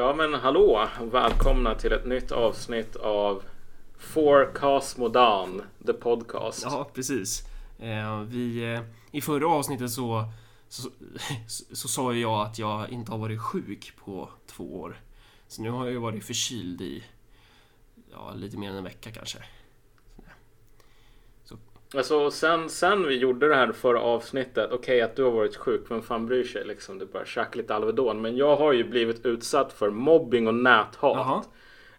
Ja 0.00 0.14
men 0.14 0.34
hallå! 0.34 0.88
Välkomna 1.12 1.74
till 1.74 1.92
ett 1.92 2.06
nytt 2.06 2.32
avsnitt 2.32 2.96
av 2.96 3.42
For 3.98 4.54
Cosmodan, 4.54 5.62
the 5.86 5.92
podcast. 5.92 6.62
Ja, 6.62 6.90
precis. 6.94 7.42
Eh, 7.78 8.20
vi, 8.20 8.74
eh, 8.74 8.80
I 9.10 9.20
förra 9.20 9.48
avsnittet 9.48 9.90
så, 9.90 10.24
så, 10.68 10.90
så, 11.46 11.64
så 11.76 11.88
sa 11.88 12.12
ju 12.12 12.20
jag 12.20 12.46
att 12.46 12.58
jag 12.58 12.90
inte 12.90 13.12
har 13.12 13.18
varit 13.18 13.40
sjuk 13.40 13.92
på 14.04 14.28
två 14.46 14.80
år. 14.80 15.00
Så 15.48 15.62
nu 15.62 15.70
har 15.70 15.84
jag 15.84 15.92
ju 15.92 15.98
varit 15.98 16.24
förkyld 16.24 16.80
i 16.80 17.04
ja, 18.12 18.32
lite 18.34 18.56
mer 18.56 18.70
än 18.70 18.76
en 18.76 18.84
vecka 18.84 19.10
kanske. 19.10 19.38
Alltså 21.94 22.30
sen, 22.30 22.68
sen 22.68 23.06
vi 23.06 23.18
gjorde 23.18 23.48
det 23.48 23.54
här 23.54 23.72
förra 23.72 24.00
avsnittet, 24.00 24.66
okej 24.66 24.78
okay, 24.78 25.00
att 25.00 25.16
du 25.16 25.22
har 25.22 25.30
varit 25.30 25.56
sjuk, 25.56 25.84
vem 25.88 26.02
fan 26.02 26.26
bryr 26.26 26.44
sig 26.44 26.64
liksom? 26.64 26.98
Du 26.98 27.06
bara 27.06 27.24
käka 27.24 27.58
lite 27.58 27.74
Alvedon. 27.74 28.20
Men 28.20 28.36
jag 28.36 28.56
har 28.56 28.72
ju 28.72 28.84
blivit 28.84 29.26
utsatt 29.26 29.72
för 29.72 29.90
mobbing 29.90 30.48
och 30.48 30.54
näthat. 30.54 31.16
Jaha. 31.16 31.42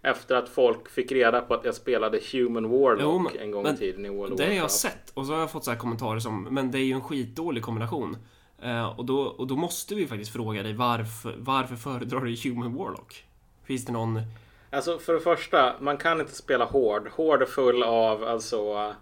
Efter 0.03 0.35
att 0.35 0.49
folk 0.49 0.89
fick 0.89 1.11
reda 1.11 1.41
på 1.41 1.53
att 1.53 1.65
jag 1.65 1.75
spelade 1.75 2.19
Human 2.31 2.69
Warlock 2.69 3.01
jo, 3.01 3.19
men, 3.19 3.37
en 3.39 3.51
gång 3.51 3.67
i 3.67 3.77
tiden 3.77 4.05
i 4.05 4.09
World 4.09 4.37
Det 4.37 4.45
har 4.45 4.53
jag 4.53 4.71
sett 4.71 5.11
och 5.13 5.25
så 5.25 5.33
har 5.33 5.39
jag 5.39 5.51
fått 5.51 5.65
så 5.65 5.75
kommentarer 5.75 6.19
som 6.19 6.43
Men 6.43 6.71
det 6.71 6.77
är 6.77 6.83
ju 6.83 6.93
en 6.93 7.01
skitdålig 7.01 7.63
kombination. 7.63 8.17
Uh, 8.65 8.99
och, 8.99 9.05
då, 9.05 9.19
och 9.21 9.47
då 9.47 9.55
måste 9.55 9.95
vi 9.95 10.07
faktiskt 10.07 10.33
fråga 10.33 10.63
dig 10.63 10.73
varför, 10.73 11.35
varför 11.37 11.75
föredrar 11.75 12.21
du 12.21 12.49
Human 12.49 12.75
Warlock? 12.75 13.25
Finns 13.63 13.85
det 13.85 13.91
någon... 13.91 14.21
Alltså 14.69 14.97
för 14.97 15.13
det 15.13 15.19
första, 15.19 15.75
man 15.79 15.97
kan 15.97 16.21
inte 16.21 16.35
spela 16.35 16.65
hård. 16.65 17.09
Hård 17.15 17.41
är 17.41 17.45
full 17.45 17.83
av 17.83 18.23
alltså 18.23 18.93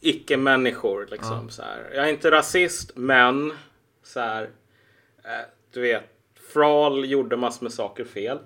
icke-människor. 0.00 1.08
Liksom, 1.10 1.42
ja. 1.44 1.50
så 1.50 1.62
här. 1.62 1.90
Jag 1.94 2.04
är 2.04 2.12
inte 2.12 2.30
rasist, 2.30 2.92
men 2.96 3.52
så 4.02 4.20
här, 4.20 4.42
eh, 5.24 5.46
du 5.72 5.80
vet, 5.80 6.04
Fral 6.52 7.10
gjorde 7.10 7.36
massor 7.36 7.62
med 7.62 7.72
saker 7.72 8.04
fel. 8.04 8.38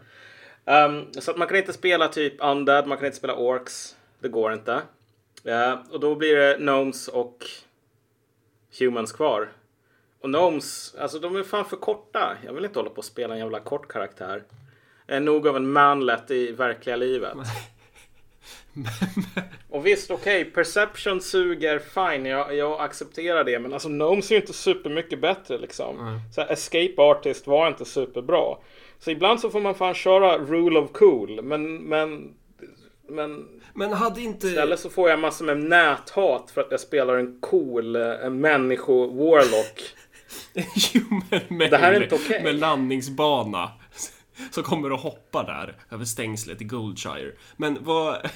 Um, 0.64 1.12
så 1.12 1.30
att 1.30 1.36
man 1.36 1.48
kan 1.48 1.56
inte 1.56 1.72
spela 1.72 2.08
typ 2.08 2.34
Undead, 2.38 2.86
man 2.86 2.98
kan 2.98 3.06
inte 3.06 3.18
spela 3.18 3.34
Orks. 3.34 3.96
Det 4.18 4.28
går 4.28 4.52
inte. 4.52 4.82
Uh, 5.46 5.74
och 5.90 6.00
då 6.00 6.14
blir 6.14 6.36
det 6.36 6.56
Gnomes 6.58 7.08
och 7.08 7.46
Humans 8.78 9.12
kvar. 9.12 9.52
Och 10.20 10.28
Gnomes, 10.28 10.94
alltså 10.98 11.18
de 11.18 11.36
är 11.36 11.42
fan 11.42 11.64
för 11.64 11.76
korta. 11.76 12.36
Jag 12.44 12.52
vill 12.52 12.64
inte 12.64 12.78
hålla 12.78 12.90
på 12.90 12.96
och 12.96 13.04
spela 13.04 13.34
en 13.34 13.40
jävla 13.40 13.60
kort 13.60 13.88
karaktär. 13.88 14.42
Jag 15.06 15.16
är 15.16 15.20
nog 15.20 15.48
av 15.48 15.56
en 15.56 15.72
manlet 15.72 16.30
i 16.30 16.52
verkliga 16.52 16.96
livet. 16.96 17.36
och 19.70 19.86
visst, 19.86 20.10
okej, 20.10 20.40
okay, 20.40 20.52
Perception 20.52 21.20
suger, 21.20 21.78
fine, 21.78 22.26
jag, 22.26 22.56
jag 22.56 22.80
accepterar 22.80 23.44
det. 23.44 23.58
Men 23.58 23.72
alltså 23.72 23.88
Gnomes 23.88 24.30
är 24.30 24.34
ju 24.34 24.40
inte 24.40 24.52
supermycket 24.52 25.20
bättre 25.20 25.58
liksom. 25.58 26.00
Mm. 26.00 26.20
Så 26.34 26.40
här, 26.40 26.52
Escape 26.52 26.94
Artist 26.96 27.46
var 27.46 27.68
inte 27.68 27.84
superbra. 27.84 28.56
Så 28.98 29.10
ibland 29.10 29.40
så 29.40 29.50
får 29.50 29.60
man 29.60 29.74
fan 29.74 29.94
köra 29.94 30.38
Rule 30.38 30.78
of 30.78 30.92
Cool. 30.92 31.42
Men, 31.42 31.76
men, 31.76 32.34
men... 33.08 33.48
Men 33.74 33.92
hade 33.92 34.20
inte... 34.20 34.46
Istället 34.46 34.80
så 34.80 34.90
får 34.90 35.10
jag 35.10 35.18
massor 35.18 35.44
med 35.44 35.58
näthat 35.58 36.50
för 36.50 36.60
att 36.60 36.70
jag 36.70 36.80
spelar 36.80 37.16
en 37.16 37.40
cool 37.40 37.96
en 37.96 38.40
människo-warlock. 38.40 39.82
det 41.70 41.76
här 41.76 41.92
är 41.92 42.02
inte 42.02 42.14
okej. 42.14 42.26
Okay. 42.26 42.42
Med 42.42 42.54
landningsbana 42.54 43.70
som 44.50 44.62
kommer 44.62 44.90
att 44.90 45.00
hoppa 45.00 45.42
där 45.42 45.76
över 45.90 46.04
stängslet 46.04 46.60
i 46.60 46.64
Goldshire. 46.64 47.32
Men 47.56 47.78
vad... 47.80 48.30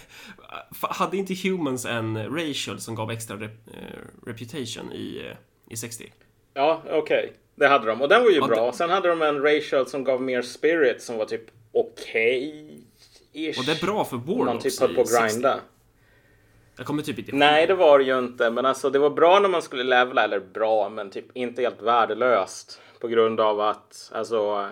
Hade 0.81 1.17
inte 1.17 1.35
Humans 1.35 1.85
en 1.85 2.37
racial 2.37 2.81
som 2.81 2.95
gav 2.95 3.11
extra 3.11 3.37
rep, 3.37 3.69
uh, 3.69 4.27
reputation 4.27 4.93
i, 4.93 5.23
uh, 5.31 5.37
i 5.71 5.77
60? 5.77 6.13
Ja, 6.55 6.83
okej. 6.85 6.99
Okay. 6.99 7.31
Det 7.55 7.69
hade 7.69 7.87
de. 7.87 8.03
Och 8.03 8.09
den 8.09 8.23
var 8.23 8.31
ju 8.31 8.37
ja, 8.37 8.47
bra. 8.47 8.67
Det... 8.67 8.77
Sen 8.77 8.91
hade 8.91 9.09
de 9.09 9.23
en 9.23 9.43
racial 9.43 9.87
som 9.87 10.05
gav 10.05 10.23
mer 10.23 10.43
spirit 10.43 11.03
som 11.03 11.19
var 11.19 11.25
typ 11.25 11.45
okej. 11.73 12.65
Okay 13.31 13.49
Och 13.49 13.65
det 13.67 13.73
är 13.83 13.87
bra 13.87 14.05
för 14.05 14.17
Warlocks 14.17 14.47
Man 14.47 14.59
typ 14.59 14.81
höll 14.81 14.95
på 14.95 15.01
att 15.01 15.33
grinda. 15.33 15.61
Jag 16.77 16.87
kommer 16.87 17.03
typ 17.03 17.19
inte 17.19 17.31
ihåg. 17.31 17.39
Nej, 17.39 17.67
det 17.67 17.75
var 17.75 17.99
det 17.99 18.05
ju 18.05 18.19
inte. 18.19 18.51
Men 18.51 18.67
alltså 18.67 18.91
det 18.91 18.99
var 18.99 19.11
bra 19.11 19.39
när 19.39 19.49
man 19.49 19.63
skulle 19.63 19.85
levla. 19.85 20.25
Eller 20.25 20.41
bra, 20.41 20.89
men 20.89 21.11
typ 21.11 21.37
inte 21.37 21.63
helt 21.63 21.83
värdelöst. 21.83 22.81
På 23.01 23.09
grund 23.09 23.41
av 23.41 23.61
att 23.61 24.11
alltså 24.15 24.69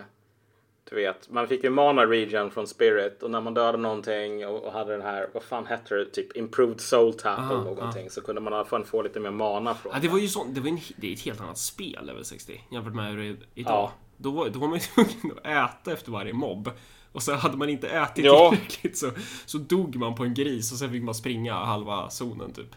du 0.90 0.96
vet, 0.96 1.30
man 1.30 1.48
fick 1.48 1.64
ju 1.64 1.70
mana 1.70 2.06
region 2.06 2.50
från 2.50 2.66
Spirit 2.66 3.22
och 3.22 3.30
när 3.30 3.40
man 3.40 3.54
dödade 3.54 3.78
någonting 3.78 4.46
och, 4.46 4.64
och 4.64 4.72
hade 4.72 4.92
den 4.92 5.02
här, 5.02 5.28
vad 5.34 5.42
fan 5.42 5.66
hette 5.66 5.94
det, 5.94 6.04
typ 6.04 6.36
Improved 6.36 6.80
Soul 6.80 7.14
Tap 7.14 7.38
eller 7.38 7.64
någonting 7.64 8.06
ah. 8.06 8.10
så 8.10 8.20
kunde 8.20 8.40
man 8.40 8.52
i 8.52 8.56
alla 8.56 8.64
fall 8.64 8.84
få 8.84 9.02
lite 9.02 9.20
mer 9.20 9.30
mana 9.30 9.74
från 9.74 9.92
ja, 9.94 10.00
det. 10.00 10.08
var 10.08 10.18
ju 10.18 10.28
så, 10.28 10.44
det 10.44 10.60
var 10.60 10.68
en, 10.68 10.78
det 10.96 11.08
är 11.08 11.12
ett 11.12 11.20
helt 11.20 11.40
annat 11.40 11.58
spel, 11.58 12.06
level 12.06 12.24
60, 12.24 12.60
jämfört 12.70 12.94
med 12.94 13.10
hur 13.10 13.16
det 13.16 13.24
är 13.24 13.36
idag. 13.54 13.72
Ja. 13.72 13.92
Då, 14.16 14.30
var, 14.30 14.48
då 14.48 14.58
var 14.58 14.68
man 14.68 14.78
ju 14.78 14.84
tvungen 14.94 15.38
att 15.38 15.46
äta 15.46 15.92
efter 15.92 16.12
varje 16.12 16.32
mobb. 16.32 16.70
Och 17.12 17.22
så 17.22 17.34
hade 17.34 17.56
man 17.56 17.68
inte 17.68 17.88
ätit 17.88 18.24
ja. 18.24 18.50
tillräckligt 18.50 18.98
så, 18.98 19.10
så 19.46 19.58
dog 19.58 19.96
man 19.96 20.14
på 20.14 20.24
en 20.24 20.34
gris 20.34 20.72
och 20.72 20.78
sen 20.78 20.90
fick 20.90 21.02
man 21.02 21.14
springa 21.14 21.54
halva 21.54 22.10
zonen 22.10 22.52
typ. 22.52 22.74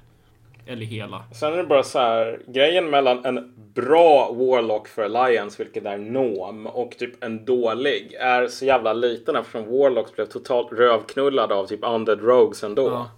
Eller 0.70 0.86
hela. 0.86 1.24
Sen 1.34 1.54
är 1.54 1.58
det 1.58 1.64
bara 1.64 1.84
så 1.84 2.00
här, 2.00 2.42
grejen 2.48 2.90
mellan 2.90 3.26
en 3.26 3.54
bra 3.74 4.34
Warlock 4.34 4.88
för 4.88 5.04
Alliance, 5.04 5.64
vilket 5.64 5.86
är 5.86 5.98
Nom, 5.98 6.68
och 6.68 6.92
typ 6.92 7.24
en 7.24 7.46
dålig 7.46 8.14
är 8.14 8.48
så 8.48 8.66
jävla 8.66 8.94
liten 8.94 9.36
eftersom 9.36 9.66
Warlocks 9.66 10.16
blev 10.16 10.26
totalt 10.26 10.72
rövknullade 10.72 11.56
av 11.56 11.66
typ 11.66 11.80
Undead 11.84 12.22
Rogues 12.22 12.64
ändå. 12.64 12.88
Ja. 12.88 13.12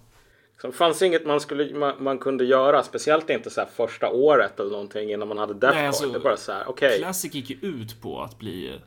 Så 0.60 0.66
det 0.66 0.72
fanns 0.72 1.02
inget 1.02 1.26
man, 1.26 1.40
skulle, 1.40 1.74
man, 1.74 2.02
man, 2.02 2.18
kunde 2.18 2.44
göra, 2.44 2.82
speciellt 2.82 3.30
inte 3.30 3.50
så 3.50 3.64
första 3.74 4.10
året 4.10 4.60
eller 4.60 4.70
någonting 4.70 5.12
innan 5.12 5.28
man 5.28 5.38
hade 5.38 5.54
Death 5.54 5.76
Nej, 5.76 5.86
alltså, 5.86 6.08
Det 6.08 6.20
bara 6.20 6.36
så 6.36 6.52
här, 6.52 6.64
okej. 6.68 6.88
Okay. 6.88 6.98
Classic 6.98 7.34
gick 7.34 7.50
ju 7.50 7.56
ut 7.62 8.02
på 8.02 8.20
att 8.20 8.38
bli 8.38 8.78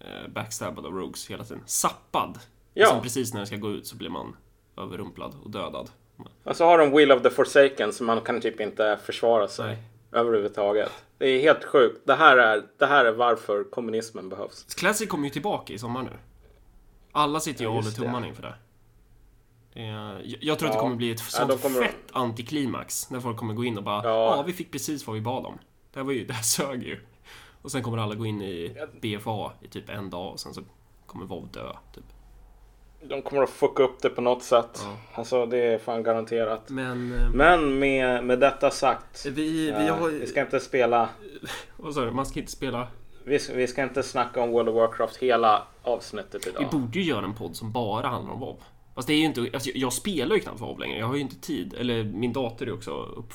eh, 0.00 0.28
backstabbad 0.28 0.86
av 0.86 0.92
Rogues 0.92 1.30
hela 1.30 1.44
tiden. 1.44 1.62
Sappad. 1.66 2.38
Ja. 2.74 2.86
Sen 2.86 3.02
precis 3.02 3.32
när 3.32 3.40
den 3.40 3.46
ska 3.46 3.56
gå 3.56 3.70
ut 3.70 3.86
så 3.86 3.96
blir 3.96 4.10
man 4.10 4.36
överrumplad 4.76 5.34
och 5.44 5.50
dödad. 5.50 5.90
Och 6.44 6.56
så 6.56 6.64
har 6.64 6.78
de 6.78 6.90
Will 6.90 7.12
of 7.12 7.22
the 7.22 7.30
Forsaken 7.30 7.92
så 7.92 8.04
man 8.04 8.20
kan 8.20 8.40
typ 8.40 8.60
inte 8.60 8.98
försvara 9.04 9.48
sig. 9.48 9.66
Nej. 9.66 9.78
Överhuvudtaget. 10.12 10.92
Det 11.18 11.26
är 11.26 11.40
helt 11.40 11.64
sjukt. 11.64 12.00
Det 12.04 12.14
här 12.14 12.36
är, 12.36 12.62
det 12.78 12.86
här 12.86 13.04
är 13.04 13.12
varför 13.12 13.64
kommunismen 13.64 14.28
behövs. 14.28 14.74
Classic 14.74 15.08
kommer 15.08 15.24
ju 15.24 15.30
tillbaka 15.30 15.72
i 15.72 15.78
sommar 15.78 16.02
nu. 16.02 16.10
Alla 17.12 17.40
sitter 17.40 17.60
ju 17.60 17.68
och 17.68 17.74
håller 17.74 17.90
tummarna 17.90 18.26
inför 18.26 18.42
det. 18.42 18.54
Är, 19.80 20.22
jag 20.40 20.58
tror 20.58 20.68
ja. 20.68 20.72
att 20.72 20.78
det 20.78 20.80
kommer 20.80 20.96
bli 20.96 21.10
ett 21.10 21.20
sånt 21.20 21.52
ja, 21.52 21.58
kommer... 21.58 21.82
fett 21.82 21.96
antiklimax. 22.12 23.10
När 23.10 23.20
folk 23.20 23.36
kommer 23.36 23.54
gå 23.54 23.64
in 23.64 23.78
och 23.78 23.84
bara 23.84 24.04
ja. 24.04 24.36
ja, 24.36 24.42
vi 24.42 24.52
fick 24.52 24.72
precis 24.72 25.06
vad 25.06 25.14
vi 25.14 25.22
bad 25.22 25.46
om. 25.46 25.58
Det 25.92 26.00
här, 26.00 26.04
var 26.04 26.12
ju, 26.12 26.24
det 26.26 26.32
här 26.32 26.42
sög 26.42 26.82
ju. 26.82 27.00
Och 27.62 27.72
sen 27.72 27.82
kommer 27.82 27.98
alla 27.98 28.14
gå 28.14 28.26
in 28.26 28.42
i 28.42 28.76
BFA 29.00 29.52
i 29.60 29.68
typ 29.68 29.88
en 29.88 30.10
dag 30.10 30.32
och 30.32 30.40
sen 30.40 30.54
så 30.54 30.62
kommer 31.06 31.26
WoW 31.26 31.48
dö. 31.52 31.72
Typ 31.94 32.04
de 33.00 33.22
kommer 33.22 33.42
att 33.42 33.50
fucka 33.50 33.82
upp 33.82 34.02
det 34.02 34.08
på 34.08 34.20
något 34.20 34.42
sätt. 34.42 34.80
Ja. 34.84 34.96
Alltså 35.14 35.46
det 35.46 35.58
är 35.58 35.78
fan 35.78 36.02
garanterat. 36.02 36.70
Men, 36.70 37.12
eh, 37.12 37.30
Men 37.30 37.78
med, 37.78 38.24
med 38.24 38.40
detta 38.40 38.70
sagt. 38.70 39.26
Vi, 39.26 39.70
vi, 39.70 39.88
har... 39.88 40.08
vi 40.08 40.26
ska 40.26 40.40
inte 40.40 40.60
spela. 40.60 41.08
Vad 41.76 41.94
sa 41.94 42.04
du? 42.04 42.10
Man 42.10 42.26
ska 42.26 42.40
inte 42.40 42.52
spela? 42.52 42.88
Vi, 43.24 43.38
vi 43.54 43.66
ska 43.66 43.82
inte 43.82 44.02
snacka 44.02 44.42
om 44.42 44.50
World 44.50 44.68
of 44.68 44.74
Warcraft 44.74 45.16
hela 45.16 45.62
avsnittet 45.82 46.46
idag. 46.46 46.60
Vi 46.60 46.78
borde 46.78 46.98
ju 46.98 47.04
göra 47.04 47.24
en 47.24 47.34
podd 47.34 47.56
som 47.56 47.72
bara 47.72 48.08
handlar 48.08 48.32
om 48.32 48.40
WoW. 48.40 48.56
Fast 48.94 49.08
det 49.08 49.14
är 49.14 49.18
ju 49.18 49.24
inte, 49.24 49.50
alltså 49.54 49.70
jag 49.74 49.92
spelar 49.92 50.36
ju 50.36 50.42
knappt 50.42 50.60
WoW 50.60 50.78
längre. 50.78 50.98
Jag 50.98 51.06
har 51.06 51.14
ju 51.14 51.20
inte 51.20 51.40
tid. 51.40 51.74
Eller 51.74 52.04
min 52.04 52.32
dator 52.32 52.68
är 52.68 52.72
också 52.72 52.90
upp... 52.90 53.32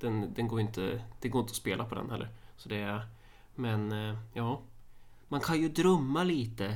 Den, 0.00 0.34
den 0.34 0.48
går 0.48 0.60
inte... 0.60 1.00
Det 1.20 1.28
går 1.28 1.40
inte 1.40 1.50
att 1.50 1.56
spela 1.56 1.84
på 1.84 1.94
den 1.94 2.10
heller. 2.10 2.28
Så 2.56 2.68
det 2.68 2.76
är... 2.76 3.06
Men, 3.54 3.92
eh, 3.92 4.16
ja. 4.32 4.60
Man 5.28 5.40
kan 5.40 5.60
ju 5.60 5.68
drömma 5.68 6.24
lite. 6.24 6.74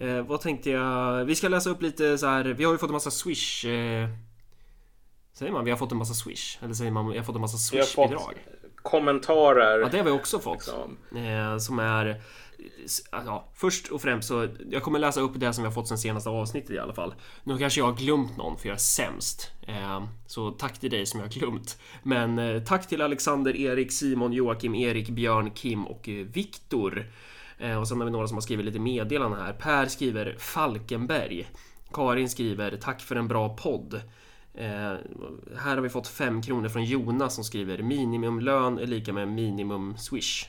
Eh, 0.00 0.22
vad 0.22 0.40
tänkte 0.40 0.70
jag? 0.70 1.24
Vi 1.24 1.34
ska 1.34 1.48
läsa 1.48 1.70
upp 1.70 1.82
lite 1.82 2.18
så 2.18 2.26
här. 2.26 2.44
Vi 2.44 2.64
har 2.64 2.72
ju 2.72 2.78
fått 2.78 2.90
en 2.90 2.92
massa 2.92 3.10
swish... 3.10 3.64
Eh, 3.64 4.08
säger 5.32 5.52
man 5.52 5.64
vi 5.64 5.70
har 5.70 5.78
fått 5.78 5.92
en 5.92 5.98
massa 5.98 6.14
swish? 6.14 6.58
Eller 6.62 6.74
säger 6.74 6.90
man 6.90 7.08
vi 7.08 7.16
har 7.16 7.24
fått 7.24 7.34
en 7.34 7.40
massa 7.40 7.58
swish-bidrag? 7.58 8.34
Kommentarer. 8.82 9.80
Ja, 9.80 9.88
det 9.88 9.98
har 9.98 10.04
vi 10.04 10.10
också 10.10 10.38
fått. 10.38 10.54
Liksom. 10.54 10.96
Eh, 11.16 11.58
som 11.58 11.78
är... 11.78 12.22
Ja, 13.12 13.48
först 13.54 13.88
och 13.88 14.02
främst 14.02 14.28
så 14.28 14.48
jag 14.70 14.82
kommer 14.82 14.98
läsa 14.98 15.20
upp 15.20 15.32
det 15.34 15.52
som 15.52 15.62
vi 15.62 15.66
har 15.66 15.74
fått 15.74 15.88
sen 15.88 15.98
senaste 15.98 16.30
avsnittet 16.30 16.70
i 16.70 16.78
alla 16.78 16.94
fall. 16.94 17.14
Nu 17.44 17.58
kanske 17.58 17.80
jag 17.80 17.86
har 17.86 17.94
glömt 17.94 18.36
någon 18.36 18.58
för 18.58 18.68
jag 18.68 18.74
är 18.74 18.78
sämst. 18.78 19.50
Eh, 19.66 20.04
så 20.26 20.50
tack 20.50 20.80
till 20.80 20.90
dig 20.90 21.06
som 21.06 21.20
jag 21.20 21.26
har 21.26 21.32
glömt. 21.32 21.78
Men 22.02 22.38
eh, 22.38 22.62
tack 22.62 22.88
till 22.88 23.02
Alexander, 23.02 23.56
Erik, 23.56 23.92
Simon, 23.92 24.32
Joakim, 24.32 24.74
Erik, 24.74 25.08
Björn, 25.08 25.50
Kim 25.50 25.86
och 25.86 26.08
eh, 26.08 26.14
Viktor. 26.14 27.06
Eh, 27.58 27.80
och 27.80 27.88
sen 27.88 27.98
har 27.98 28.04
vi 28.04 28.10
några 28.10 28.28
som 28.28 28.36
har 28.36 28.42
skrivit 28.42 28.66
lite 28.66 28.78
meddelanden 28.78 29.40
här. 29.40 29.52
Per 29.52 29.86
skriver 29.86 30.36
Falkenberg. 30.38 31.48
Karin 31.92 32.28
skriver 32.28 32.76
Tack 32.76 33.00
för 33.00 33.16
en 33.16 33.28
bra 33.28 33.56
podd. 33.56 33.94
Eh, 34.54 34.94
här 35.56 35.74
har 35.74 35.80
vi 35.80 35.88
fått 35.88 36.08
5 36.08 36.42
kronor 36.42 36.68
från 36.68 36.84
Jonas 36.84 37.34
som 37.34 37.44
skriver 37.44 37.82
minimumlön 37.82 38.78
är 38.78 38.86
lika 38.86 39.12
med 39.12 39.28
minimum 39.28 39.96
swish. 39.96 40.48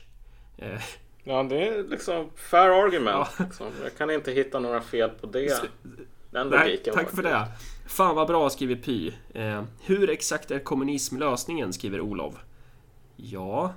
Eh. 0.58 0.82
Ja, 1.24 1.44
det 1.44 1.68
är 1.68 1.84
liksom 1.84 2.30
fair 2.36 2.86
argument. 2.86 3.28
Ja. 3.38 3.46
Liksom. 3.46 3.68
Jag 3.84 3.98
kan 3.98 4.12
inte 4.12 4.32
hitta 4.32 4.60
några 4.60 4.82
fel 4.82 5.10
på 5.10 5.28
det. 5.28 5.70
Den 6.32 6.50
Nej, 6.50 6.82
tack 6.94 7.10
för 7.16 7.24
det. 7.24 7.48
Fan 7.88 8.16
vad 8.16 8.28
bra 8.28 8.50
skriver 8.50 8.76
Py. 8.76 9.12
Eh, 9.34 9.64
hur 9.82 10.10
exakt 10.10 10.52
är 10.52 10.60
kommunism 10.60 11.18
lösningen? 11.18 11.74
skriver 11.74 12.02
Olof. 12.02 12.36
Ja, 13.16 13.74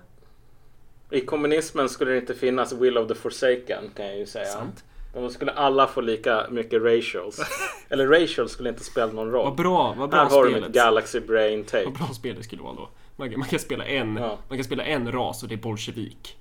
I 1.13 1.21
kommunismen 1.21 1.89
skulle 1.89 2.11
det 2.11 2.19
inte 2.19 2.35
finnas 2.35 2.73
Will 2.73 2.99
of 2.99 3.09
the 3.09 3.15
Forsaken 3.15 3.85
kan 3.97 4.07
jag 4.07 4.19
ju 4.19 4.27
säga. 4.27 4.45
Sant. 4.47 4.85
Då 5.15 5.31
skulle 5.31 5.53
alla 5.53 5.87
få 5.87 6.01
lika 6.01 6.47
mycket 6.51 6.83
ratials. 6.83 7.41
Eller 7.89 8.07
ratials 8.07 8.53
skulle 8.53 8.69
inte 8.69 8.85
spela 8.85 9.13
någon 9.13 9.31
roll. 9.31 9.45
Vad 9.45 9.57
bra, 9.57 9.95
vad 9.99 10.11
bra 10.11 10.19
Här 10.23 10.31
har 10.31 10.43
du 10.45 10.51
spelet. 10.51 10.69
mitt 10.69 10.77
Galaxy 10.77 11.21
Brain 11.21 11.65
Tape. 11.65 11.85
Vad 11.85 11.95
bra 11.95 12.07
spel 12.07 12.35
det 12.37 12.43
skulle 12.43 12.63
vara 12.63 12.75
då. 12.75 12.89
Man 13.17 13.31
kan, 13.31 13.39
man 13.41 13.49
kan 13.49 13.59
spela 13.59 13.85
en, 13.85 14.17
Ja. 14.17 14.39
man 14.49 14.59
kan 14.59 14.65
spela 14.65 14.85
en 14.85 15.13
ras 15.13 15.43
och 15.43 15.49
det 15.49 15.55
är 15.55 15.57
bolsjevik. 15.57 16.37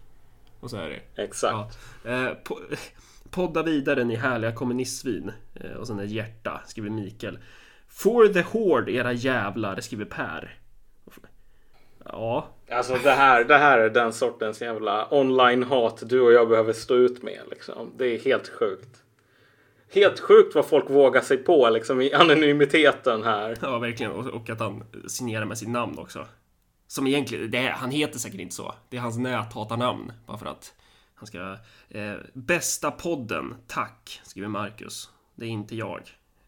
Och 0.59 0.69
så 0.69 0.77
är 0.77 0.89
det. 1.15 1.23
Exakt. 1.23 1.77
Ja. 2.03 2.09
Eh, 2.11 2.35
po- 2.43 2.77
podda 3.29 3.63
vidare 3.63 4.03
ni 4.03 4.15
härliga 4.15 4.51
kommunistsvin. 4.51 5.31
Eh, 5.55 5.71
och 5.71 5.87
sen 5.87 5.99
ett 5.99 6.09
hjärta, 6.11 6.61
skriver 6.67 6.89
Mikael. 6.89 7.39
For 7.87 8.27
the 8.27 8.41
Horde 8.41 8.91
era 8.91 9.13
jävlar, 9.13 9.79
skriver 9.81 10.05
Per. 10.05 10.57
Ja, 12.11 12.47
Alltså 12.71 12.93
det 13.03 13.11
här, 13.11 13.43
det 13.43 13.57
här 13.57 13.77
är 13.77 13.89
den 13.89 14.13
sortens 14.13 14.61
jävla 14.61 15.07
online-hat 15.13 16.03
du 16.09 16.21
och 16.21 16.31
jag 16.31 16.49
behöver 16.49 16.73
stå 16.73 16.95
ut 16.95 17.23
med. 17.23 17.41
Liksom. 17.49 17.93
Det 17.97 18.05
är 18.05 18.19
helt 18.19 18.47
sjukt. 18.47 19.03
Helt 19.93 20.19
sjukt 20.19 20.55
vad 20.55 20.65
folk 20.65 20.89
vågar 20.89 21.21
sig 21.21 21.37
på 21.37 21.69
liksom, 21.69 22.01
i 22.01 22.13
anonymiteten 22.13 23.23
här. 23.23 23.57
ja 23.61 23.79
verkligen. 23.79 24.11
Och, 24.11 24.27
och 24.27 24.49
att 24.49 24.59
han 24.59 24.83
signerar 25.07 25.45
med 25.45 25.57
sitt 25.57 25.69
namn 25.69 25.99
också. 25.99 26.27
Som 26.87 27.07
egentligen, 27.07 27.51
det 27.51 27.67
han 27.67 27.91
heter 27.91 28.19
säkert 28.19 28.39
inte 28.39 28.55
så. 28.55 28.75
Det 28.89 28.97
är 28.97 29.01
hans 29.01 29.17
näthatarnamn. 29.17 30.11
Bara 30.25 30.37
för 30.37 30.45
att 30.45 30.73
han 31.15 31.27
ska... 31.27 31.57
Eh, 31.89 32.13
bästa 32.33 32.91
podden, 32.91 33.55
tack, 33.67 34.21
skriver 34.23 34.47
Marcus. 34.47 35.09
Det 35.35 35.45
är 35.45 35.49
inte 35.49 35.75
jag. 35.75 36.01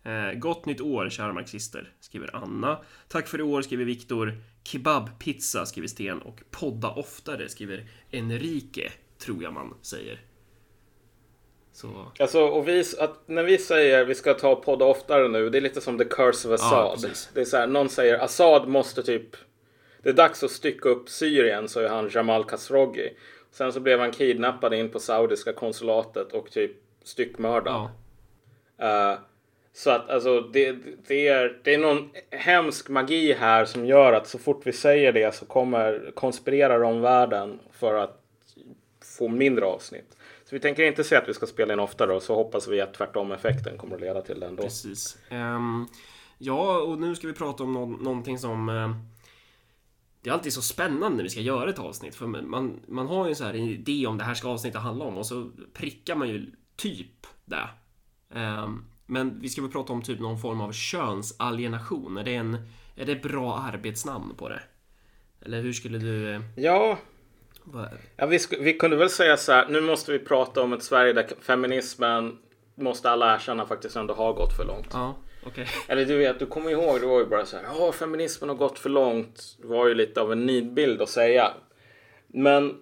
Eh, 0.04 0.34
gott 0.34 0.66
nytt 0.66 0.82
år, 0.82 1.10
kära 1.10 1.34
marxister, 1.34 1.90
skriver 2.00 2.36
Anna. 2.36 2.80
Tack 3.08 3.28
för 3.28 3.40
i 3.40 3.44
år, 3.44 3.62
skriver 3.62 3.86
Viktor. 3.86 4.38
Kebabpizza, 4.64 5.66
skriver 5.66 5.88
Sten. 5.88 6.22
Och 6.22 6.42
podda 6.52 6.90
oftare, 6.90 7.50
skriver 7.50 7.86
Enrique, 8.12 8.92
tror 9.18 9.44
jag 9.44 9.54
man 9.54 9.74
säger. 9.82 10.22
Så... 11.74 12.12
Alltså, 12.20 12.42
och 12.42 12.68
vi, 12.68 12.84
att 13.00 13.28
när 13.28 13.44
vi 13.44 13.58
säger 13.58 14.06
vi 14.06 14.16
ska 14.16 14.34
ta 14.34 14.56
podda 14.56 14.86
oftare 14.86 15.28
nu, 15.28 15.50
det 15.50 15.58
är 15.58 15.62
lite 15.62 15.82
som 15.82 15.98
the 15.98 16.06
curse 16.06 16.48
of 16.48 16.54
Assad. 16.54 17.02
precis. 17.02 17.30
det 17.34 17.42
är 17.42 17.46
så 17.46 17.58
här, 17.58 17.68
någon 17.68 17.90
säger 17.90 18.20
Assad 18.20 18.68
måste 18.68 19.04
typ... 19.04 19.36
Det 20.04 20.10
är 20.10 20.14
dags 20.14 20.44
att 20.44 20.52
stycka 20.52 20.90
upp 20.90 21.10
Syrien, 21.10 21.70
så 21.70 21.80
är 21.80 21.90
han 21.90 22.10
Jamal 22.14 22.44
Khashoggi. 22.44 23.14
Sen 23.52 23.74
så 23.74 23.80
blev 23.80 24.00
han 24.00 24.12
kidnappad 24.12 24.74
in 24.74 24.90
på 24.90 25.00
saudiska 25.00 25.54
konsulatet 25.54 26.32
och 26.32 26.52
typ 26.52 26.72
styckmördad. 27.04 27.90
Ja. 28.78 29.12
Eh, 29.12 29.20
så 29.74 29.90
att 29.90 30.10
alltså 30.10 30.42
det, 30.42 30.76
det, 31.08 31.28
är, 31.28 31.60
det 31.64 31.74
är 31.74 31.78
någon 31.78 32.10
hemsk 32.32 32.90
magi 32.90 33.34
här 33.34 33.66
som 33.66 33.86
gör 33.86 34.14
att 34.14 34.28
så 34.28 34.40
fort 34.40 34.68
vi 34.68 34.74
säger 34.74 35.14
det 35.14 35.36
så 35.36 35.46
kommer 35.46 36.12
konspirerar 36.16 36.84
om 36.84 37.02
världen 37.02 37.60
för 37.72 37.94
att 37.94 38.24
få 39.18 39.28
mindre 39.28 39.66
avsnitt. 39.66 40.18
Så 40.44 40.56
vi 40.56 40.60
tänker 40.60 40.84
inte 40.84 41.04
säga 41.04 41.22
att 41.22 41.30
vi 41.30 41.34
ska 41.34 41.46
spela 41.46 41.74
in 41.74 41.80
oftare 41.80 42.14
och 42.14 42.24
så 42.24 42.36
hoppas 42.36 42.68
vi 42.68 42.82
att 42.82 42.94
tvärtom 42.94 43.32
effekten 43.32 43.78
kommer 43.78 43.96
att 43.96 44.02
leda 44.02 44.22
till 44.22 44.40
det 44.40 44.46
ändå. 44.46 44.64
Precis. 44.64 45.18
Um, 45.32 45.88
ja, 46.38 46.78
och 46.78 47.00
nu 47.00 47.16
ska 47.16 47.28
vi 47.28 47.34
prata 47.34 47.64
om 47.64 47.74
no 47.74 47.86
någonting 47.86 48.40
som... 48.40 48.70
uh, 48.70 48.96
det 50.22 50.30
är 50.30 50.34
alltid 50.34 50.54
så 50.54 50.62
spännande 50.62 51.18
när 51.18 51.24
vi 51.24 51.30
ska 51.30 51.42
göra 51.42 51.70
ett 51.70 51.80
avsnitt. 51.80 52.16
För 52.16 52.26
man, 52.26 52.80
man 52.88 53.08
har 53.08 53.26
ju 53.26 53.30
en 53.30 53.36
så 53.36 53.44
här 53.44 53.56
idé 53.56 54.08
om 54.08 54.18
det 54.18 54.24
här 54.24 54.34
ska 54.34 54.50
avsnittet 54.50 54.82
handla 54.82 55.06
om 55.06 55.18
och 55.18 55.26
så 55.26 55.52
prickar 55.74 56.16
man 56.16 56.30
ju 56.30 56.52
typ 56.76 57.28
det. 57.46 57.70
Um, 58.40 58.86
men 59.06 59.40
vi 59.42 59.50
ska 59.50 59.62
väl 59.62 59.72
prata 59.72 59.94
om 59.94 60.02
typ 60.02 60.20
någon 60.20 60.40
form 60.40 60.62
av 60.62 60.72
könsalienation. 60.72 62.18
Är 62.18 62.24
det, 62.24 62.36
en, 62.36 62.58
är 62.96 63.06
det 63.06 63.16
bra 63.16 63.58
arbetsnamn 63.58 64.36
på 64.38 64.50
det? 64.50 64.60
Eller 65.46 65.62
hur 65.62 65.74
skulle 65.74 65.98
du... 65.98 66.34
eh, 66.34 66.42
Ja, 66.56 66.98
ja 68.16 68.26
vi, 68.26 68.40
vi 68.60 68.74
kunde 68.74 68.98
väl 68.98 69.10
säga 69.10 69.38
så 69.38 69.52
här. 69.52 69.68
Nu 69.70 69.82
måste 69.82 70.12
vi 70.12 70.20
prata 70.20 70.62
om 70.62 70.74
ett 70.74 70.84
Sverige 70.84 71.14
där 71.14 71.28
feminismen 71.42 72.38
måste 72.76 73.10
alla 73.12 73.36
erkänna 73.36 73.66
faktiskt 73.66 73.96
ändå 73.96 74.14
har 74.14 74.34
gått 74.34 74.54
för 74.58 74.66
långt. 74.66 74.88
Ja, 74.94 75.16
okej. 75.46 75.68
Eller 75.88 76.06
du 76.06 76.18
vet, 76.18 76.40
du 76.40 76.46
kommer 76.46 76.70
ihåg, 76.72 77.02
det 77.02 77.08
var 77.08 77.20
ju 77.20 77.26
bara 77.26 77.46
så 77.46 77.58
här, 77.58 77.64
ja 77.78 77.92
feminismen 77.92 78.50
har 78.50 78.56
gått 78.56 78.80
för 78.80 78.90
långt. 78.90 79.58
Det 79.62 79.68
var 79.68 79.88
ju 79.88 79.94
lite 79.94 80.22
av 80.22 80.32
en 80.32 80.46
nidbild 80.46 81.02
att 81.02 81.10
säga. 81.10 81.54
Men 82.28 82.78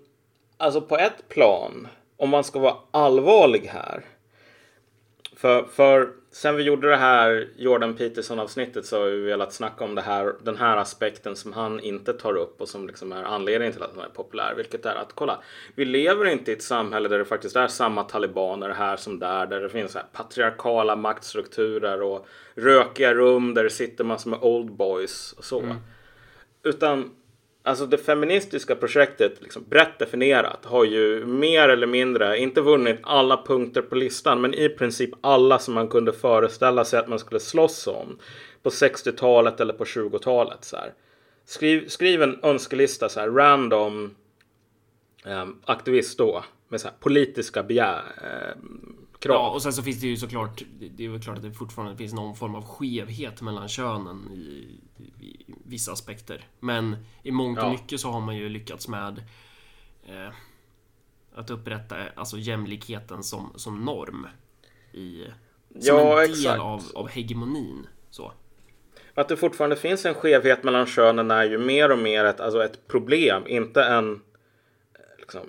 alltså 0.58 0.82
på 0.82 0.98
ett 0.98 1.30
plan, 1.30 1.88
om 2.18 2.30
man 2.30 2.44
ska 2.44 2.60
vara 2.60 2.76
allvarlig 2.92 3.62
här. 3.62 4.06
För, 5.42 5.64
för 5.64 6.10
sen 6.32 6.56
vi 6.56 6.64
gjorde 6.64 6.90
det 6.90 6.96
här 6.96 7.48
Jordan 7.58 7.94
Peterson 7.96 8.40
avsnittet 8.40 8.86
så 8.86 9.00
har 9.00 9.06
vi 9.06 9.22
velat 9.22 9.54
snacka 9.54 9.84
om 9.84 9.96
det 9.96 10.02
här, 10.02 10.34
den 10.44 10.58
här 10.58 10.78
aspekten 10.78 11.36
som 11.36 11.54
han 11.54 11.80
inte 11.80 12.14
tar 12.14 12.38
upp 12.38 12.62
och 12.62 12.70
som 12.70 12.88
liksom 12.88 13.12
är 13.12 13.24
anledningen 13.24 13.74
till 13.74 13.84
att 13.84 13.96
han 13.96 14.06
är 14.06 14.10
populär. 14.10 14.54
Vilket 14.58 14.86
är 14.86 14.96
att 14.96 15.14
kolla, 15.14 15.40
vi 15.76 15.86
lever 15.86 16.26
inte 16.26 16.52
i 16.52 16.54
ett 16.54 16.64
samhälle 16.64 17.10
där 17.10 17.18
det 17.18 17.26
faktiskt 17.26 17.56
är 17.56 17.68
samma 17.68 18.04
talibaner 18.04 18.70
här 18.70 18.98
som 18.98 19.20
där. 19.20 19.46
Där 19.46 19.62
det 19.62 19.70
finns 19.70 19.96
här 19.96 20.06
patriarkala 20.14 20.96
maktstrukturer 20.96 22.02
och 22.02 22.28
rökiga 22.56 23.14
rum 23.14 23.54
där 23.54 23.64
det 23.64 23.70
sitter 23.70 24.04
massor 24.04 24.30
med 24.30 24.40
old 24.42 24.72
boys 24.72 25.34
och 25.38 25.44
så. 25.44 25.76
Utan 26.64 27.12
Alltså 27.64 27.86
det 27.86 27.98
feministiska 27.98 28.76
projektet, 28.76 29.42
liksom 29.42 29.64
brett 29.70 30.00
definierat, 30.00 30.66
har 30.66 30.86
ju 30.86 31.26
mer 31.26 31.70
eller 31.70 31.88
mindre, 31.88 32.38
inte 32.38 32.62
vunnit 32.62 33.00
alla 33.04 33.44
punkter 33.46 33.82
på 33.82 33.96
listan, 33.96 34.42
men 34.42 34.54
i 34.54 34.70
princip 34.70 35.10
alla 35.22 35.60
som 35.60 35.74
man 35.74 35.88
kunde 35.88 36.14
föreställa 36.14 36.86
sig 36.86 37.00
att 37.00 37.08
man 37.08 37.20
skulle 37.20 37.40
slåss 37.40 37.88
om 37.88 38.20
på 38.64 38.70
60-talet 38.70 39.60
eller 39.60 39.74
på 39.74 39.84
20-talet. 39.84 40.64
Så 40.66 40.78
här. 40.78 40.94
Skriv, 41.46 41.88
skriv 41.88 42.22
en 42.22 42.40
önskelista, 42.44 43.10
så 43.10 43.20
här, 43.20 43.30
random 43.30 44.16
eh, 45.26 45.48
aktivist 45.66 46.18
då, 46.18 46.44
med 46.70 46.82
så 46.82 46.88
här, 46.88 46.96
politiska 47.00 47.64
begär, 47.64 48.04
eh, 48.18 48.62
krav. 49.20 49.36
Ja, 49.36 49.50
och 49.50 49.62
sen 49.62 49.74
så 49.74 49.84
finns 49.84 50.02
det 50.02 50.08
ju 50.08 50.18
såklart, 50.18 50.64
det 50.98 51.06
är 51.06 51.10
väl 51.10 51.22
klart 51.22 51.38
att 51.38 51.44
det 51.44 51.52
fortfarande 51.52 51.98
finns 51.98 52.14
någon 52.14 52.36
form 52.36 52.56
av 52.56 52.66
skevhet 52.66 53.42
mellan 53.42 53.68
könen 53.68 54.32
i, 54.34 54.80
i 55.26 55.46
vissa 55.72 55.92
aspekter. 55.92 56.46
Men 56.60 56.96
i 57.24 57.32
mångt 57.32 57.60
och 57.60 57.66
Ja. 57.66 57.72
mycket 57.72 58.00
så 58.00 58.10
har 58.10 58.22
man 58.22 58.36
ju 58.36 58.50
lyckats 58.50 58.88
med 58.88 59.24
eh, 60.08 60.30
att 61.36 61.50
upprätta 61.50 61.96
alltså 62.16 62.38
jämlikheten 62.38 63.24
som, 63.24 63.54
som 63.56 63.86
norm. 63.86 64.28
I, 64.94 65.24
som 65.70 65.82
Ja, 65.98 66.22
en 66.22 66.28
del 66.28 66.40
exakt. 66.40 66.62
av, 66.62 66.84
av 66.96 67.10
hegemonin. 67.10 67.88
Så. 68.10 68.32
Att 69.14 69.28
det 69.30 69.38
fortfarande 69.38 69.76
finns 69.76 70.06
en 70.06 70.14
skevhet 70.14 70.64
mellan 70.64 70.86
könen 70.86 71.32
är 71.32 71.44
ju 71.44 71.58
mer 71.58 71.92
och 71.92 72.00
mer 72.00 72.26
ett, 72.26 72.40
alltså 72.40 72.64
ett 72.64 72.88
problem, 72.88 73.48
inte 73.48 73.84
en, 73.84 74.22
liksom, 75.20 75.42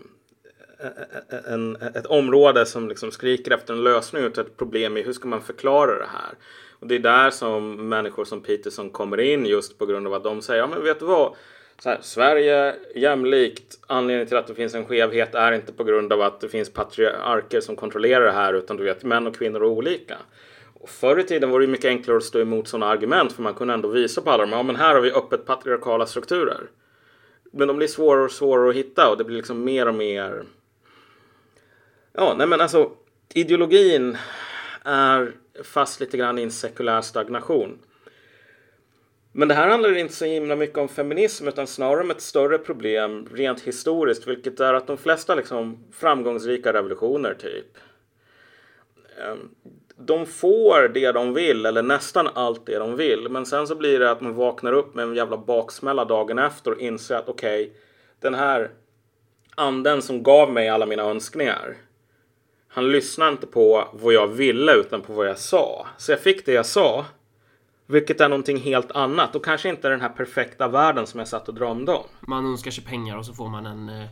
en, 1.47 1.77
ett 1.77 2.07
område 2.07 2.67
som 2.67 2.89
liksom 2.89 3.11
skriker 3.11 3.51
efter 3.51 3.75
en 3.75 3.85
lösning 3.85 4.23
utan 4.23 4.46
ett 4.46 4.56
problem 4.56 4.96
i 4.96 5.03
hur 5.03 5.13
ska 5.13 5.29
man 5.29 5.43
förklara 5.43 5.99
det 5.99 6.08
här. 6.13 6.35
Och 6.82 6.89
det 6.89 6.94
är 6.94 6.98
där 6.98 7.31
som 7.31 7.89
människor 7.89 8.24
som 8.24 8.41
Peterson 8.41 8.91
kommer 8.91 9.20
in 9.20 9.46
just 9.46 9.79
på 9.79 9.86
grund 9.86 10.06
av 10.06 10.15
att 10.15 10.24
de 10.24 10.43
säger, 10.43 10.60
ja 10.60 10.67
men 10.67 10.84
vet 10.84 10.98
du 10.98 11.05
vad? 11.05 11.34
Så 11.79 11.89
här, 11.89 11.98
Sverige 12.01 12.74
jämlikt, 12.94 13.79
anledningen 13.86 14.27
till 14.27 14.36
att 14.36 14.46
det 14.46 14.55
finns 14.55 14.74
en 14.74 14.84
skevhet 14.84 15.34
är 15.34 15.53
inte 15.53 15.72
på 15.72 15.84
grund 15.84 16.12
av 16.12 16.20
att 16.20 16.41
det 16.41 16.48
finns 16.48 16.70
patriarker 16.72 17.60
som 17.60 17.77
kontrollerar 17.77 18.24
det 18.24 18.32
här 18.32 18.55
utan 18.55 18.77
du 18.77 18.84
vet, 18.84 19.05
män 19.05 19.27
och 19.27 19.36
kvinnor 19.36 19.60
är 19.60 19.65
olika. 19.65 20.17
Och 20.74 20.89
förr 20.89 21.19
i 21.19 21.24
tiden 21.24 21.51
var 21.51 21.60
det 21.60 21.67
mycket 21.67 21.89
enklare 21.89 22.17
att 22.17 22.24
stå 22.24 22.41
emot 22.41 22.69
sådana 22.69 22.86
argument 22.86 23.32
för 23.32 23.43
man 23.43 23.55
kunde 23.55 23.74
ändå 23.74 23.89
visa 23.89 24.20
på 24.20 24.31
alla 24.31 24.43
de 24.46 24.53
ja 24.53 24.62
men 24.62 24.77
här 24.77 24.94
har 24.94 25.01
vi 25.01 25.12
öppet 25.12 25.46
patriarkala 25.46 26.06
strukturer. 26.06 26.60
Men 27.53 27.69
de 27.69 27.77
blir 27.77 27.89
svårare 27.89 28.24
och 28.24 28.32
svårare 28.32 28.70
att 28.70 28.77
hitta 28.77 29.10
och 29.10 29.19
det 29.19 29.24
blir 29.24 29.36
liksom 29.36 29.65
mer 29.65 29.89
och 29.89 29.94
mer 29.94 30.44
Ja, 32.12 32.34
nej 32.39 32.46
men 32.46 32.60
alltså 32.60 32.91
ideologin 33.34 34.17
är 34.84 35.32
fast 35.63 36.01
lite 36.01 36.17
grann 36.17 36.39
i 36.39 36.43
en 36.43 36.51
sekulär 36.51 37.01
stagnation. 37.01 37.79
Men 39.33 39.49
det 39.49 39.55
här 39.55 39.69
handlar 39.69 39.97
inte 39.97 40.15
så 40.15 40.25
himla 40.25 40.57
mycket 40.57 40.79
om 40.79 40.89
feminism 40.89 41.49
utan 41.49 41.67
snarare 41.67 42.01
om 42.01 42.11
ett 42.11 42.21
större 42.21 42.59
problem 42.59 43.29
rent 43.35 43.61
historiskt, 43.61 44.27
vilket 44.27 44.61
är 44.61 44.75
att 44.75 44.87
de 44.87 44.99
flesta 44.99 45.35
liksom 45.35 45.85
framgångsrika 45.93 46.73
revolutioner 46.73 47.35
typ 47.35 47.79
ehm, 49.19 49.49
de 49.97 50.27
får 50.27 50.89
det 50.89 51.13
de 51.13 51.35
vill, 51.35 51.67
eller 51.67 51.83
nästan 51.83 52.29
allt 52.35 52.67
det 52.67 52.79
de 52.79 52.97
vill. 52.97 53.29
Men 53.29 53.47
sen 53.47 53.67
så 53.67 53.75
blir 53.75 53.99
det 53.99 54.11
att 54.11 54.21
man 54.21 54.35
vaknar 54.35 54.73
upp 54.73 54.95
med 54.95 55.03
en 55.03 55.15
jävla 55.15 55.37
baksmälla 55.37 56.05
dagen 56.05 56.39
efter 56.39 56.71
och 56.71 56.81
inser 56.81 57.15
att 57.15 57.29
okej, 57.29 57.73
den 58.21 58.35
här 58.35 58.71
anden 59.55 60.03
som 60.03 60.23
gav 60.23 60.53
mig 60.53 60.69
alla 60.69 60.87
mina 60.87 61.03
önskningar. 61.03 61.77
Han 62.74 62.93
lyssnade 62.93 63.32
inte 63.32 63.46
på 63.46 63.88
vad 63.93 64.14
jag 64.14 64.29
ville 64.29 64.72
utan 64.74 65.00
på 65.00 65.12
vad 65.12 65.29
jag 65.29 65.38
sa. 65.38 65.86
Så 65.98 66.12
jag 66.12 66.20
fick 66.20 66.46
det 66.46 66.52
jag 66.52 66.67
sa. 66.67 67.06
Vilket 67.86 68.20
är 68.20 68.29
någonting 68.29 68.60
helt 68.60 68.91
annat 68.93 69.34
och 69.34 69.44
kanske 69.44 69.69
inte 69.69 69.88
den 69.88 70.00
här 70.00 70.08
perfekta 70.08 70.69
världen 70.69 71.06
som 71.06 71.19
jag 71.19 71.29
satt 71.29 71.48
och 71.48 71.55
drömde 71.55 71.93
om. 71.93 72.05
Man 72.20 72.46
önskar 72.46 72.70
sig 72.70 72.84
pengar 72.84 73.17
och 73.17 73.26
så 73.26 73.32
får 73.32 73.48
man 73.48 73.67
en 73.67 73.88
eh, 73.88 74.06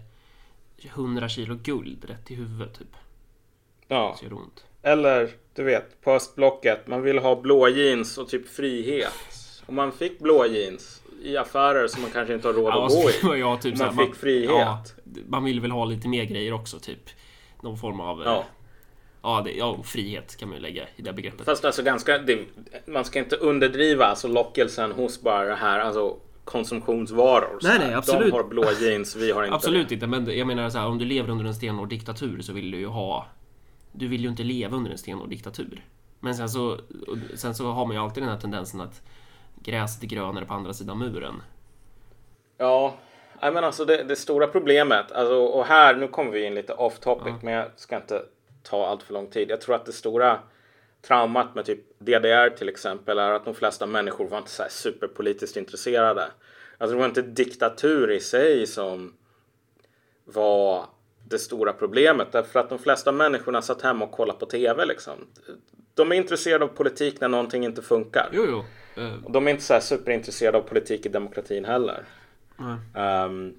100 0.85 1.29
kilo 1.29 1.59
guld 1.63 2.05
rätt 2.05 2.31
i 2.31 2.35
huvudet 2.35 2.79
typ. 2.79 2.97
Ja. 3.89 4.15
Så 4.19 4.25
gör 4.25 4.31
det 4.31 4.37
ont. 4.37 4.65
Eller, 4.83 5.31
du 5.55 5.63
vet, 5.63 6.01
på 6.01 6.13
östblocket. 6.13 6.87
Man 6.87 7.03
vill 7.03 7.19
ha 7.19 7.41
blå 7.41 7.69
jeans 7.69 8.19
och 8.19 8.29
typ 8.29 8.49
frihet. 8.49 9.13
Och 9.67 9.73
man 9.73 9.93
fick 9.93 10.19
blå 10.19 10.47
jeans. 10.47 11.03
i 11.23 11.37
affärer 11.37 11.89
som 11.89 12.03
man 12.03 12.11
kanske 12.11 12.35
inte 12.35 12.49
har 12.49 12.55
råd 12.55 12.73
Ja, 12.73 12.87
att 12.87 13.23
gå 13.23 13.35
i. 13.37 13.41
ja, 13.41 13.57
typ 13.57 13.79
man 13.79 13.95
så 13.95 14.01
här, 14.01 14.07
fick 14.07 14.15
frihet. 14.15 14.51
Ja, 14.51 14.85
man 15.29 15.45
vill 15.45 15.61
väl 15.61 15.71
ha 15.71 15.85
lite 15.85 16.09
mer 16.09 16.25
grejer 16.25 16.53
också, 16.53 16.79
typ. 16.79 17.11
Någon 17.63 17.79
form 17.79 18.01
av... 18.01 18.23
Ja. 18.25 18.45
Ja, 19.23 19.43
det, 19.45 19.53
ja 19.53 19.83
frihet 19.83 20.37
kan 20.37 20.49
man 20.49 20.57
ju 20.57 20.63
lägga 20.63 20.83
i 20.97 21.03
det 21.03 21.13
begreppet. 21.13 21.45
Fast 21.45 21.65
alltså 21.65 21.83
ganska, 21.83 22.19
det, 22.19 22.39
man 22.87 23.05
ska 23.05 23.19
inte 23.19 23.37
underdriva 23.37 24.05
alltså 24.05 24.29
lockelsen 24.29 24.93
hos 24.93 25.21
bara 25.23 25.45
det 25.45 25.55
här, 25.55 25.81
alltså 25.81 26.17
konsumtionsvaror. 26.45 27.59
Nej, 27.63 27.79
nej, 27.79 27.95
absolut. 27.95 28.27
De 28.27 28.33
har 28.33 28.45
blå 28.45 28.65
jeans, 28.81 29.17
vi 29.17 29.33
har 29.33 29.45
inte 29.45 29.55
Absolut 29.55 29.89
det. 29.89 29.95
inte, 29.95 30.07
men 30.07 30.39
jag 30.39 30.47
menar 30.47 30.71
så 30.71 30.79
här, 30.79 30.87
om 30.87 30.99
du 30.99 31.05
lever 31.05 31.31
under 31.31 31.45
en 31.45 31.55
stenhård 31.55 31.89
diktatur 31.89 32.41
så 32.41 32.53
vill 32.53 32.71
du 32.71 32.79
ju 32.79 32.87
ha... 32.87 33.27
Du 33.93 34.09
vill 34.09 34.23
ju 34.23 34.29
inte 34.29 34.43
leva 34.43 34.77
under 34.77 34.91
en 34.91 34.99
stenhård 34.99 35.29
diktatur. 35.31 35.85
Men 36.21 36.35
sen 36.35 36.49
så, 36.49 36.79
sen 37.35 37.55
så 37.55 37.67
har 37.67 37.87
man 37.87 37.97
ju 37.97 38.03
alltid 38.03 38.23
den 38.23 38.31
här 38.31 38.39
tendensen 38.39 38.81
att 38.81 39.03
gräset 39.63 40.03
är 40.03 40.07
grönare 40.07 40.45
på 40.45 40.55
andra 40.55 40.73
sidan 40.73 40.99
muren. 40.99 41.43
Ja, 42.59 42.95
nej, 43.43 43.53
men 43.53 43.65
alltså 43.65 43.85
det, 43.85 44.03
det 44.03 44.17
stora 44.17 44.47
problemet, 44.47 45.13
alltså, 45.13 45.35
och 45.35 45.65
här, 45.65 45.95
nu 45.97 46.09
kommer 46.09 46.31
vi 46.31 46.45
in 46.45 46.55
lite 46.55 46.73
off 46.73 46.99
topic, 46.99 47.35
men 47.43 47.55
jag 47.55 47.67
ska 47.77 47.97
inte 47.97 48.23
ta 48.63 48.87
allt 48.87 49.03
för 49.03 49.13
lång 49.15 49.27
tid. 49.27 49.51
Jag 49.51 49.61
tror 49.61 49.75
att 49.75 49.87
det 49.87 49.93
stora 49.93 50.39
traumat 51.03 51.55
med 51.55 51.65
typ 51.65 51.81
DDR 51.99 52.51
till 52.51 52.69
exempel 52.69 53.19
är 53.19 53.33
att 53.33 53.45
de 53.45 53.55
flesta 53.55 53.87
människor 53.87 54.29
var 54.29 54.39
inte 54.39 54.51
så 54.51 54.63
superpolitiskt 54.69 55.57
intresserade. 55.57 56.25
Alltså 56.79 56.95
det 56.95 57.01
var 57.01 57.09
inte 57.09 57.23
diktatur 57.23 58.11
i 58.11 58.21
sig 58.21 58.67
som 58.67 59.15
var 60.25 60.85
det 61.29 61.39
stora 61.39 61.73
problemet. 61.73 62.33
Därför 62.33 62.61
att 62.61 62.69
de 62.69 62.79
flesta 62.79 63.13
människorna 63.13 63.63
satt 63.63 63.83
hemma 63.83 64.05
och 64.05 64.11
kollade 64.11 64.39
på 64.39 64.47
TV 64.47 64.85
liksom. 64.85 65.27
De 65.95 66.13
är 66.13 66.17
intresserade 66.17 66.65
av 66.65 66.69
politik 66.69 67.21
när 67.21 67.29
någonting 67.29 67.65
inte 67.65 67.83
funkar. 67.83 68.29
Jo, 68.33 68.45
jo. 68.49 68.65
Och 69.25 69.33
De 69.33 69.47
är 69.47 69.51
inte 69.51 69.63
så 69.63 69.81
superintresserade 69.81 70.59
av 70.59 70.63
politik 70.63 71.07
i 71.07 71.09
demokratin 71.09 71.65
heller. 71.65 72.05
Ehm, 72.95 73.55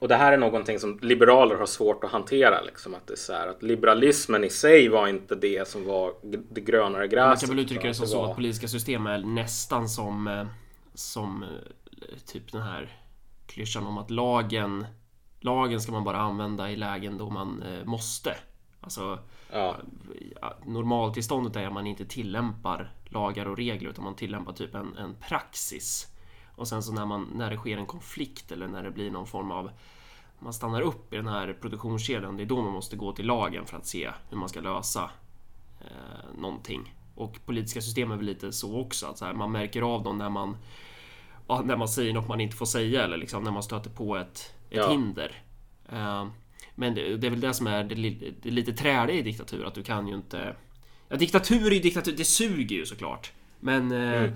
och 0.00 0.08
det 0.08 0.14
här 0.16 0.32
är 0.32 0.36
någonting 0.38 0.78
som 0.78 0.98
liberaler 1.02 1.54
har 1.56 1.66
svårt 1.66 2.04
att 2.04 2.10
hantera. 2.10 2.60
Liksom, 2.62 2.94
att, 2.94 3.06
det 3.06 3.12
är 3.14 3.16
så 3.16 3.32
här, 3.32 3.48
att 3.48 3.62
liberalismen 3.62 4.44
i 4.44 4.50
sig 4.50 4.88
var 4.88 5.08
inte 5.08 5.34
det 5.34 5.68
som 5.68 5.84
var 5.86 6.12
det 6.50 6.60
grönare 6.60 7.08
gräset. 7.08 7.26
Man 7.28 7.36
kan 7.36 7.48
väl 7.56 7.58
uttrycka 7.64 7.88
det 7.88 7.94
som 7.94 8.06
så 8.06 8.22
var- 8.22 8.30
att 8.30 8.36
politiska 8.36 8.68
system 8.68 9.06
är 9.06 9.18
nästan 9.18 9.88
som, 9.88 10.28
eh, 10.28 10.46
som 10.94 11.42
eh, 11.42 11.48
typ 12.26 12.52
den 12.52 12.62
här 12.62 12.92
klyschan 13.46 13.86
om 13.86 13.98
att 13.98 14.10
lagen 14.10 14.86
Lagen 15.40 15.80
ska 15.80 15.92
man 15.92 16.04
bara 16.04 16.18
använda 16.18 16.70
i 16.70 16.76
lägen 16.76 17.18
då 17.18 17.30
man 17.30 17.62
eh, 17.62 17.84
måste. 17.84 18.36
Alltså 18.80 19.18
ja, 19.52 19.76
normaltillståndet 20.66 21.56
är 21.56 21.66
att 21.66 21.72
man 21.72 21.86
inte 21.86 22.04
tillämpar 22.04 22.92
lagar 23.04 23.46
och 23.46 23.56
regler 23.56 23.90
utan 23.90 24.04
man 24.04 24.14
tillämpar 24.16 24.52
typ 24.52 24.74
en, 24.74 24.96
en 24.96 25.14
praxis. 25.28 26.06
Och 26.56 26.68
sen 26.68 26.82
så 26.82 26.92
när, 26.92 27.06
man, 27.06 27.30
när 27.34 27.50
det 27.50 27.56
sker 27.56 27.76
en 27.78 27.86
konflikt 27.86 28.52
eller 28.52 28.68
när 28.68 28.82
det 28.82 28.90
blir 28.90 29.10
någon 29.10 29.26
form 29.26 29.50
av 29.50 29.70
man 30.38 30.52
stannar 30.52 30.80
upp 30.80 31.12
i 31.12 31.16
den 31.16 31.26
här 31.26 31.56
produktionskedjan, 31.60 32.36
det 32.36 32.42
är 32.42 32.46
då 32.46 32.62
man 32.62 32.72
måste 32.72 32.96
gå 32.96 33.12
till 33.12 33.26
lagen 33.26 33.66
för 33.66 33.76
att 33.76 33.86
se 33.86 34.10
hur 34.30 34.36
man 34.36 34.48
ska 34.48 34.60
lösa 34.60 35.10
eh, 35.80 36.38
någonting. 36.38 36.94
Och 37.14 37.38
politiska 37.46 37.80
system 37.80 38.10
är 38.10 38.16
väl 38.16 38.26
lite 38.26 38.52
så 38.52 38.80
också, 38.80 39.06
att 39.06 39.18
så 39.18 39.24
här, 39.24 39.32
man 39.32 39.52
märker 39.52 39.82
av 39.82 40.02
dem 40.02 40.18
när 40.18 40.30
man 40.30 40.56
ja, 41.48 41.62
när 41.64 41.76
man 41.76 41.88
säger 41.88 42.12
något 42.12 42.28
man 42.28 42.40
inte 42.40 42.56
får 42.56 42.66
säga 42.66 43.04
eller 43.04 43.16
liksom 43.16 43.44
när 43.44 43.50
man 43.50 43.62
stöter 43.62 43.90
på 43.90 44.16
ett, 44.16 44.54
ett 44.70 44.76
Ja. 44.76 44.90
hinder. 44.90 45.42
Eh, 45.88 46.26
men 46.74 46.94
det, 46.94 47.16
det 47.16 47.26
är 47.26 47.30
väl 47.30 47.40
det 47.40 47.54
som 47.54 47.66
är 47.66 47.84
det, 47.84 47.94
det 48.42 48.50
lite 48.50 48.72
träliga 48.72 49.16
i 49.16 49.22
diktatur, 49.22 49.64
att 49.64 49.74
du 49.74 49.82
kan 49.82 50.08
ju 50.08 50.14
inte... 50.14 50.56
Ja, 51.08 51.16
diktatur 51.16 51.66
är 51.66 51.74
ju 51.74 51.80
diktatur, 51.80 52.14
det 52.16 52.24
suger 52.24 52.76
ju 52.76 52.86
såklart. 52.86 53.32
Men, 53.60 53.92
eh, 53.92 54.32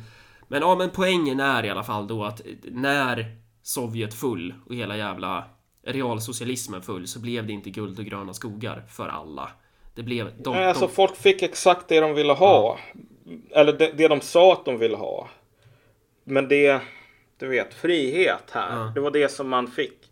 men 0.48 0.62
ja, 0.62 0.74
men 0.74 0.90
poängen 0.90 1.40
är 1.40 1.64
i 1.64 1.70
alla 1.70 1.84
fall 1.84 2.06
då 2.06 2.24
att 2.24 2.40
när 2.62 3.36
Sovjet 3.62 4.14
full 4.14 4.54
och 4.66 4.74
hela 4.74 4.96
jävla 4.96 5.44
realsocialismen 5.86 6.82
full 6.82 7.06
så 7.06 7.20
blev 7.20 7.46
det 7.46 7.52
inte 7.52 7.70
guld 7.70 7.98
och 7.98 8.04
gröna 8.04 8.34
skogar 8.34 8.82
för 8.88 9.08
alla. 9.08 9.50
Det 9.94 10.02
blev... 10.02 10.42
De, 10.42 10.54
Nej, 10.54 10.66
alltså 10.66 10.86
de, 10.86 10.92
folk 10.92 11.16
fick 11.16 11.42
exakt 11.42 11.88
det 11.88 12.00
de 12.00 12.14
ville 12.14 12.32
ha. 12.32 12.78
Eller 13.50 13.72
det, 13.72 13.92
det 13.96 14.08
de 14.08 14.20
sa 14.20 14.52
att 14.52 14.64
de 14.64 14.78
ville 14.78 14.96
ha. 14.96 15.28
Men 16.24 16.48
det, 16.48 16.80
du 17.38 17.48
vet, 17.48 17.74
frihet 17.74 18.50
här. 18.52 18.76
Ja. 18.76 18.92
Det 18.94 19.00
var 19.00 19.10
det 19.10 19.28
som 19.28 19.48
man 19.48 19.66
fick. 19.66 20.10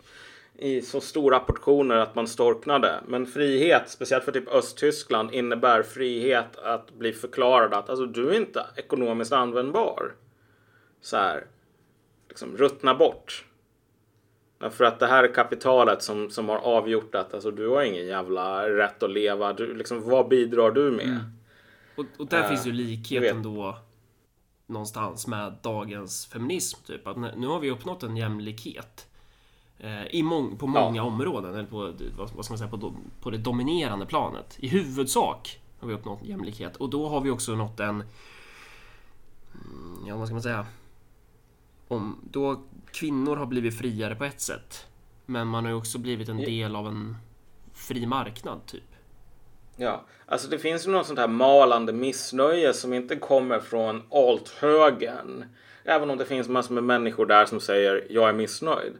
I 0.58 0.82
så 0.82 1.00
stora 1.00 1.38
portioner 1.38 1.96
att 1.96 2.14
man 2.14 2.28
storknade. 2.28 3.00
Men 3.06 3.26
frihet, 3.26 3.82
speciellt 3.86 4.24
för 4.24 4.32
typ 4.32 4.48
Östtyskland, 4.48 5.34
innebär 5.34 5.82
frihet 5.82 6.56
att 6.56 6.92
bli 6.94 7.12
förklarad 7.12 7.74
att 7.74 7.90
alltså, 7.90 8.06
du 8.06 8.30
är 8.30 8.36
inte 8.36 8.66
ekonomiskt 8.76 9.32
användbar. 9.32 10.12
Så 11.00 11.16
här, 11.16 11.46
liksom 12.28 12.56
ruttna 12.56 12.94
bort. 12.94 13.44
Därför 14.58 14.84
att 14.84 14.98
det 14.98 15.06
här 15.06 15.24
är 15.24 15.34
kapitalet 15.34 16.02
som, 16.02 16.30
som 16.30 16.48
har 16.48 16.56
avgjort 16.58 17.14
att 17.14 17.34
alltså, 17.34 17.50
du 17.50 17.68
har 17.68 17.82
ingen 17.82 18.06
jävla 18.06 18.68
rätt 18.68 19.02
att 19.02 19.10
leva. 19.10 19.52
Du, 19.52 19.74
liksom, 19.74 20.02
vad 20.02 20.28
bidrar 20.28 20.70
du 20.70 20.90
med? 20.90 21.30
och, 21.96 22.04
och 22.18 22.26
där 22.26 22.42
Eh, 22.42 22.48
finns 22.48 22.66
ju 22.66 22.72
likheten 22.72 23.42
då 23.42 23.78
någonstans 24.66 25.26
med 25.26 25.54
dagens 25.62 26.26
feminism. 26.26 26.78
Typ 26.86 27.06
att 27.06 27.16
nu 27.16 27.46
har 27.46 27.60
vi 27.60 27.70
uppnått 27.70 28.02
en 28.02 28.16
jämlikhet. 28.16 29.06
eh, 29.78 30.06
I 30.06 30.22
mång, 30.22 30.56
på 30.56 30.66
många 30.66 31.02
områden, 31.02 31.54
eller 31.54 31.64
på, 31.64 31.76
vad, 32.18 32.30
vad 32.36 32.44
ska 32.44 32.52
man 32.52 32.58
säga, 32.58 32.70
på, 32.70 32.76
do- 32.76 32.96
på 33.22 33.30
det 33.30 33.38
dominerande 33.38 34.06
planet. 34.06 34.56
I 34.58 34.68
huvudsak 34.68 35.60
har 35.80 35.88
vi 35.88 35.94
uppnått 35.94 36.22
jämlikhet 36.22 36.76
och 36.76 36.90
då 36.90 37.08
har 37.08 37.20
vi 37.20 37.30
också 37.30 37.54
nått 37.54 37.80
en... 37.80 37.88
mm, 39.54 40.06
Ja, 40.06 40.16
vad 40.16 40.26
ska 40.28 40.34
man 40.34 40.42
säga? 40.42 40.66
Om, 41.88 42.28
då 42.30 42.62
kvinnor 42.92 43.36
har 43.36 43.46
blivit 43.46 43.78
friare 43.78 44.14
på 44.14 44.24
ett 44.24 44.40
sätt. 44.40 44.86
Men 45.26 45.46
man 45.46 45.64
har 45.64 45.70
ju 45.70 45.78
också 45.78 45.98
blivit 45.98 46.28
en 46.28 46.36
del 46.36 46.76
av 46.76 46.86
en 46.86 47.16
fri 47.74 48.06
marknad, 48.06 48.66
typ. 48.66 48.96
Ja, 49.76 50.04
alltså 50.26 50.48
det 50.48 50.58
finns 50.58 50.86
ju 50.86 50.90
något 50.90 51.06
sånt 51.06 51.18
här 51.18 51.28
malande 51.28 51.92
missnöje 51.92 52.72
som 52.72 52.92
inte 52.92 53.16
kommer 53.16 53.60
från 53.60 54.02
alt-högern. 54.10 55.44
Även 55.84 56.10
om 56.10 56.18
det 56.18 56.24
finns 56.24 56.48
massor 56.48 56.74
med 56.74 56.84
människor 56.84 57.26
där 57.26 57.46
som 57.46 57.60
säger 57.60 58.06
jag 58.10 58.28
är 58.28 58.32
missnöjd. 58.32 58.94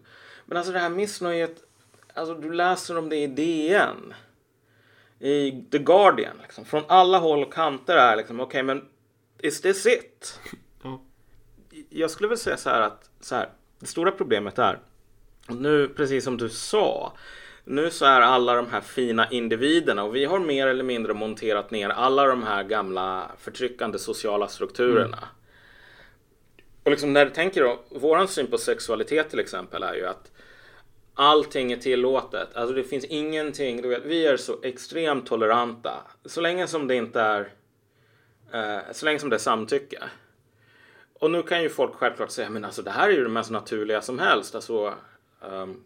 Men 0.44 0.58
alltså 0.58 0.72
det 0.72 0.78
här 0.78 0.90
missnöjet, 0.90 1.56
alltså 2.14 2.34
du 2.34 2.52
läser 2.52 2.98
om 2.98 3.08
det 3.08 3.16
i 3.16 3.26
DN. 3.26 4.14
I 5.18 5.50
The 5.70 5.78
Guardian, 5.78 6.36
liksom. 6.42 6.64
Från 6.64 6.82
alla 6.88 7.18
håll 7.18 7.42
och 7.42 7.52
kanter 7.52 7.96
är 7.96 8.16
liksom, 8.16 8.40
okej 8.40 8.62
men 8.62 8.84
is 9.38 9.60
this 9.60 9.86
it? 9.86 10.40
Ja. 11.76 11.82
jag 11.88 12.10
skulle 12.10 12.28
väl 12.28 12.38
säga 12.38 12.56
så 12.56 12.70
här 12.70 12.80
att 12.80 13.10
så 13.20 13.34
här, 13.34 13.48
det 13.80 13.86
stora 13.86 14.10
problemet 14.10 14.58
är 14.58 14.78
nu 15.48 15.88
precis 15.88 16.24
som 16.24 16.36
du 16.36 16.48
sa 16.48 17.12
nu 17.64 17.90
så 17.90 18.04
är 18.04 18.20
alla 18.20 18.54
de 18.54 18.66
här 18.70 18.80
fina 18.80 19.30
individerna 19.30 20.04
och 20.04 20.16
vi 20.16 20.24
har 20.24 20.38
mer 20.38 20.66
eller 20.66 20.84
mindre 20.84 21.14
monterat 21.14 21.70
ner 21.70 21.88
alla 21.88 22.24
de 22.24 22.42
här 22.42 22.64
gamla 22.64 23.30
förtryckande 23.38 23.98
sociala 23.98 24.48
strukturerna. 24.48 25.28
Och 26.82 26.90
liksom 26.90 27.12
när 27.12 27.24
du 27.24 27.30
tänker 27.30 27.62
då, 27.62 27.80
våran 27.90 28.28
syn 28.28 28.46
på 28.46 28.58
sexualitet 28.58 29.30
till 29.30 29.38
exempel 29.38 29.82
är 29.82 29.94
ju 29.94 30.06
att 30.06 30.30
allting 31.14 31.72
är 31.72 31.76
tillåtet. 31.76 32.56
Alltså 32.56 32.74
det 32.74 32.84
finns 32.84 33.04
ingenting, 33.04 33.82
du 33.82 33.88
vet, 33.88 34.04
vi 34.04 34.26
är 34.26 34.36
så 34.36 34.58
extremt 34.62 35.26
toleranta. 35.26 35.94
Så 36.24 36.40
länge 36.40 36.66
som 36.66 36.88
det 36.88 36.94
inte 36.94 37.20
är, 37.20 37.52
eh, 38.52 38.92
så 38.92 39.04
länge 39.04 39.18
som 39.18 39.30
det 39.30 39.36
är 39.36 39.40
samtycke. 39.40 40.02
Och 41.20 41.30
nu 41.30 41.42
kan 41.42 41.62
ju 41.62 41.68
folk 41.68 41.94
självklart 41.94 42.30
säga, 42.30 42.50
men 42.50 42.64
alltså 42.64 42.82
det 42.82 42.90
här 42.90 43.08
är 43.08 43.12
ju 43.12 43.22
det 43.22 43.28
mest 43.28 43.50
naturliga 43.50 44.02
som 44.02 44.18
helst. 44.18 44.54
Alltså, 44.54 44.94
um, 45.40 45.82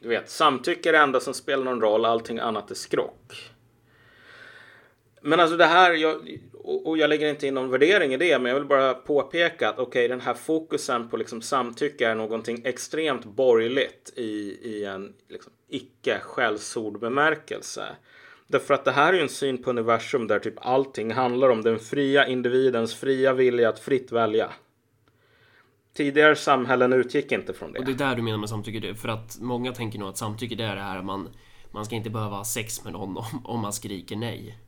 du 0.00 0.08
vet, 0.08 0.30
samtycke 0.30 0.88
är 0.88 0.92
det 0.92 0.98
enda 0.98 1.20
som 1.20 1.34
spelar 1.34 1.64
någon 1.64 1.80
roll, 1.80 2.04
allting 2.04 2.38
annat 2.38 2.70
är 2.70 2.74
skrock. 2.74 3.50
Men 5.22 5.40
alltså 5.40 5.56
det 5.56 5.66
här, 5.66 5.92
jag, 5.92 6.38
och 6.64 6.98
jag 6.98 7.10
lägger 7.10 7.30
inte 7.30 7.46
in 7.46 7.54
någon 7.54 7.70
värdering 7.70 8.14
i 8.14 8.16
det, 8.16 8.38
men 8.38 8.52
jag 8.52 8.58
vill 8.58 8.68
bara 8.68 8.94
påpeka 8.94 9.68
att 9.68 9.78
okej, 9.78 10.08
den 10.08 10.20
här 10.20 10.34
fokusen 10.34 11.08
på 11.08 11.16
liksom 11.16 11.42
samtycke 11.42 12.08
är 12.08 12.14
någonting 12.14 12.62
extremt 12.64 13.24
borgerligt 13.24 14.12
i, 14.16 14.58
i 14.62 14.84
en 14.84 15.14
liksom, 15.28 15.52
icke 15.68 16.18
skällsord 16.22 17.00
bemärkelse. 17.00 17.96
Därför 18.50 18.74
att 18.74 18.84
det 18.84 18.92
här 18.92 19.12
är 19.12 19.16
ju 19.16 19.22
en 19.22 19.28
syn 19.28 19.62
på 19.62 19.70
universum 19.70 20.26
där 20.26 20.38
typ 20.38 20.54
allting 20.56 21.12
handlar 21.12 21.50
om 21.50 21.62
den 21.62 21.78
fria 21.78 22.26
individens 22.26 22.94
fria 22.94 23.32
vilja 23.32 23.68
att 23.68 23.78
fritt 23.78 24.12
välja. 24.12 24.50
Tidigare 25.94 26.36
samhällen 26.36 26.92
utgick 26.92 27.32
inte 27.32 27.52
från 27.52 27.72
det. 27.72 27.78
Och 27.78 27.84
det 27.84 27.92
är 27.92 27.96
där 27.96 28.14
du 28.14 28.22
menar 28.22 28.38
med 28.38 28.48
samtycke, 28.48 28.94
för 28.94 29.08
att 29.08 29.38
många 29.40 29.72
tänker 29.72 29.98
nog 29.98 30.08
att 30.08 30.18
samtycke 30.18 30.54
det 30.54 30.64
är 30.64 30.74
det 30.76 30.82
här 30.82 30.98
att 30.98 31.04
man, 31.04 31.28
man 31.70 31.84
ska 31.84 31.94
inte 31.94 32.10
behöva 32.10 32.36
ha 32.36 32.44
sex 32.44 32.84
med 32.84 32.92
någon 32.92 33.16
om, 33.16 33.24
om 33.44 33.60
man 33.60 33.72
skriker 33.72 34.16
nej. 34.16 34.58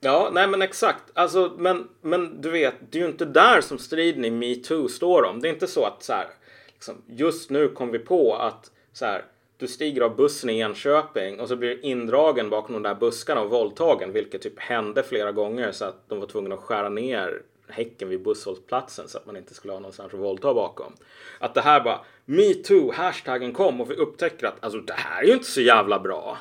Ja, 0.00 0.30
nej 0.32 0.48
men 0.48 0.62
exakt. 0.62 1.02
Alltså, 1.14 1.52
men, 1.58 1.88
men 2.00 2.40
du 2.40 2.50
vet, 2.50 2.74
det 2.90 2.98
är 2.98 3.02
ju 3.02 3.08
inte 3.08 3.24
där 3.24 3.60
som 3.60 3.78
striden 3.78 4.24
i 4.24 4.30
metoo 4.30 4.88
står 4.88 5.24
om. 5.24 5.40
Det 5.40 5.48
är 5.48 5.52
inte 5.52 5.66
så 5.66 5.84
att 5.84 6.02
så 6.02 6.12
här, 6.12 6.26
liksom, 6.72 6.94
just 7.06 7.50
nu 7.50 7.68
kom 7.68 7.90
vi 7.90 7.98
på 7.98 8.36
att 8.36 8.70
så 8.92 9.04
här, 9.04 9.24
du 9.56 9.66
stiger 9.68 10.00
av 10.02 10.16
bussen 10.16 10.50
i 10.50 10.58
Enköping 10.58 11.40
och 11.40 11.48
så 11.48 11.56
blir 11.56 11.70
du 11.70 11.80
indragen 11.80 12.50
bakom 12.50 12.72
de 12.72 12.82
där 12.82 12.94
buskarna 12.94 13.40
och 13.40 13.50
våldtagen, 13.50 14.12
vilket 14.12 14.42
typ 14.42 14.58
hände 14.58 15.02
flera 15.02 15.32
gånger 15.32 15.72
så 15.72 15.84
att 15.84 16.08
de 16.08 16.20
var 16.20 16.26
tvungna 16.26 16.54
att 16.54 16.60
skära 16.60 16.88
ner 16.88 17.42
häcken 17.68 18.08
vid 18.08 18.22
busshållplatsen 18.22 19.08
så 19.08 19.18
att 19.18 19.26
man 19.26 19.36
inte 19.36 19.54
skulle 19.54 19.72
ha 19.72 19.80
någonstans 19.80 20.14
att 20.14 20.20
våldta 20.20 20.54
bakom. 20.54 20.92
Att 21.38 21.54
det 21.54 21.60
här 21.60 21.80
bara 21.80 22.00
metoo, 22.24 22.92
hashtaggen 22.92 23.52
kom 23.52 23.80
och 23.80 23.90
vi 23.90 23.94
upptäcker 23.94 24.46
att 24.46 24.64
alltså 24.64 24.80
det 24.80 24.94
här 24.96 25.22
är 25.22 25.26
ju 25.26 25.32
inte 25.32 25.50
så 25.50 25.60
jävla 25.60 25.98
bra. 25.98 26.38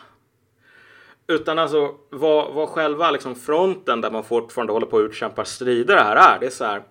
Utan 1.27 1.59
alltså 1.59 1.95
vad, 2.09 2.53
vad 2.53 2.69
själva 2.69 3.11
liksom 3.11 3.35
fronten 3.35 4.01
där 4.01 4.11
man 4.11 4.23
fortfarande 4.23 4.73
håller 4.73 4.85
på 4.85 4.97
att 4.97 5.03
utkämpa 5.03 5.45
strider 5.45 5.97
här 5.97 6.15
är. 6.15 6.39
Det 6.39 6.45
är 6.45 6.49
så 6.49 6.65
här. 6.65 6.83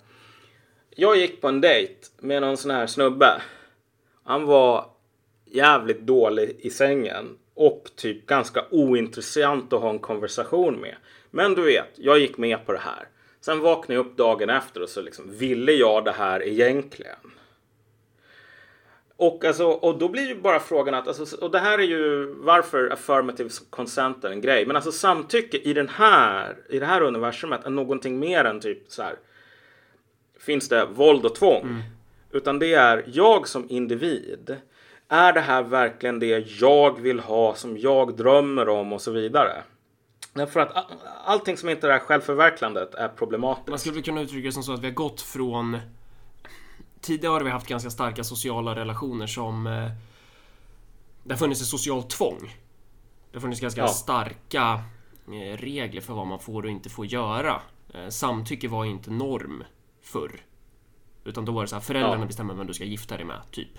Jag 0.90 1.16
gick 1.16 1.40
på 1.40 1.48
en 1.48 1.60
dejt 1.60 1.94
med 2.18 2.42
någon 2.42 2.56
sån 2.56 2.70
här 2.70 2.86
snubbe. 2.86 3.42
Han 4.24 4.46
var 4.46 4.91
jävligt 5.54 6.00
dålig 6.00 6.56
i 6.58 6.70
sängen 6.70 7.38
och 7.54 7.90
typ 7.96 8.26
ganska 8.26 8.64
ointressant 8.70 9.72
att 9.72 9.80
ha 9.80 9.90
en 9.90 9.98
konversation 9.98 10.80
med. 10.80 10.96
Men 11.30 11.54
du 11.54 11.62
vet, 11.62 11.90
jag 11.94 12.18
gick 12.18 12.38
med 12.38 12.66
på 12.66 12.72
det 12.72 12.78
här. 12.78 13.08
Sen 13.40 13.60
vaknade 13.60 13.94
jag 13.94 14.06
upp 14.06 14.16
dagen 14.16 14.50
efter 14.50 14.82
och 14.82 14.88
så 14.88 15.00
liksom, 15.00 15.24
ville 15.38 15.72
jag 15.72 16.04
det 16.04 16.12
här 16.12 16.46
egentligen? 16.46 17.16
Och, 19.16 19.44
alltså, 19.44 19.66
och 19.66 19.98
då 19.98 20.08
blir 20.08 20.28
ju 20.28 20.34
bara 20.34 20.60
frågan 20.60 20.94
att, 20.94 21.08
alltså, 21.08 21.36
och 21.36 21.50
det 21.50 21.58
här 21.58 21.78
är 21.78 21.82
ju 21.82 22.34
varför 22.36 22.92
affirmative 22.92 23.50
consent 23.70 24.24
är 24.24 24.30
en 24.30 24.40
grej. 24.40 24.66
Men 24.66 24.76
alltså 24.76 24.92
samtycke 24.92 25.56
i, 25.56 25.72
den 25.72 25.88
här, 25.88 26.56
i 26.68 26.78
det 26.78 26.86
här 26.86 27.02
universumet 27.02 27.64
är 27.64 27.70
någonting 27.70 28.18
mer 28.18 28.44
än 28.44 28.60
typ 28.60 28.84
så 28.88 29.02
här. 29.02 29.16
Finns 30.38 30.68
det 30.68 30.86
våld 30.86 31.24
och 31.24 31.34
tvång? 31.34 31.62
Mm. 31.62 31.82
Utan 32.32 32.58
det 32.58 32.74
är 32.74 33.04
jag 33.06 33.48
som 33.48 33.66
individ. 33.70 34.56
Är 35.12 35.32
det 35.32 35.40
här 35.40 35.62
verkligen 35.62 36.18
det 36.18 36.58
jag 36.60 37.00
vill 37.00 37.20
ha, 37.20 37.54
som 37.54 37.78
jag 37.78 38.16
drömmer 38.16 38.68
om 38.68 38.92
och 38.92 39.00
så 39.00 39.10
vidare? 39.10 39.62
Därför 40.34 40.60
att 40.60 40.86
allting 41.24 41.56
som 41.56 41.68
inte 41.68 41.92
är 41.92 41.98
självförverkligandet 41.98 42.94
är 42.94 43.08
problematiskt. 43.08 43.68
Man 43.68 43.78
skulle 43.78 44.02
kunna 44.02 44.20
uttrycka 44.20 44.46
det 44.46 44.52
som 44.52 44.62
så 44.62 44.72
att 44.72 44.80
vi 44.80 44.86
har 44.86 44.94
gått 44.94 45.20
från 45.20 45.78
Tidigare 47.00 47.32
har 47.32 47.40
vi 47.40 47.50
haft 47.50 47.66
ganska 47.66 47.90
starka 47.90 48.24
sociala 48.24 48.74
relationer 48.74 49.26
som 49.26 49.66
eh, 49.66 49.90
Det 51.24 51.32
har 51.32 51.38
funnits 51.38 51.60
ett 51.60 51.66
socialt 51.66 52.10
tvång. 52.10 52.56
Det 53.30 53.36
har 53.36 53.40
funnits 53.40 53.60
ganska 53.60 53.80
ja. 53.80 53.88
starka 53.88 54.82
eh, 55.26 55.56
regler 55.56 56.00
för 56.00 56.14
vad 56.14 56.26
man 56.26 56.38
får 56.38 56.62
och 56.62 56.70
inte 56.70 56.90
får 56.90 57.06
göra. 57.06 57.60
Eh, 57.94 58.08
samtycke 58.08 58.68
var 58.68 58.84
inte 58.84 59.10
norm 59.10 59.64
förr. 60.02 60.40
Utan 61.24 61.44
då 61.44 61.52
var 61.52 61.62
det 61.62 61.68
så 61.68 61.76
här, 61.76 61.82
föräldrarna 61.82 62.22
ja. 62.22 62.26
bestämmer 62.26 62.54
vem 62.54 62.66
du 62.66 62.74
ska 62.74 62.84
gifta 62.84 63.16
dig 63.16 63.26
med, 63.26 63.40
typ. 63.50 63.78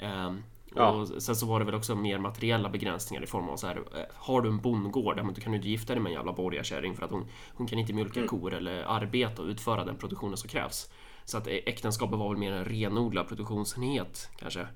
Um, 0.00 0.42
Ja. 0.76 0.90
Och 0.90 1.08
sen 1.08 1.36
så 1.36 1.46
var 1.46 1.58
det 1.58 1.64
väl 1.64 1.74
också 1.74 1.94
mer 1.94 2.18
materiella 2.18 2.68
begränsningar 2.68 3.22
i 3.22 3.26
form 3.26 3.48
av 3.48 3.56
så 3.56 3.66
här. 3.66 3.76
Eh, 3.76 4.02
har 4.14 4.42
du 4.42 4.48
en 4.48 4.60
bondgård, 4.60 5.16
då 5.16 5.40
kan 5.40 5.52
du 5.52 5.56
inte 5.56 5.68
gifta 5.68 5.94
dig 5.94 6.02
med 6.02 6.10
en 6.10 6.16
jävla 6.16 6.32
borgarkärring 6.32 6.94
för 6.94 7.04
att 7.04 7.10
hon, 7.10 7.26
hon 7.54 7.66
kan 7.66 7.78
inte 7.78 7.92
mjölka 7.92 8.20
mm. 8.20 8.28
kor 8.28 8.54
eller 8.54 8.82
arbeta 8.82 9.42
och 9.42 9.48
utföra 9.48 9.84
den 9.84 9.96
produktionen 9.96 10.36
som 10.36 10.48
krävs. 10.48 10.90
Så 11.24 11.38
att 11.38 11.46
äktenskapet 11.46 12.18
var 12.18 12.28
väl 12.28 12.38
mer 12.38 12.52
en 12.52 12.64
renodlad 12.64 13.28
produktionsenhet 13.28 14.30
kanske. 14.38 14.66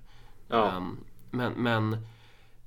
Ja. 0.49 0.77
Um, 0.77 1.05
men, 1.31 1.53
men 1.53 2.07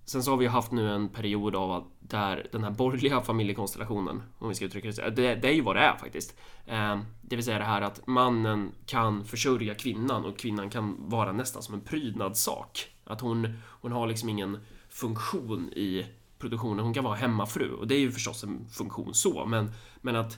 Sen 0.09 0.23
så 0.23 0.31
har 0.31 0.37
vi 0.37 0.47
haft 0.47 0.71
nu 0.71 0.93
en 0.93 1.09
period 1.09 1.55
av 1.55 1.71
att 1.71 1.83
där 1.99 2.47
den 2.51 2.63
här 2.63 2.71
borgerliga 2.71 3.21
familjekonstellationen, 3.21 4.23
om 4.39 4.49
vi 4.49 4.55
ska 4.55 4.65
uttrycka 4.65 4.87
det 4.87 4.93
så, 4.93 5.01
det, 5.01 5.35
det 5.35 5.47
är 5.47 5.53
ju 5.53 5.61
vad 5.61 5.75
det 5.75 5.79
är 5.79 5.97
faktiskt. 5.97 6.35
Eh, 6.65 6.99
det 7.21 7.35
vill 7.35 7.45
säga 7.45 7.59
det 7.59 7.65
här 7.65 7.81
att 7.81 8.07
mannen 8.07 8.71
kan 8.85 9.25
försörja 9.25 9.75
kvinnan 9.75 10.25
och 10.25 10.37
kvinnan 10.37 10.69
kan 10.69 11.09
vara 11.09 11.31
nästan 11.31 11.61
som 11.61 11.73
en 11.73 11.81
prydnadssak. 11.81 12.87
Att 13.03 13.21
hon, 13.21 13.53
hon 13.65 13.91
har 13.91 14.07
liksom 14.07 14.29
ingen 14.29 14.57
funktion 14.89 15.73
i 15.73 16.05
produktionen. 16.39 16.85
Hon 16.85 16.93
kan 16.93 17.03
vara 17.03 17.15
hemmafru 17.15 17.73
och 17.73 17.87
det 17.87 17.95
är 17.95 17.99
ju 17.99 18.11
förstås 18.11 18.43
en 18.43 18.69
funktion 18.69 19.13
så, 19.13 19.45
men, 19.45 19.71
men 20.01 20.15
att 20.15 20.37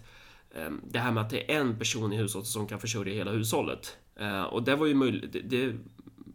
eh, 0.56 0.72
det 0.84 1.00
här 1.00 1.12
med 1.12 1.24
att 1.24 1.30
det 1.30 1.54
är 1.54 1.60
en 1.60 1.80
person 1.80 2.14
i 2.14 2.18
hushållet 2.18 2.48
som 2.48 2.68
kan 2.68 2.80
försörja 2.80 3.14
hela 3.14 3.32
hushållet. 3.32 3.98
Eh, 4.16 4.44
och 4.44 4.64
det 4.64 4.76
var 4.76 4.86
ju 4.86 4.94
möjligt. 4.94 5.34
Det, 5.34 5.42
det 5.42 5.78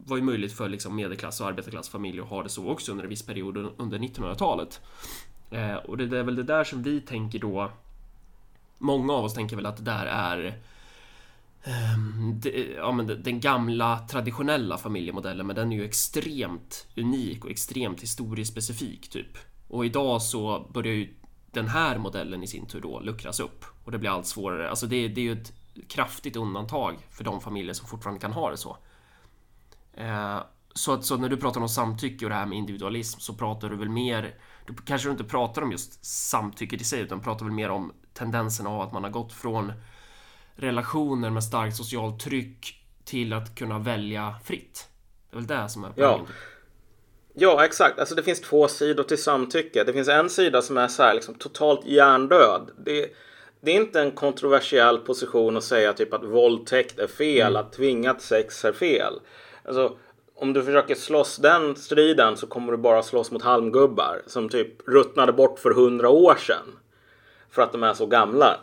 var 0.07 0.17
ju 0.17 0.23
möjligt 0.23 0.53
för 0.53 0.69
liksom 0.69 0.95
medelklass 0.95 1.41
och 1.41 1.47
arbetarklassfamiljer 1.47 2.23
att 2.23 2.29
ha 2.29 2.43
det 2.43 2.49
så 2.49 2.69
också 2.69 2.91
under 2.91 3.03
en 3.03 3.09
viss 3.09 3.25
period 3.25 3.57
under 3.77 3.99
1900-talet. 3.99 4.81
Eh, 5.51 5.75
och 5.75 5.97
det 5.97 6.17
är 6.17 6.23
väl 6.23 6.35
det 6.35 6.43
där 6.43 6.63
som 6.63 6.83
vi 6.83 7.01
tänker 7.01 7.39
då. 7.39 7.71
Många 8.77 9.13
av 9.13 9.25
oss 9.25 9.33
tänker 9.33 9.55
väl 9.55 9.65
att 9.65 9.77
det 9.77 9.83
där 9.83 10.05
är 10.05 10.59
ehm, 11.63 12.41
ja, 12.75 12.91
men 12.91 13.07
den 13.07 13.39
gamla 13.39 13.99
traditionella 13.99 14.77
familjemodellen, 14.77 15.47
men 15.47 15.55
den 15.55 15.71
är 15.71 15.77
ju 15.77 15.85
extremt 15.85 16.87
unik 16.95 17.45
och 17.45 17.51
extremt 17.51 18.01
historiespecifik 18.01 19.09
typ. 19.09 19.37
Och 19.67 19.85
idag 19.85 20.21
så 20.21 20.69
börjar 20.73 20.93
ju 20.93 21.13
den 21.51 21.67
här 21.67 21.97
modellen 21.97 22.43
i 22.43 22.47
sin 22.47 22.65
tur 22.65 22.81
då 22.81 22.99
luckras 22.99 23.39
upp 23.39 23.65
och 23.83 23.91
det 23.91 23.97
blir 23.97 24.09
allt 24.09 24.27
svårare. 24.27 24.69
Alltså 24.69 24.87
det, 24.87 25.07
det 25.07 25.21
är 25.21 25.25
ju 25.25 25.41
ett 25.41 25.53
kraftigt 25.87 26.35
undantag 26.35 26.95
för 27.11 27.23
de 27.23 27.41
familjer 27.41 27.73
som 27.73 27.87
fortfarande 27.87 28.21
kan 28.21 28.33
ha 28.33 28.51
det 28.51 28.57
så. 28.57 28.77
Eh, 29.97 30.39
så, 30.73 30.93
att, 30.93 31.05
så 31.05 31.17
när 31.17 31.29
du 31.29 31.37
pratar 31.37 31.61
om 31.61 31.69
samtycke 31.69 32.25
och 32.25 32.29
det 32.29 32.35
här 32.35 32.45
med 32.45 32.57
individualism 32.57 33.19
så 33.19 33.33
pratar 33.33 33.69
du 33.69 33.75
väl 33.75 33.89
mer 33.89 34.35
Då 34.67 34.73
kanske 34.85 35.07
du 35.07 35.11
inte 35.11 35.23
pratar 35.23 35.61
om 35.61 35.71
just 35.71 36.05
samtycket 36.05 36.81
i 36.81 36.83
sig 36.83 37.01
utan 37.01 37.21
pratar 37.21 37.45
väl 37.45 37.53
mer 37.53 37.69
om 37.69 37.93
tendensen 38.13 38.67
av 38.67 38.81
att 38.81 38.93
man 38.93 39.03
har 39.03 39.11
gått 39.11 39.33
från 39.33 39.73
relationer 40.55 41.29
med 41.29 41.43
starkt 41.43 41.75
socialt 41.75 42.19
tryck 42.19 42.83
till 43.05 43.33
att 43.33 43.55
kunna 43.55 43.79
välja 43.79 44.35
fritt. 44.43 44.87
Det 45.29 45.35
är 45.35 45.39
väl 45.39 45.47
det 45.47 45.69
som 45.69 45.83
är 45.83 45.89
poängen. 45.89 46.25
Ja. 46.27 46.33
Ja, 47.39 47.65
exakt. 47.65 47.99
Alltså 47.99 48.15
det 48.15 48.23
finns 48.23 48.41
två 48.41 48.67
sidor 48.67 49.03
till 49.03 49.23
samtycke. 49.23 49.83
Det 49.83 49.93
finns 49.93 50.07
en 50.07 50.29
sida 50.29 50.61
som 50.61 50.77
är 50.77 50.87
så 50.87 51.03
här 51.03 51.13
liksom 51.13 51.35
totalt 51.35 51.85
hjärndöd. 51.85 52.71
Det, 52.85 53.11
det 53.61 53.71
är 53.71 53.75
inte 53.75 54.01
en 54.01 54.11
kontroversiell 54.11 54.97
position 54.97 55.57
att 55.57 55.63
säga 55.63 55.93
typ 55.93 56.13
att 56.13 56.23
våldtäkt 56.23 56.99
är 56.99 57.07
fel, 57.07 57.47
mm. 57.47 57.65
att 57.65 57.73
tvingat 57.73 58.21
sex 58.21 58.65
är 58.65 58.73
fel. 58.73 59.13
Alltså, 59.67 59.97
om 60.35 60.53
du 60.53 60.63
försöker 60.63 60.95
slåss 60.95 61.37
den 61.37 61.75
striden 61.75 62.37
så 62.37 62.47
kommer 62.47 62.71
du 62.71 62.77
bara 62.77 63.03
slåss 63.03 63.31
mot 63.31 63.41
halmgubbar 63.41 64.21
som 64.25 64.49
typ 64.49 64.87
ruttnade 64.87 65.33
bort 65.33 65.59
för 65.59 65.71
hundra 65.71 66.09
år 66.09 66.35
sedan. 66.35 66.79
För 67.49 67.61
att 67.61 67.71
de 67.71 67.83
är 67.83 67.93
så 67.93 68.05
gamla. 68.05 68.59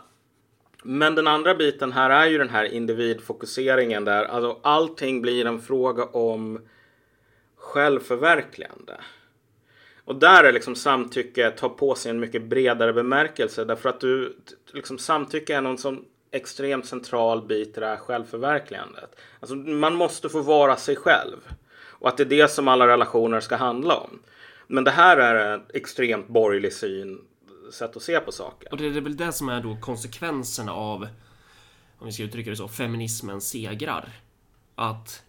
Men 0.83 1.15
den 1.15 1.27
andra 1.27 1.55
biten 1.55 1.91
här 1.91 2.09
är 2.09 2.25
ju 2.25 2.37
den 2.37 2.49
här 2.49 2.65
individfokuseringen 2.65 4.05
där 4.05 4.23
alltså 4.25 4.59
allting 4.61 5.21
blir 5.21 5.45
en 5.45 5.61
fråga 5.61 6.05
om 6.05 6.59
självförverkligande. 7.55 8.97
Och 10.05 10.15
där 10.15 10.43
är 10.43 10.53
liksom 10.53 10.75
samtycke 10.75 11.51
tar 11.51 11.69
på 11.69 11.95
sig 11.95 12.09
en 12.09 12.19
mycket 12.19 12.43
bredare 12.43 12.93
bemärkelse 12.93 13.65
därför 13.65 13.89
att 13.89 13.99
du 13.99 14.37
liksom 14.73 14.97
samtycke 14.97 15.55
är 15.55 15.61
någon 15.61 15.77
som 15.77 16.05
extremt 16.35 16.85
central 16.85 17.47
bit 17.47 17.77
i 17.77 17.79
det 17.79 17.85
här 17.85 17.97
självförverkligandet. 17.97 19.15
Alltså, 19.39 19.55
man 19.55 19.95
måste 19.95 20.29
få 20.29 20.41
vara 20.41 20.75
sig 20.75 20.95
själv. 20.95 21.37
Och 22.05 22.09
att 22.09 22.17
det 22.17 22.23
är 22.23 22.29
det 22.29 22.51
som 22.51 22.67
alla 22.67 22.87
relationer 22.87 23.39
ska 23.39 23.55
handla 23.55 23.95
om. 23.95 24.19
Men 24.67 24.83
det 24.83 24.91
här 24.91 25.17
är 25.17 25.53
en 25.53 25.63
extremt 25.73 26.27
borgerlig 26.27 26.73
syn, 26.73 27.21
sätt 27.71 27.95
att 27.95 28.03
se 28.03 28.19
på 28.19 28.31
saker. 28.31 28.71
Och 28.71 28.77
det 28.77 28.85
är 28.85 29.01
väl 29.01 29.17
det 29.17 29.31
som 29.31 29.49
är 29.49 29.61
då 29.61 29.77
konsekvenserna 29.81 30.73
av, 30.73 31.07
om 31.99 32.05
vi 32.05 32.11
ska 32.11 32.23
uttrycka 32.23 32.49
det 32.49 32.55
så, 32.55 32.67
feminismens 32.67 33.49
segrar. 33.49 34.09
Att 34.75 35.23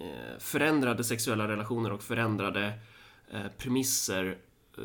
eh, 0.00 0.38
förändrade 0.38 1.04
sexuella 1.04 1.48
relationer 1.48 1.92
och 1.92 2.02
förändrade 2.02 2.72
eh, 3.32 3.46
premisser 3.58 4.38
eh, 4.78 4.84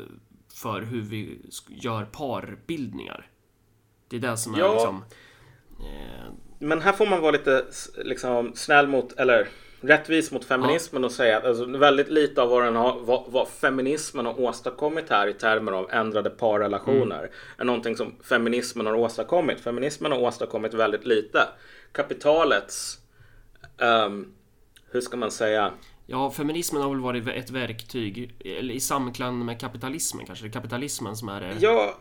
för 0.54 0.82
hur 0.82 1.00
vi 1.00 1.38
gör 1.68 2.04
parbildningar. 2.04 3.30
Det 4.08 4.16
är 4.16 4.20
det 4.20 4.36
som 4.36 4.54
är 4.54 4.58
ja. 4.58 4.74
liksom 4.74 5.04
men 6.58 6.80
här 6.80 6.92
får 6.92 7.06
man 7.06 7.20
vara 7.20 7.32
lite 7.32 7.64
liksom, 7.96 8.52
snäll 8.54 8.86
mot, 8.86 9.12
eller 9.12 9.48
rättvis 9.80 10.30
mot 10.30 10.44
feminismen 10.44 11.02
ja. 11.02 11.06
och 11.06 11.12
säga 11.12 11.38
att 11.38 11.44
alltså, 11.44 11.64
väldigt 11.64 12.08
lite 12.08 12.42
av 12.42 12.48
vad, 12.48 12.64
den 12.64 12.76
har, 12.76 13.00
vad, 13.00 13.24
vad, 13.26 13.48
feminismen 13.48 14.26
har 14.26 14.40
åstadkommit 14.40 15.10
här 15.10 15.26
i 15.28 15.32
termer 15.32 15.72
av 15.72 15.90
ändrade 15.90 16.30
parrelationer 16.30 17.18
mm. 17.18 17.30
är 17.58 17.64
någonting 17.64 17.96
som 17.96 18.14
feminismen 18.22 18.86
har 18.86 18.94
åstadkommit. 18.94 19.60
Feminismen 19.60 20.12
har 20.12 20.18
åstadkommit 20.18 20.74
väldigt 20.74 21.06
lite. 21.06 21.48
Kapitalets, 21.92 22.98
um, 23.78 24.32
hur 24.90 25.00
ska 25.00 25.16
man 25.16 25.30
säga? 25.30 25.72
Ja, 26.06 26.30
feminismen 26.30 26.82
har 26.82 26.90
väl 26.90 27.00
varit 27.00 27.28
ett 27.28 27.50
verktyg 27.50 28.34
eller 28.44 28.74
i 28.74 28.80
samklang 28.80 29.44
med 29.44 29.60
kapitalismen 29.60 30.26
kanske. 30.26 30.44
Det 30.44 30.48
är 30.48 30.52
kapitalismen 30.52 31.16
som 31.16 31.28
är 31.28 31.40
det. 31.40 31.56
Ja, 31.60 31.94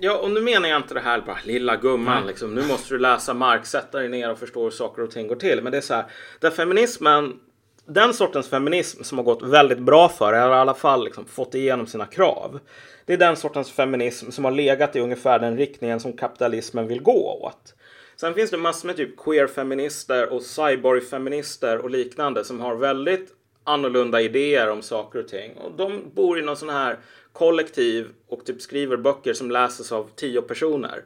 Ja, 0.00 0.18
och 0.18 0.30
nu 0.30 0.40
menar 0.40 0.68
jag 0.68 0.76
inte 0.76 0.94
det 0.94 1.00
här 1.00 1.20
bara 1.20 1.38
lilla 1.44 1.76
gumman 1.76 2.26
liksom. 2.26 2.54
Nu 2.54 2.66
måste 2.66 2.94
du 2.94 2.98
läsa 2.98 3.34
Marx, 3.34 3.70
sätta 3.70 3.98
dig 3.98 4.08
ner 4.08 4.30
och 4.30 4.38
förstå 4.38 4.64
hur 4.64 4.70
saker 4.70 5.02
och 5.02 5.10
ting 5.10 5.28
går 5.28 5.36
till. 5.36 5.62
Men 5.62 5.72
det 5.72 5.78
är 5.78 5.82
så 5.82 5.94
här, 5.94 6.04
där 6.40 6.50
feminismen, 6.50 7.40
den 7.86 8.14
sortens 8.14 8.48
feminism 8.48 9.02
som 9.02 9.18
har 9.18 9.24
gått 9.24 9.42
väldigt 9.42 9.78
bra 9.78 10.08
för, 10.08 10.32
eller 10.32 10.56
i 10.56 10.58
alla 10.58 10.74
fall 10.74 11.04
liksom 11.04 11.24
fått 11.24 11.54
igenom 11.54 11.86
sina 11.86 12.06
krav. 12.06 12.58
Det 13.04 13.12
är 13.12 13.16
den 13.16 13.36
sortens 13.36 13.70
feminism 13.70 14.30
som 14.30 14.44
har 14.44 14.52
legat 14.52 14.96
i 14.96 15.00
ungefär 15.00 15.38
den 15.38 15.56
riktningen 15.56 16.00
som 16.00 16.12
kapitalismen 16.12 16.86
vill 16.86 17.02
gå 17.02 17.40
åt. 17.42 17.74
Sen 18.16 18.34
finns 18.34 18.50
det 18.50 18.56
massor 18.56 18.86
med 18.86 18.96
typ 18.96 19.16
queer-feminister 19.16 20.32
och 20.32 20.42
cyborg-feminister 20.42 21.78
och 21.78 21.90
liknande 21.90 22.44
som 22.44 22.60
har 22.60 22.76
väldigt 22.76 23.28
annorlunda 23.64 24.20
idéer 24.20 24.70
om 24.70 24.82
saker 24.82 25.18
och 25.18 25.28
ting. 25.28 25.56
Och 25.56 25.72
de 25.76 26.10
bor 26.14 26.38
i 26.38 26.42
någon 26.42 26.56
sån 26.56 26.68
här 26.68 26.98
kollektiv 27.38 28.08
och 28.28 28.44
typ 28.46 28.62
skriver 28.62 28.96
böcker 28.96 29.32
som 29.32 29.50
läses 29.50 29.92
av 29.92 30.10
tio 30.16 30.42
personer. 30.42 31.04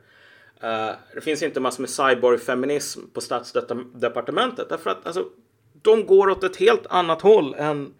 Uh, 0.65 0.91
det 1.15 1.21
finns 1.21 1.43
inte 1.43 1.61
massor 1.61 1.83
med 1.83 1.91
cyborg-feminism 1.91 3.01
på 3.13 3.21
statsdepartementet 3.21 4.69
därför 4.69 4.91
att 4.91 5.07
alltså, 5.07 5.29
de 5.83 6.07
går 6.07 6.31
åt 6.31 6.45
ett 6.45 6.57
helt 6.57 6.87
annat 6.87 7.23
håll 7.23 7.55
än 7.59 7.95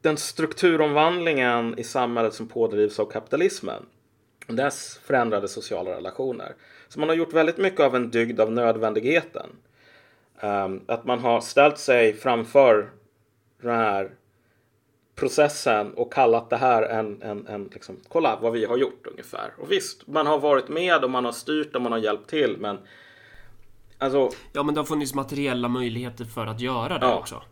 den 0.00 0.16
strukturomvandlingen 0.16 1.78
i 1.78 1.84
samhället 1.84 2.34
som 2.34 2.48
pådrivs 2.48 3.00
av 3.00 3.06
kapitalismen. 3.06 3.86
Dess 4.46 5.00
förändrade 5.04 5.48
sociala 5.48 5.90
relationer. 5.90 6.54
Så 6.88 7.00
man 7.00 7.08
har 7.08 7.16
gjort 7.16 7.32
väldigt 7.32 7.58
mycket 7.58 7.80
av 7.80 7.96
en 7.96 8.10
dygd 8.10 8.40
av 8.40 8.52
nödvändigheten. 8.52 9.50
Um, 10.40 10.80
att 10.86 11.04
man 11.04 11.18
har 11.18 11.40
ställt 11.40 11.78
sig 11.78 12.14
framför 12.14 12.90
den 13.62 13.76
här 13.76 14.10
processen 15.14 15.94
och 15.94 16.12
kallat 16.12 16.50
det 16.50 16.56
här 16.56 16.82
en, 16.82 17.22
en, 17.22 17.46
en 17.46 17.70
liksom, 17.72 17.96
kolla 18.08 18.38
vad 18.42 18.52
vi 18.52 18.64
har 18.64 18.76
gjort 18.76 19.06
ungefär. 19.06 19.52
Och 19.58 19.72
visst, 19.72 20.06
man 20.06 20.26
har 20.26 20.38
varit 20.38 20.68
med 20.68 21.04
och 21.04 21.10
man 21.10 21.24
har 21.24 21.32
styrt 21.32 21.74
och 21.74 21.82
man 21.82 21.92
har 21.92 21.98
hjälpt 21.98 22.30
till, 22.30 22.56
men 22.58 22.78
alltså. 23.98 24.30
Ja, 24.52 24.62
men 24.62 24.74
det 24.74 24.80
har 24.80 24.86
funnits 24.86 25.14
materiella 25.14 25.68
möjligheter 25.68 26.24
för 26.24 26.46
att 26.46 26.60
göra 26.60 26.98
det 26.98 27.06
ja, 27.06 27.18
också. 27.18 27.42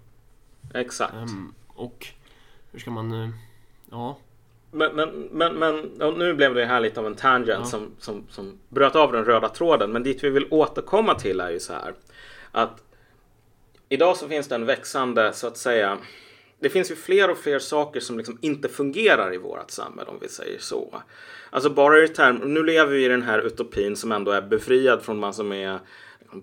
Exakt. 0.75 1.15
Um, 1.15 1.55
och 1.67 2.07
hur 2.73 2.79
ska 2.79 2.91
man? 2.91 3.13
Uh, 3.13 3.31
ja. 3.91 4.19
Men, 4.71 4.97
men, 4.97 5.29
men, 5.33 5.55
men 5.55 5.91
nu 6.15 6.35
blev 6.35 6.55
det 6.55 6.67
här 6.67 6.81
lite 6.81 7.01
av 7.01 7.07
en 7.07 7.15
tangent 7.15 7.61
ja. 7.61 7.65
som, 7.65 7.91
som, 7.99 8.27
som 8.31 8.59
bröt 8.69 8.97
av 8.97 9.13
den 9.13 9.25
röda 9.25 9.49
tråden. 9.49 9.93
Men 9.93 10.03
dit 10.03 10.25
vi 10.25 10.31
vill 10.31 10.47
återkomma 10.51 11.15
till 11.15 11.41
är 11.41 11.51
ju 11.51 11.61
så 11.61 11.73
här 11.73 11.95
att 12.53 12.83
idag 13.89 14.17
så 14.17 14.29
finns 14.29 14.49
det 14.49 14.55
en 14.55 14.67
växande 14.67 15.33
så 15.33 15.47
att 15.47 15.57
säga 15.57 15.99
det 16.63 16.69
finns 16.69 16.91
ju 16.91 16.97
fler 16.97 17.31
och 17.31 17.39
fler 17.39 17.59
saker 17.59 18.01
som 18.01 18.19
liksom 18.19 18.39
inte 18.41 18.69
fungerar 18.69 19.35
i 19.35 19.37
vårt 19.37 19.71
samhälle 19.71 20.11
om 20.11 20.19
vi 20.21 20.29
säger 20.29 20.59
så. 20.59 21.03
Alltså 21.51 21.71
bara 21.71 22.05
i 22.05 22.09
term, 22.09 22.37
nu 22.37 22.63
lever 22.63 22.93
vi 22.93 23.05
i 23.05 23.09
den 23.09 23.23
här 23.23 23.39
utopin 23.39 23.97
som 23.97 24.13
ändå 24.13 24.31
är 24.31 24.43
befriad 24.43 25.03
från 25.03 25.19
massor 25.19 25.45
med 25.45 25.79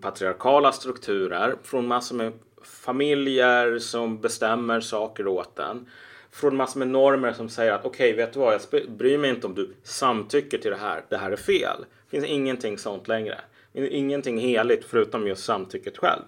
patriarkala 0.02 0.72
strukturer, 0.72 1.56
från 1.64 1.88
massor 1.88 2.16
med 2.16 2.34
familjer 2.64 3.80
som 3.80 4.22
bestämmer 4.22 4.80
saker 4.80 5.28
åt 5.28 5.60
en. 5.60 5.90
Från 6.32 6.56
massor 6.56 6.80
med 6.80 6.88
normer 6.88 7.34
som 7.34 7.50
säger 7.50 7.72
att 7.72 7.86
okej, 7.86 8.14
okay, 8.14 8.26
vet 8.26 8.34
du 8.34 8.40
vad, 8.40 8.54
jag 8.54 8.92
bryr 8.92 9.18
mig 9.18 9.30
inte 9.30 9.48
om 9.48 9.56
du 9.56 9.74
samtycker 9.84 10.58
till 10.58 10.72
det 10.72 10.78
här, 10.78 11.06
det 11.10 11.18
här 11.18 11.32
är 11.32 11.38
fel. 11.38 11.78
Det 11.80 12.18
finns 12.18 12.26
ingenting 12.26 12.78
sånt 12.78 13.08
längre. 13.08 13.38
Ingenting 13.74 14.40
heligt 14.40 14.86
förutom 14.86 15.28
just 15.28 15.44
samtycket 15.44 15.98
själv. 15.98 16.22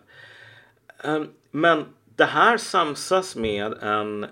Ehm, 1.04 1.27
men 1.51 1.86
det 2.15 2.26
här 2.26 2.58
samsas 2.58 3.36
med 3.36 3.74
en, 3.74 4.26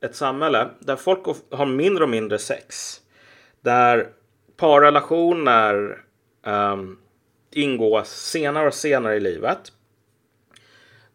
ett 0.00 0.16
samhälle 0.16 0.68
där 0.78 0.96
folk 0.96 1.20
har 1.50 1.66
mindre 1.66 2.04
och 2.04 2.10
mindre 2.10 2.38
sex. 2.38 3.00
Där 3.60 4.08
parrelationer 4.56 6.04
um, 6.46 6.98
ingås 7.50 8.08
senare 8.08 8.66
och 8.66 8.74
senare 8.74 9.16
i 9.16 9.20
livet. 9.20 9.72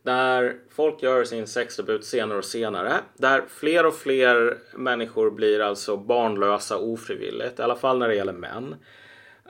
Där 0.03 0.55
folk 0.69 1.03
gör 1.03 1.23
sin 1.23 1.47
sexdebut 1.47 2.05
senare 2.05 2.38
och 2.38 2.45
senare. 2.45 2.93
Där 3.17 3.43
fler 3.47 3.86
och 3.86 3.95
fler 3.95 4.58
människor 4.73 5.32
blir 5.32 5.60
alltså 5.60 5.97
barnlösa 5.97 6.77
ofrivilligt. 6.77 7.60
I 7.60 7.62
alla 7.62 7.75
fall 7.75 7.99
när 7.99 8.08
det 8.08 8.15
gäller 8.15 8.34
män. 8.34 8.75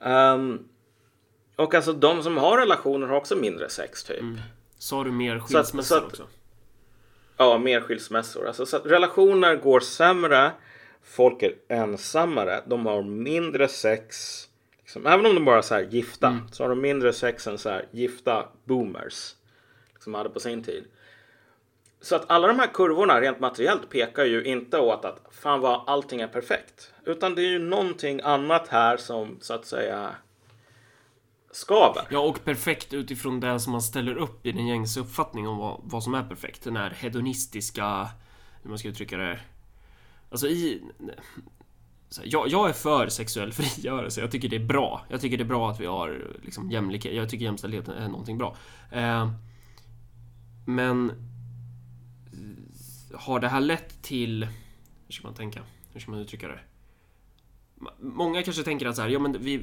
Um, 0.06 0.70
och 1.56 1.74
alltså 1.74 1.94
de 1.94 2.24
som 2.24 2.38
har 2.38 2.58
relationer 2.58 3.08
har 3.08 3.16
också 3.16 3.36
mindre 3.36 3.70
sex 3.70 4.04
typ. 4.04 4.20
Mm. 4.20 4.38
Sa 4.78 5.04
du 5.04 5.12
mer 5.12 5.40
skilsmässor 5.40 6.06
också? 6.06 6.24
Ja, 7.42 7.58
mer 7.58 7.82
skilsmässor. 7.82 8.48
Alltså, 8.48 8.66
så 8.66 8.78
relationer 8.78 9.56
går 9.56 9.80
sämre. 9.80 10.52
Folk 11.04 11.44
är 11.44 11.54
ensammare. 11.68 12.64
De 12.66 12.86
har 12.86 13.02
mindre 13.04 13.68
sex. 13.68 14.16
Liksom, 14.80 15.06
även 15.06 15.26
om 15.26 15.36
de 15.36 15.46
bara 15.46 15.58
är 15.58 15.62
så 15.62 15.74
här 15.74 15.82
gifta 15.82 16.28
mm. 16.28 16.48
så 16.52 16.64
har 16.64 16.70
de 16.70 16.82
mindre 16.82 17.14
sex 17.14 17.48
än 17.48 17.58
så 17.58 17.70
här 17.70 17.86
gifta 17.92 18.46
boomers. 18.64 19.36
Som 20.00 20.14
hade 20.14 20.30
på 20.30 20.40
sin 20.40 20.64
tid. 20.64 20.84
Så 22.02 22.16
att 22.16 22.32
alla 22.32 22.48
de 22.48 22.60
här 22.60 22.68
kurvorna 22.74 23.22
rent 23.22 23.40
materiellt 23.40 23.90
pekar 23.90 24.26
ju 24.26 24.44
inte 24.44 24.80
åt 24.80 25.06
att 25.06 25.22
fan 25.32 25.60
vad 25.60 25.84
allting 25.88 26.22
är 26.22 26.28
perfekt. 26.28 26.94
Utan 27.06 27.36
det 27.36 27.42
är 27.42 27.50
ju 27.50 27.60
någonting 27.60 28.22
annat 28.24 28.68
här 28.68 28.98
som 28.98 29.38
så 29.42 29.54
att 29.54 29.66
säga 29.66 30.16
skaver. 31.52 32.08
Ja, 32.10 32.20
och 32.20 32.46
perfekt 32.46 32.94
utifrån 32.94 33.40
det 33.40 33.60
som 33.60 33.72
man 33.72 33.82
ställer 33.82 34.16
upp 34.16 34.46
i 34.46 34.52
den 34.52 34.68
gängse 34.68 35.00
uppfattningen 35.00 35.50
om 35.50 35.58
vad, 35.58 35.82
vad 35.84 36.04
som 36.04 36.14
är 36.14 36.24
perfekt. 36.24 36.64
Den 36.64 36.76
här 36.76 36.90
hedonistiska, 36.90 38.10
hur 38.62 38.70
man 38.70 38.80
ska 38.80 38.88
uttrycka 38.88 39.18
det. 39.18 39.40
Alltså 40.32 40.48
i... 40.48 40.84
Jag, 42.24 42.48
jag, 42.48 42.70
är 42.70 42.74
för 42.74 43.08
sexuell 43.08 43.52
frigörelse. 43.54 44.22
Jag 44.22 44.32
tycker 44.32 44.50
det 44.50 44.56
är 44.56 44.66
bra. 44.66 45.06
Jag 45.10 45.22
tycker 45.22 45.38
det 45.38 45.44
är 45.44 45.48
bra 45.48 45.72
att 45.72 45.80
vi 45.80 45.86
har 45.86 46.28
liksom, 46.44 46.72
jämlikhet. 46.72 47.14
Jag 47.14 47.30
tycker 47.30 47.46
jämställdhet 47.46 47.88
är 47.88 48.08
någonting 48.08 48.38
bra. 48.38 48.56
Eh, 48.92 49.32
men 50.66 51.10
eh, 51.10 53.20
har 53.20 53.40
det 53.40 53.48
här 53.48 53.62
lett 53.62 54.02
till... 54.02 54.48
Hur 55.06 55.14
ska 55.14 55.28
man 55.28 55.36
tänka? 55.36 55.62
Hur 55.94 56.00
ska 56.00 56.12
man 56.12 56.20
uttrycka 56.20 56.48
det? 56.48 56.60
Många 58.00 58.44
kanske 58.44 58.64
tänker 58.64 58.86
att 58.86 58.96
så 58.96 59.02
här, 59.02 59.10
ja 59.10 59.20
men 59.20 59.42
vi, 59.42 59.58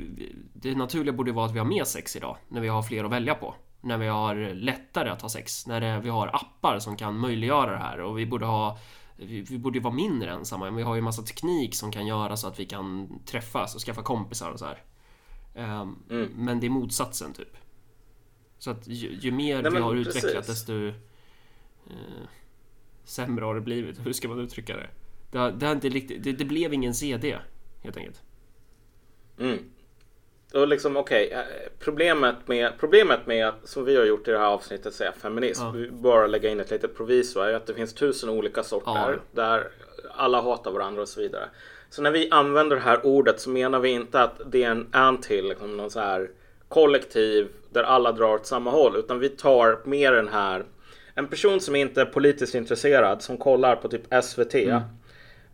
det 0.52 0.74
naturliga 0.74 1.12
borde 1.12 1.33
vara 1.33 1.46
att 1.46 1.55
vi 1.55 1.59
har 1.59 1.66
mer 1.66 1.85
sex 1.85 2.16
idag 2.16 2.37
när 2.48 2.61
vi 2.61 2.68
har 2.68 2.83
fler 2.83 3.05
att 3.05 3.11
välja 3.11 3.35
på. 3.35 3.55
När 3.81 3.98
vi 3.98 4.07
har 4.07 4.55
lättare 4.55 5.09
att 5.09 5.22
ha 5.22 5.29
sex, 5.29 5.66
när 5.66 5.81
det, 5.81 6.00
vi 6.00 6.09
har 6.09 6.26
appar 6.26 6.79
som 6.79 6.96
kan 6.96 7.18
möjliggöra 7.18 7.70
det 7.70 7.79
här 7.79 8.00
och 8.00 8.18
vi 8.18 8.26
borde 8.26 8.46
ha 8.46 8.79
vi, 9.16 9.40
vi 9.40 9.59
borde 9.59 9.81
vara 9.81 9.94
mindre 9.94 10.31
ensamma, 10.31 10.64
men 10.64 10.76
vi 10.76 10.83
har 10.83 10.94
ju 10.94 11.00
massa 11.00 11.22
teknik 11.22 11.74
som 11.74 11.92
kan 11.92 12.07
göra 12.07 12.37
så 12.37 12.48
att 12.48 12.61
vi 12.61 12.66
kan 12.66 13.18
träffas 13.24 13.74
och 13.74 13.81
skaffa 13.81 14.02
kompisar 14.02 14.50
och 14.50 14.59
så 14.59 14.64
här. 14.64 14.83
Um, 15.55 16.02
mm. 16.11 16.31
Men 16.37 16.61
det 16.61 16.66
är 16.66 16.70
motsatsen 16.70 17.33
typ. 17.33 17.57
Så 18.59 18.70
att 18.70 18.88
ju, 18.88 19.18
ju 19.20 19.33
mer 19.33 19.62
Nej, 19.62 19.72
vi 19.72 19.79
har 19.81 19.92
precis. 19.92 20.16
utvecklat 20.16 20.46
desto 20.46 20.72
uh, 20.72 20.92
sämre 23.05 23.44
har 23.44 23.55
det 23.55 23.61
blivit. 23.61 24.07
Hur 24.07 24.12
ska 24.12 24.29
man 24.29 24.40
uttrycka 24.40 24.76
det? 24.76 24.90
Det, 25.31 25.50
det, 25.50 25.72
inte 25.72 25.88
riktigt, 25.88 26.24
det, 26.24 26.33
det 26.33 26.44
blev 26.44 26.74
ingen 26.74 26.94
CD 26.94 27.38
helt 27.87 27.96
enkelt. 27.96 28.22
Mm. 29.38 29.59
Och 30.55 30.68
liksom 30.68 30.96
okej, 30.96 31.27
okay, 31.27 31.38
eh, 31.38 31.44
problemet 31.79 32.37
med, 32.46 32.72
problemet 32.79 33.27
med 33.27 33.53
som 33.64 33.85
vi 33.85 33.96
har 33.96 34.05
gjort 34.05 34.29
i 34.29 34.31
det 34.31 34.38
här 34.38 34.46
avsnittet 34.46 34.94
säga 34.94 35.12
feminism, 35.12 35.62
ja. 35.62 35.70
vi 35.70 35.90
bara 35.90 36.27
lägga 36.27 36.51
in 36.51 36.61
ett 36.61 36.70
litet 36.70 36.96
proviso 36.96 37.40
är 37.40 37.55
att 37.55 37.66
det 37.66 37.75
finns 37.75 37.94
tusen 37.94 38.29
olika 38.29 38.62
sorter 38.62 39.12
ja. 39.12 39.18
där 39.33 39.68
alla 40.11 40.40
hatar 40.40 40.70
varandra 40.70 41.03
och 41.03 41.09
så 41.09 41.20
vidare. 41.20 41.44
Så 41.90 42.03
när 42.03 42.11
vi 42.11 42.31
använder 42.31 42.77
det 42.77 42.83
här 42.83 43.07
ordet 43.07 43.40
så 43.40 43.51
menar 43.51 43.81
vi 43.81 43.88
inte 43.88 44.20
att 44.20 44.40
det 44.46 44.62
är 44.62 44.70
en 44.70 44.88
antill, 44.90 45.49
liksom 45.49 45.77
någon 45.77 45.90
så 45.90 46.01
här 46.01 46.31
kollektiv 46.68 47.49
där 47.70 47.83
alla 47.83 48.12
drar 48.12 48.35
åt 48.35 48.46
samma 48.46 48.70
håll, 48.70 48.96
utan 48.96 49.18
vi 49.18 49.29
tar 49.29 49.79
mer 49.85 50.12
den 50.12 50.29
här 50.29 50.64
en 51.14 51.27
person 51.27 51.61
som 51.61 51.77
inte 51.77 52.01
är 52.01 52.05
politiskt 52.05 52.55
intresserad 52.55 53.22
som 53.22 53.38
kollar 53.38 53.77
på 53.77 53.88
typ 53.88 54.25
SVT 54.25 54.55
mm. 54.55 54.83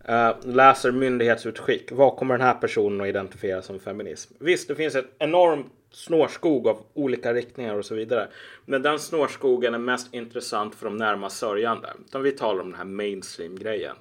Uh, 0.08 0.54
läser 0.54 0.92
myndighetsutskick. 0.92 1.92
Vad 1.92 2.16
kommer 2.16 2.38
den 2.38 2.46
här 2.46 2.54
personen 2.54 3.00
att 3.00 3.06
identifiera 3.06 3.62
som 3.62 3.80
feminism? 3.80 4.34
Visst, 4.38 4.68
det 4.68 4.74
finns 4.74 4.94
ett 4.94 5.10
enormt 5.18 5.72
snårskog 5.90 6.68
av 6.68 6.78
olika 6.94 7.34
riktningar 7.34 7.74
och 7.74 7.84
så 7.84 7.94
vidare. 7.94 8.28
Men 8.64 8.82
den 8.82 8.98
snårskogen 8.98 9.74
är 9.74 9.78
mest 9.78 10.14
intressant 10.14 10.74
för 10.74 10.84
de 10.84 10.96
närmast 10.96 11.36
sörjande. 11.38 11.92
Utan 12.06 12.22
vi 12.22 12.32
talar 12.32 12.62
om 12.62 12.70
den 12.70 12.78
här 12.78 12.84
mainstream-grejen. 12.84 13.96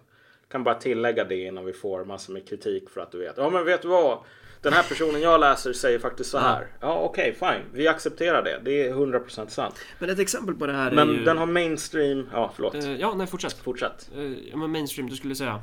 Kan 0.52 0.64
bara 0.64 0.76
tillägga 0.76 1.24
det 1.24 1.46
innan 1.46 1.66
vi 1.66 1.74
får 1.74 2.06
massor 2.06 2.34
med 2.34 2.48
kritik 2.50 2.90
för 2.90 3.02
att 3.02 3.12
du 3.12 3.18
vet. 3.18 3.38
Ja, 3.38 3.50
men 3.50 3.66
vet 3.66 3.82
du 3.82 3.88
vad? 3.88 4.18
Den 4.62 4.74
här 4.74 4.84
personen 4.84 5.22
jag 5.22 5.40
läser 5.40 5.74
säger 5.74 6.00
faktiskt 6.00 6.30
så 6.30 6.38
här. 6.38 6.68
Ja, 6.80 7.00
okej, 7.00 7.36
okay, 7.38 7.54
fine. 7.54 7.66
Vi 7.74 7.88
accepterar 7.88 8.44
det. 8.44 8.60
Det 8.64 8.88
är 8.88 8.94
100% 8.94 9.48
sant. 9.48 9.76
Men 10.00 10.10
ett 10.10 10.20
exempel 10.20 10.56
på 10.56 10.68
det 10.68 10.74
här 10.74 10.92
Men 10.92 11.10
är 11.10 11.14
ju... 11.14 11.24
den 11.24 11.38
har 11.38 11.46
mainstream... 11.46 12.30
Ja, 12.34 12.52
förlåt. 12.56 12.76
Uh, 12.76 13.00
ja, 13.02 13.14
nej, 13.14 13.28
fortsätt. 13.28 13.54
Fortsätt. 13.54 14.12
Uh, 14.18 14.38
ja, 14.52 14.58
men 14.58 14.72
mainstream, 14.72 15.10
du 15.10 15.16
skulle 15.16 15.36
säga? 15.36 15.62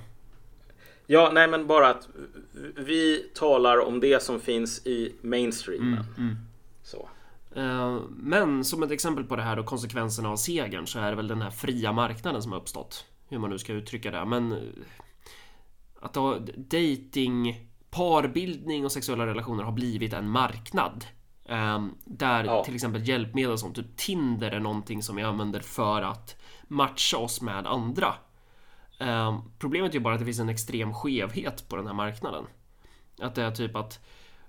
Ja, 1.10 1.30
nej 1.32 1.48
men 1.48 1.66
bara 1.66 1.88
att 1.88 2.08
vi 2.76 3.30
talar 3.34 3.78
om 3.78 4.00
det 4.00 4.22
som 4.22 4.40
finns 4.40 4.86
i 4.86 5.14
mainstreamen. 5.22 5.92
Mm, 5.92 6.04
mm. 6.18 6.36
Så. 6.82 7.08
Uh, 7.56 8.00
men 8.10 8.64
som 8.64 8.82
ett 8.82 8.90
exempel 8.90 9.24
på 9.24 9.36
det 9.36 9.42
här 9.42 9.58
och 9.58 9.66
konsekvenserna 9.66 10.28
av 10.28 10.36
segern 10.36 10.86
så 10.86 10.98
är 10.98 11.10
det 11.10 11.16
väl 11.16 11.28
den 11.28 11.42
här 11.42 11.50
fria 11.50 11.92
marknaden 11.92 12.42
som 12.42 12.52
har 12.52 12.60
uppstått. 12.60 13.04
Hur 13.28 13.38
man 13.38 13.50
nu 13.50 13.58
ska 13.58 13.72
uttrycka 13.72 14.10
det. 14.10 14.24
Men 14.24 14.52
eh, 14.52 14.58
att 16.00 16.14
då 16.14 16.38
dating, 16.56 17.68
parbildning 17.90 18.84
och 18.84 18.92
sexuella 18.92 19.26
relationer 19.26 19.62
har 19.62 19.72
blivit 19.72 20.12
en 20.12 20.28
marknad. 20.28 21.04
Um, 21.48 21.94
där 22.04 22.44
ja. 22.44 22.64
till 22.64 22.74
exempel 22.74 23.08
hjälpmedel 23.08 23.58
som 23.58 23.72
typ 23.72 23.96
Tinder 23.96 24.50
är 24.50 24.60
någonting 24.60 25.02
som 25.02 25.16
vi 25.16 25.22
använder 25.22 25.60
för 25.60 26.02
att 26.02 26.36
matcha 26.68 27.18
oss 27.18 27.40
med 27.40 27.66
andra. 27.66 28.14
Ehm, 28.98 29.40
problemet 29.58 29.90
är 29.90 29.94
ju 29.94 30.00
bara 30.00 30.14
att 30.14 30.20
det 30.20 30.26
finns 30.26 30.40
en 30.40 30.48
extrem 30.48 30.94
skevhet 30.94 31.68
på 31.68 31.76
den 31.76 31.86
här 31.86 31.94
marknaden. 31.94 32.44
Att 33.20 33.34
det 33.34 33.42
är 33.42 33.50
typ 33.50 33.76
att 33.76 34.04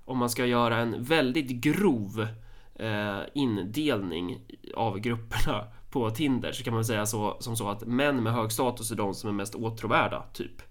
om 0.06 0.18
man 0.18 0.30
ska 0.30 0.46
göra 0.46 0.78
en 0.78 1.04
väldigt 1.04 1.50
grov 1.50 2.28
eh, 2.76 3.20
indelning 3.34 4.42
av 4.76 5.00
grupperna 5.00 5.68
på 5.90 6.10
Tinder 6.10 6.52
så 6.52 6.64
kan 6.64 6.74
man 6.74 6.86
säga 6.86 7.06
så, 7.06 7.38
som 7.40 7.56
så 7.56 7.70
att 7.70 7.88
män 7.88 8.24
med 8.24 8.34
hög 8.34 8.52
status 8.52 8.92
är 8.92 8.96
de 8.96 9.14
som 9.14 9.30
är 9.30 9.34
mest 9.34 9.56
åtråvärda, 9.56 10.26
typ. 10.34 10.62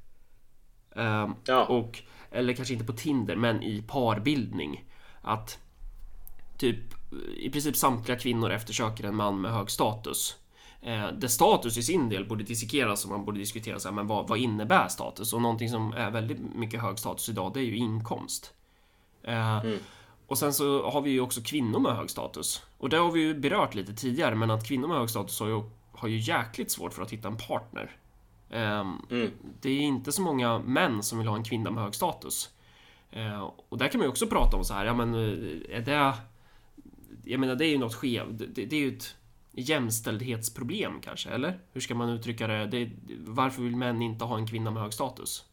Um, 0.90 1.34
ja. 1.44 1.64
Och, 1.64 2.02
eller 2.30 2.52
kanske 2.52 2.74
inte 2.74 2.86
på 2.86 2.92
Tinder, 2.92 3.36
men 3.36 3.62
i 3.62 3.82
parbildning. 3.82 4.84
Att 5.22 5.58
typ 6.56 6.78
i 7.36 7.50
princip 7.50 7.76
samtliga 7.76 8.18
kvinnor 8.18 8.50
eftersöker 8.50 9.04
en 9.04 9.16
man 9.16 9.40
med 9.40 9.52
hög 9.52 9.70
status. 9.70 10.36
Eh, 10.82 11.08
där 11.12 11.28
status 11.28 11.78
i 11.78 11.82
sin 11.82 12.08
del 12.08 12.24
borde 12.24 12.44
dissekeras 12.44 13.04
och 13.04 13.10
man 13.10 13.24
borde 13.24 13.38
diskutera 13.38 13.78
så 13.78 13.88
här, 13.88 13.94
men 13.94 14.06
vad, 14.06 14.28
vad 14.28 14.38
innebär 14.38 14.88
status? 14.88 15.32
Och 15.32 15.42
någonting 15.42 15.68
som 15.68 15.92
är 15.92 16.10
väldigt 16.10 16.54
mycket 16.54 16.82
hög 16.82 16.98
status 16.98 17.28
idag, 17.28 17.50
det 17.54 17.60
är 17.60 17.64
ju 17.64 17.76
inkomst. 17.76 18.54
Eh, 19.22 19.58
mm. 19.58 19.78
Och 20.26 20.38
sen 20.38 20.54
så 20.54 20.90
har 20.90 21.00
vi 21.00 21.10
ju 21.10 21.20
också 21.20 21.40
kvinnor 21.44 21.78
med 21.78 21.96
hög 21.96 22.10
status. 22.10 22.62
Och 22.78 22.88
det 22.88 22.96
har 22.96 23.12
vi 23.12 23.20
ju 23.20 23.34
berört 23.34 23.74
lite 23.74 23.94
tidigare, 23.94 24.34
men 24.34 24.50
att 24.50 24.68
kvinnor 24.68 24.88
med 24.88 24.98
hög 24.98 25.10
status 25.10 25.40
har 25.40 25.48
ju, 25.48 25.62
har 25.92 26.08
ju 26.08 26.18
jäkligt 26.18 26.70
svårt 26.70 26.92
för 26.92 27.02
att 27.02 27.12
hitta 27.12 27.28
en 27.28 27.36
partner. 27.36 27.96
Um, 28.50 29.06
mm. 29.10 29.30
Det 29.60 29.70
är 29.70 29.80
inte 29.80 30.12
så 30.12 30.22
många 30.22 30.58
män 30.58 31.02
som 31.02 31.18
vill 31.18 31.28
ha 31.28 31.36
en 31.36 31.44
kvinna 31.44 31.70
med 31.70 31.82
hög 31.82 31.94
status. 31.94 32.50
Uh, 33.16 33.50
och 33.68 33.78
där 33.78 33.88
kan 33.88 33.98
man 33.98 34.04
ju 34.04 34.10
också 34.10 34.26
prata 34.26 34.56
om 34.56 34.64
så 34.64 34.74
här, 34.74 34.84
ja 34.84 34.94
men 34.94 35.14
eh, 35.14 35.76
är 35.76 35.80
det... 35.80 36.14
Jag 37.24 37.40
menar, 37.40 37.54
det 37.54 37.66
är 37.66 37.70
ju 37.70 37.78
något 37.78 37.94
skevt. 37.94 38.38
Det, 38.38 38.64
det, 38.64 38.76
är 38.76 38.80
ju 38.80 38.96
ett 38.96 39.16
jämställdhetsproblem 39.60 41.00
kanske, 41.00 41.30
eller? 41.30 41.60
Hur 41.72 41.80
ska 41.80 41.94
man 41.94 42.08
uttrycka 42.08 42.46
det? 42.46 42.66
det 42.66 42.90
varför 43.18 43.62
vill 43.62 43.76
män 43.76 44.02
inte 44.02 44.24
ha 44.24 44.36
en 44.36 44.46
kvinna 44.46 44.70
med 44.70 44.82
hög 44.82 44.92
status? 44.92 45.44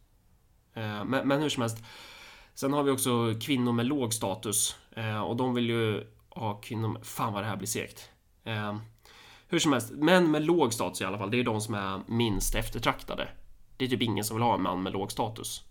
Eh, 0.73 1.05
men, 1.05 1.27
men 1.27 1.41
hur 1.41 1.49
som 1.49 1.61
helst. 1.61 1.83
Sen 2.53 2.73
har 2.73 2.83
vi 2.83 2.91
också 2.91 3.33
kvinnor 3.41 3.71
med 3.71 3.85
låg 3.85 4.13
status 4.13 4.75
eh, 4.95 5.21
och 5.21 5.35
de 5.35 5.53
vill 5.53 5.69
ju 5.69 6.07
ha 6.29 6.53
kvinnor 6.53 6.87
med... 6.87 7.05
Fan 7.05 7.33
vad 7.33 7.43
det 7.43 7.47
här 7.47 7.57
blir 7.57 7.67
segt. 7.67 8.09
Eh, 8.43 8.75
hur 9.47 9.59
som 9.59 9.73
helst, 9.73 9.91
män 9.91 10.31
med 10.31 10.45
låg 10.45 10.73
status 10.73 11.01
i 11.01 11.05
alla 11.05 11.17
fall, 11.17 11.31
det 11.31 11.39
är 11.39 11.43
de 11.43 11.61
som 11.61 11.73
är 11.73 12.01
minst 12.07 12.55
eftertraktade. 12.55 13.27
Det 13.77 13.85
är 13.85 13.89
typ 13.89 14.01
ingen 14.01 14.23
som 14.23 14.37
vill 14.37 14.43
ha 14.43 14.55
en 14.55 14.61
man 14.61 14.83
med 14.83 14.93
låg 14.93 15.11
status. 15.11 15.63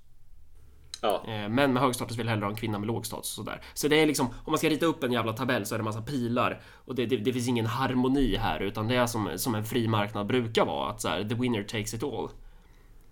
Ja. 1.05 1.23
Eh, 1.29 1.49
män 1.49 1.73
med 1.73 1.83
hög 1.83 1.95
status 1.95 2.19
vill 2.19 2.29
hellre 2.29 2.45
ha 2.45 2.51
en 2.51 2.57
kvinna 2.57 2.79
med 2.79 2.87
låg 2.87 3.07
status 3.07 3.39
och 3.39 3.45
sådär. 3.45 3.63
Så 3.75 3.89
det 3.89 4.01
är 4.03 4.07
liksom, 4.07 4.27
om 4.27 4.53
man 4.53 4.59
ska 4.59 4.69
rita 4.69 4.87
upp 4.87 5.05
en 5.05 5.13
jävla 5.13 5.33
tabell 5.33 5.67
så 5.67 5.75
är 5.75 5.79
det 5.79 5.85
massa 5.85 6.03
pilar 6.03 6.61
och 6.85 6.95
det, 6.95 7.07
det, 7.07 7.17
det 7.17 7.33
finns 7.33 7.49
ingen 7.49 7.67
harmoni 7.67 8.37
här 8.37 8.61
utan 8.61 8.89
det 8.89 8.97
är 8.97 9.07
som, 9.07 9.31
som 9.37 9.55
en 9.55 9.65
fri 9.65 9.89
marknad 9.89 10.27
brukar 10.27 10.65
vara. 10.65 10.91
Att 10.91 11.01
så 11.01 11.09
här, 11.09 11.25
the 11.25 11.35
winner 11.35 11.63
takes 11.63 11.95
it 11.95 12.03
all. 12.03 12.29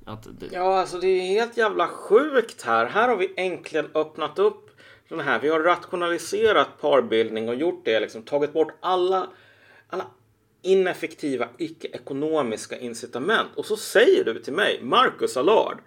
Det... 0.04 0.46
Ja, 0.52 0.80
alltså 0.80 0.98
det 0.98 1.06
är 1.06 1.20
helt 1.20 1.56
jävla 1.56 1.88
sjukt 1.88 2.62
här. 2.62 2.86
Här 2.86 3.08
har 3.08 3.16
vi 3.16 3.34
äntligen 3.36 3.86
öppnat 3.94 4.38
upp 4.38 4.70
den 5.08 5.20
här. 5.20 5.40
Vi 5.40 5.48
har 5.48 5.60
rationaliserat 5.60 6.68
parbildning 6.80 7.48
och 7.48 7.54
gjort 7.54 7.84
det 7.84 8.00
liksom, 8.00 8.22
tagit 8.22 8.52
bort 8.52 8.74
alla, 8.80 9.26
alla 9.88 10.04
ineffektiva 10.62 11.48
icke-ekonomiska 11.58 12.78
incitament. 12.78 13.48
Och 13.56 13.66
så 13.66 13.76
säger 13.76 14.24
du 14.24 14.42
till 14.42 14.52
mig, 14.52 14.80
Marcus 14.82 15.36
Allard, 15.36 15.78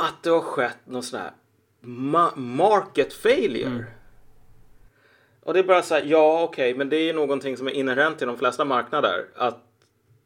att 0.00 0.22
det 0.22 0.30
har 0.30 0.40
skett 0.40 0.78
någon 0.84 1.02
sån 1.02 1.20
här 1.20 1.32
ma 1.80 2.36
market 2.36 3.12
failure. 3.12 3.66
Mm. 3.66 3.84
Och 5.42 5.54
det 5.54 5.60
är 5.60 5.64
bara 5.64 5.82
så 5.82 5.94
här, 5.94 6.02
ja 6.06 6.42
okej, 6.42 6.70
okay, 6.70 6.78
men 6.78 6.88
det 6.88 6.96
är 6.96 7.14
någonting 7.14 7.56
som 7.56 7.66
är 7.66 7.72
inherent 7.72 8.22
i 8.22 8.24
de 8.24 8.38
flesta 8.38 8.64
marknader. 8.64 9.24
Att 9.34 9.64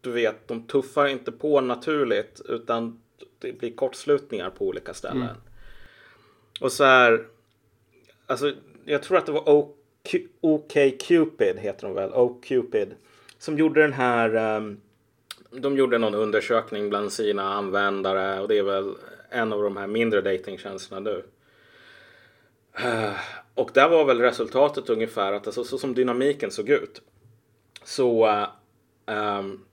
du 0.00 0.10
vet, 0.10 0.48
de 0.48 0.66
tuffar 0.66 1.06
inte 1.06 1.32
på 1.32 1.60
naturligt 1.60 2.40
utan 2.48 3.00
det 3.38 3.52
blir 3.52 3.76
kortslutningar 3.76 4.50
på 4.50 4.66
olika 4.66 4.94
ställen. 4.94 5.22
Mm. 5.22 5.36
Och 6.60 6.72
så 6.72 6.84
här, 6.84 7.26
alltså 8.26 8.52
jag 8.84 9.02
tror 9.02 9.18
att 9.18 9.26
det 9.26 9.32
var 9.32 9.48
OK, 9.48 10.14
OK 10.40 10.72
Cupid 11.08 11.58
heter 11.58 11.86
de 11.86 11.94
väl, 11.94 12.12
OK 12.12 12.44
Cupid 12.44 12.94
som 13.38 13.58
gjorde 13.58 13.82
den 13.82 13.92
här 13.92 14.56
um, 14.56 14.80
de 15.50 15.76
gjorde 15.76 15.98
någon 15.98 16.14
undersökning 16.14 16.88
bland 16.88 17.12
sina 17.12 17.54
användare 17.54 18.40
och 18.40 18.48
det 18.48 18.58
är 18.58 18.62
väl 18.62 18.94
en 19.30 19.52
av 19.52 19.62
de 19.62 19.76
här 19.76 19.86
mindre 19.86 20.20
datingtjänsterna 20.20 21.00
nu. 21.00 21.24
Eh, 22.78 23.12
och 23.54 23.70
där 23.74 23.88
var 23.88 24.04
väl 24.04 24.20
resultatet 24.20 24.90
ungefär 24.90 25.32
att 25.32 25.46
alltså, 25.46 25.64
så 25.64 25.78
som 25.78 25.94
dynamiken 25.94 26.50
såg 26.50 26.68
ut 26.68 27.02
så 27.84 28.26
uh, 28.26 28.46
um, 29.06 29.64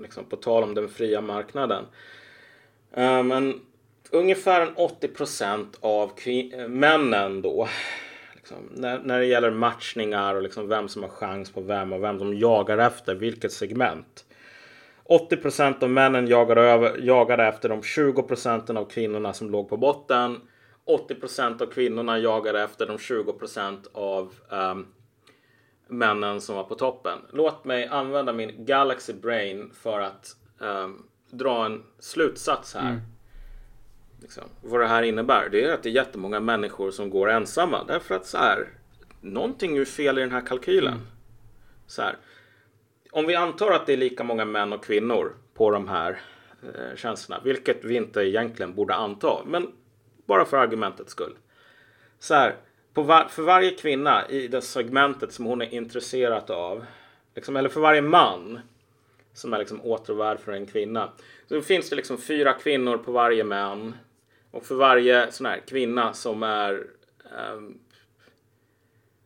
liksom 0.00 0.24
på 0.24 0.36
tal 0.36 0.62
om 0.62 0.74
den 0.74 0.88
fria 0.88 1.20
marknaden. 1.20 1.84
Uh, 2.98 3.22
men 3.22 3.60
ungefär 4.10 4.66
80% 4.66 5.66
av 5.80 6.12
männen 6.68 7.42
då 7.42 7.68
Liksom. 8.42 8.68
När, 8.80 8.98
när 8.98 9.18
det 9.18 9.26
gäller 9.26 9.50
matchningar 9.50 10.34
och 10.34 10.42
liksom 10.42 10.68
vem 10.68 10.88
som 10.88 11.02
har 11.02 11.10
chans 11.10 11.52
på 11.52 11.60
vem 11.60 11.92
och 11.92 12.02
vem 12.02 12.18
som 12.18 12.38
jagar 12.38 12.78
efter 12.78 13.14
vilket 13.14 13.52
segment. 13.52 14.24
80% 15.18 15.82
av 15.84 15.90
männen 15.90 16.26
jagade, 16.26 16.60
över, 16.60 16.98
jagade 16.98 17.44
efter 17.44 17.68
de 17.68 17.80
20% 17.80 18.76
av 18.76 18.84
kvinnorna 18.84 19.32
som 19.32 19.50
låg 19.50 19.68
på 19.68 19.76
botten. 19.76 20.40
80% 21.08 21.62
av 21.62 21.66
kvinnorna 21.66 22.18
jagade 22.18 22.62
efter 22.62 22.86
de 22.86 22.96
20% 22.96 23.78
av 23.92 24.34
um, 24.48 24.86
männen 25.88 26.40
som 26.40 26.56
var 26.56 26.64
på 26.64 26.74
toppen. 26.74 27.18
Låt 27.32 27.64
mig 27.64 27.86
använda 27.86 28.32
min 28.32 28.64
Galaxy 28.64 29.12
Brain 29.12 29.72
för 29.82 30.00
att 30.00 30.36
um, 30.58 31.06
dra 31.30 31.66
en 31.66 31.82
slutsats 31.98 32.74
här. 32.74 32.90
Mm 32.90 33.00
liksom, 34.22 34.44
vad 34.60 34.80
det 34.80 34.86
här 34.86 35.02
innebär. 35.02 35.48
Det 35.48 35.64
är 35.64 35.74
att 35.74 35.82
det 35.82 35.88
är 35.88 35.92
jättemånga 35.92 36.40
människor 36.40 36.90
som 36.90 37.10
går 37.10 37.30
ensamma. 37.30 37.84
Därför 37.84 38.14
att 38.14 38.26
så 38.26 38.38
här, 38.38 38.68
någonting 39.20 39.76
är 39.76 39.84
fel 39.84 40.18
i 40.18 40.20
den 40.20 40.32
här 40.32 40.46
kalkylen. 40.46 40.92
Mm. 40.92 41.06
Så 41.86 42.02
här, 42.02 42.16
om 43.14 43.26
vi 43.26 43.34
antar 43.34 43.70
att 43.70 43.86
det 43.86 43.92
är 43.92 43.96
lika 43.96 44.24
många 44.24 44.44
män 44.44 44.72
och 44.72 44.84
kvinnor 44.84 45.32
på 45.54 45.70
de 45.70 45.88
här 45.88 46.20
eh, 46.62 46.96
tjänsterna, 46.96 47.40
vilket 47.44 47.84
vi 47.84 47.96
inte 47.96 48.20
egentligen 48.20 48.74
borde 48.74 48.94
anta, 48.94 49.42
men 49.46 49.72
bara 50.26 50.44
för 50.44 50.56
argumentets 50.56 51.12
skull. 51.12 51.36
Så 52.18 52.34
här, 52.34 52.56
var, 52.94 53.24
för 53.24 53.42
varje 53.42 53.70
kvinna 53.70 54.28
i 54.28 54.48
det 54.48 54.62
segmentet 54.62 55.32
som 55.32 55.44
hon 55.44 55.62
är 55.62 55.74
intresserad 55.74 56.50
av, 56.50 56.84
liksom, 57.34 57.56
eller 57.56 57.68
för 57.68 57.80
varje 57.80 58.02
man 58.02 58.60
som 59.32 59.52
är 59.52 59.58
liksom 59.58 59.80
återvärd 59.82 60.40
för 60.40 60.52
en 60.52 60.66
kvinna, 60.66 61.12
så 61.48 61.60
finns 61.60 61.90
det 61.90 61.96
liksom 61.96 62.18
fyra 62.18 62.52
kvinnor 62.52 62.98
på 62.98 63.12
varje 63.12 63.44
man 63.44 63.94
och 64.50 64.64
för 64.64 64.74
varje 64.74 65.32
sån 65.32 65.46
här 65.46 65.60
kvinna 65.68 66.12
som 66.12 66.42
är 66.42 66.86
eh, 67.24 67.60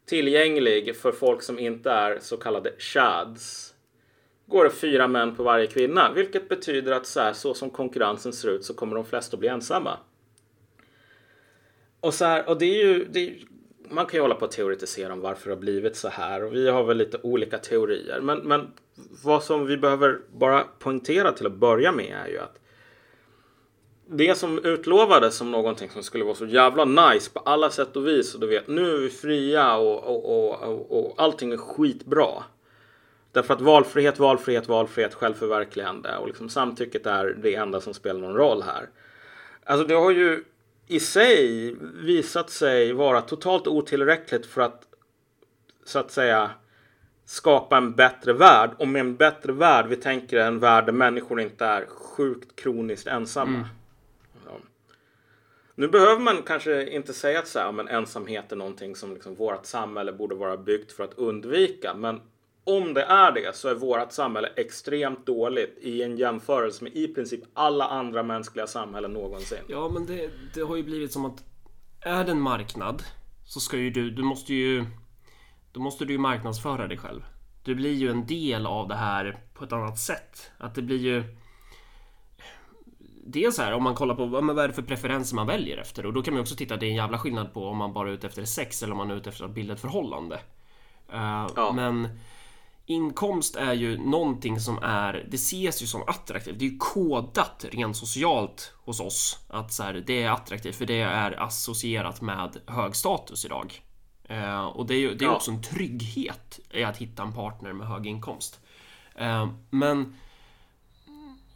tillgänglig 0.06 0.96
för 0.96 1.12
folk 1.12 1.42
som 1.42 1.58
inte 1.58 1.90
är 1.90 2.18
så 2.20 2.36
kallade 2.36 2.72
chads 2.78 3.72
går 4.46 4.64
det 4.64 4.70
fyra 4.70 5.08
män 5.08 5.36
på 5.36 5.42
varje 5.42 5.66
kvinna. 5.66 6.12
Vilket 6.12 6.48
betyder 6.48 6.92
att 6.92 7.06
så, 7.06 7.20
här, 7.20 7.32
så 7.32 7.54
som 7.54 7.70
konkurrensen 7.70 8.32
ser 8.32 8.48
ut 8.48 8.64
så 8.64 8.74
kommer 8.74 8.94
de 8.94 9.04
flesta 9.04 9.34
att 9.34 9.40
bli 9.40 9.48
ensamma. 9.48 9.98
Och, 12.00 12.14
så 12.14 12.24
här, 12.24 12.48
och 12.48 12.58
det 12.58 12.66
är 12.66 12.86
ju, 12.86 13.04
det 13.04 13.20
är, 13.20 13.36
man 13.88 14.06
kan 14.06 14.18
ju 14.18 14.22
hålla 14.22 14.34
på 14.34 14.44
och 14.44 14.50
teoretisera 14.50 15.12
om 15.12 15.20
varför 15.20 15.48
det 15.48 15.56
har 15.56 15.60
blivit 15.60 15.96
så 15.96 16.08
här 16.08 16.44
och 16.44 16.54
vi 16.54 16.68
har 16.68 16.84
väl 16.84 16.96
lite 16.96 17.18
olika 17.22 17.58
teorier. 17.58 18.20
Men, 18.20 18.38
men 18.38 18.72
vad 19.24 19.42
som 19.42 19.66
vi 19.66 19.76
behöver 19.76 20.20
bara 20.32 20.64
poängtera 20.78 21.32
till 21.32 21.46
att 21.46 21.52
börja 21.52 21.92
med 21.92 22.16
är 22.24 22.28
ju 22.28 22.38
att 22.38 22.58
det 24.08 24.38
som 24.38 24.58
utlovades 24.64 25.36
som 25.36 25.50
någonting 25.50 25.90
som 25.90 26.02
skulle 26.02 26.24
vara 26.24 26.34
så 26.34 26.46
jävla 26.46 26.84
nice 26.84 27.30
på 27.30 27.40
alla 27.40 27.70
sätt 27.70 27.96
och 27.96 28.06
vis. 28.06 28.34
Och 28.34 28.40
du 28.40 28.46
vet, 28.46 28.68
nu 28.68 28.94
är 28.94 28.98
vi 28.98 29.10
fria 29.10 29.76
och, 29.76 30.04
och, 30.04 30.62
och, 30.62 30.98
och, 30.98 31.14
allting 31.16 31.52
är 31.52 31.56
skitbra. 31.56 32.44
Därför 33.36 33.54
att 33.54 33.60
valfrihet, 33.60 34.18
valfrihet, 34.18 34.68
valfrihet, 34.68 35.14
självförverkligande 35.14 36.16
och 36.16 36.26
liksom 36.26 36.48
samtycket 36.48 37.06
är 37.06 37.36
det 37.42 37.54
enda 37.54 37.80
som 37.80 37.94
spelar 37.94 38.20
någon 38.20 38.36
roll 38.36 38.62
här. 38.62 38.88
Alltså 39.64 39.86
det 39.86 39.94
har 39.94 40.10
ju 40.10 40.44
i 40.86 41.00
sig 41.00 41.74
visat 41.94 42.50
sig 42.50 42.92
vara 42.92 43.20
totalt 43.20 43.66
otillräckligt 43.66 44.46
för 44.46 44.60
att 44.60 44.82
så 45.84 45.98
att 45.98 46.10
säga 46.10 46.50
skapa 47.24 47.76
en 47.76 47.92
bättre 47.92 48.32
värld. 48.32 48.70
Och 48.78 48.88
med 48.88 49.00
en 49.00 49.16
bättre 49.16 49.52
värld, 49.52 49.86
vi 49.88 49.96
tänker 49.96 50.36
en 50.36 50.58
värld 50.58 50.86
där 50.86 50.92
människor 50.92 51.40
inte 51.40 51.64
är 51.64 51.86
sjukt 51.86 52.56
kroniskt 52.56 53.06
ensamma. 53.06 53.68
Mm. 54.46 54.62
Nu 55.74 55.88
behöver 55.88 56.20
man 56.20 56.42
kanske 56.42 56.90
inte 56.90 57.12
säga 57.12 57.38
att 57.38 57.48
så 57.48 57.58
här, 57.58 57.72
men 57.72 57.88
ensamhet 57.88 58.52
är 58.52 58.56
någonting 58.56 58.96
som 58.96 59.14
liksom 59.14 59.34
vårt 59.34 59.66
samhälle 59.66 60.12
borde 60.12 60.34
vara 60.34 60.56
byggt 60.56 60.92
för 60.92 61.04
att 61.04 61.14
undvika. 61.14 61.94
Men 61.94 62.20
om 62.66 62.94
det 62.94 63.02
är 63.02 63.32
det 63.32 63.56
så 63.56 63.68
är 63.68 63.74
vårt 63.74 64.12
samhälle 64.12 64.48
extremt 64.56 65.26
dåligt 65.26 65.78
i 65.80 66.02
en 66.02 66.16
jämförelse 66.16 66.84
med 66.84 66.96
i 66.96 67.08
princip 67.08 67.40
alla 67.54 67.84
andra 67.88 68.22
mänskliga 68.22 68.66
samhällen 68.66 69.12
någonsin. 69.12 69.58
Ja, 69.68 69.88
men 69.88 70.06
det, 70.06 70.30
det 70.54 70.60
har 70.60 70.76
ju 70.76 70.82
blivit 70.82 71.12
som 71.12 71.24
att 71.24 71.44
är 72.00 72.24
det 72.24 72.30
en 72.30 72.40
marknad 72.40 73.02
så 73.44 73.60
ska 73.60 73.76
ju 73.76 73.90
du, 73.90 74.10
du 74.10 74.22
måste 74.22 74.54
ju, 74.54 74.84
då 75.72 75.80
måste 75.80 76.04
du 76.04 76.12
ju 76.12 76.18
marknadsföra 76.18 76.86
dig 76.86 76.98
själv. 76.98 77.22
Du 77.64 77.74
blir 77.74 77.92
ju 77.92 78.10
en 78.10 78.26
del 78.26 78.66
av 78.66 78.88
det 78.88 78.94
här 78.94 79.40
på 79.54 79.64
ett 79.64 79.72
annat 79.72 79.98
sätt. 79.98 80.50
Att 80.58 80.74
det 80.74 80.82
blir 80.82 80.98
ju 80.98 81.24
dels 83.26 83.58
här 83.58 83.72
om 83.72 83.82
man 83.82 83.94
kollar 83.94 84.14
på 84.14 84.26
vad 84.26 84.58
är 84.58 84.68
det 84.68 84.74
för 84.74 84.82
preferenser 84.82 85.36
man 85.36 85.46
väljer 85.46 85.76
efter 85.76 86.06
och 86.06 86.12
då 86.12 86.22
kan 86.22 86.34
man 86.34 86.40
också 86.40 86.56
titta 86.56 86.74
att 86.74 86.80
det 86.80 86.86
är 86.86 86.90
en 86.90 86.96
jävla 86.96 87.18
skillnad 87.18 87.52
på 87.52 87.66
om 87.66 87.76
man 87.76 87.92
bara 87.92 88.08
är 88.08 88.12
ute 88.12 88.26
efter 88.26 88.44
sex 88.44 88.82
eller 88.82 88.92
om 88.92 88.98
man 88.98 89.10
är 89.10 89.14
ute 89.14 89.30
efter 89.30 89.44
att 89.44 89.50
bilda 89.50 89.74
ett 89.74 89.80
förhållande. 89.80 90.34
Uh, 91.12 91.48
ja. 91.56 91.72
Men 91.74 92.08
inkomst 92.86 93.56
är 93.56 93.72
ju 93.72 93.98
någonting 93.98 94.60
som 94.60 94.78
är, 94.82 95.26
det 95.30 95.36
ses 95.36 95.82
ju 95.82 95.86
som 95.86 96.02
attraktivt. 96.06 96.58
Det 96.58 96.64
är 96.64 96.70
ju 96.70 96.78
kodat 96.78 97.64
rent 97.72 97.96
socialt 97.96 98.72
hos 98.84 99.00
oss 99.00 99.38
att 99.48 99.72
så 99.72 99.82
här, 99.82 100.04
det 100.06 100.22
är 100.22 100.30
attraktivt 100.30 100.76
för 100.76 100.86
det 100.86 101.00
är 101.00 101.42
associerat 101.42 102.20
med 102.20 102.56
hög 102.66 102.96
status 102.96 103.44
idag. 103.44 103.82
Eh, 104.28 104.64
och 104.64 104.86
det 104.86 104.94
är 104.94 104.98
ju 104.98 105.14
det 105.14 105.24
är 105.24 105.34
också 105.34 105.50
en 105.50 105.62
trygghet 105.62 106.60
i 106.70 106.84
att 106.84 106.96
hitta 106.96 107.22
en 107.22 107.32
partner 107.32 107.72
med 107.72 107.88
hög 107.88 108.06
inkomst. 108.06 108.60
Eh, 109.14 109.48
men 109.70 110.14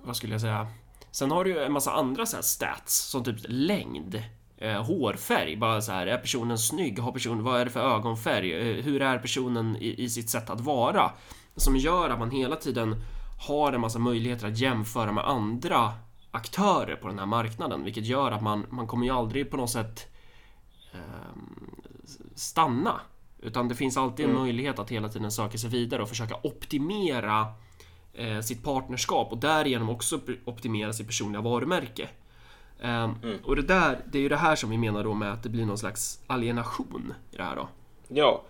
vad 0.03 0.17
skulle 0.17 0.35
jag 0.35 0.41
säga? 0.41 0.67
Sen 1.11 1.31
har 1.31 1.45
du 1.45 1.51
ju 1.51 1.59
en 1.59 1.73
massa 1.73 1.93
andra 1.93 2.27
så 2.27 2.43
stats 2.43 2.97
som 2.97 3.25
typ 3.25 3.37
längd, 3.49 4.23
eh, 4.61 4.85
hårfärg. 4.85 5.57
Bara 5.57 5.81
så 5.81 5.93
här, 5.93 6.07
är 6.07 6.19
personen 6.19 6.59
snygg? 6.59 6.99
Har 6.99 7.13
personen, 7.13 7.45
vad 7.45 7.61
är 7.61 7.65
det 7.65 7.71
för 7.71 7.81
ögonfärg? 7.81 8.53
Eh, 8.53 8.85
hur 8.85 9.03
är 9.03 9.19
personen 9.19 9.77
i, 9.77 10.05
i 10.05 10.11
sitt 10.11 10.31
sätt 10.31 10.51
att 10.51 10.61
vara? 10.61 11.13
Som 11.57 11.77
gör 11.77 12.11
att 12.11 12.19
man 12.19 12.31
hela 12.31 12.57
tiden 12.57 13.03
har 13.47 13.73
en 13.73 13.81
massa 13.81 13.99
möjligheter 13.99 14.47
att 14.47 14.59
jämföra 14.59 15.13
med 15.13 15.25
andra 15.25 15.93
aktörer 16.31 16.97
på 16.97 17.09
den 17.09 17.19
här 17.19 17.27
marknaden, 17.27 17.85
vilket 17.85 18.05
gör 18.05 18.31
att 18.31 18.43
man, 18.43 18.67
man 18.71 18.87
kommer 18.87 19.07
ju 19.07 19.13
aldrig 19.13 19.51
på 19.51 19.57
något 19.57 19.71
sätt 19.71 20.07
eh, 20.93 21.41
stanna. 22.35 23.01
Utan 23.43 23.69
det 23.69 23.75
finns 23.75 23.97
alltid 23.97 24.25
en 24.25 24.31
mm. 24.31 24.43
möjlighet 24.43 24.79
att 24.79 24.91
hela 24.91 25.09
tiden 25.09 25.33
söka 25.33 25.59
sig 25.59 25.71
vidare 25.71 26.03
och 26.03 26.09
försöka 26.09 26.37
optimera 26.43 27.47
eh, 28.13 28.41
sitt 28.41 28.65
partnerskap 28.65 29.33
och 29.33 29.39
därigenom 29.39 29.89
också 29.89 30.21
optimera 30.45 30.93
sitt 30.93 31.07
personliga 31.07 31.43
varumärke. 31.43 32.09
Eh, 32.83 33.05
mm. 33.05 33.39
Och 33.45 33.57
det 33.57 33.63
där, 33.63 33.99
det 34.13 34.19
är 34.19 34.23
ju 34.23 34.29
det 34.29 34.37
här 34.37 34.57
som 34.57 34.71
vi 34.71 34.79
menar 34.79 35.05
då 35.05 35.15
med 35.15 35.33
att 35.33 35.43
det 35.43 35.49
blir 35.49 35.67
någon 35.67 35.79
slags 35.79 36.21
alienation 36.27 37.15
i 37.31 37.37
det 37.37 37.43
här 37.43 37.57
då. 37.57 37.69
Ja, 38.09 38.43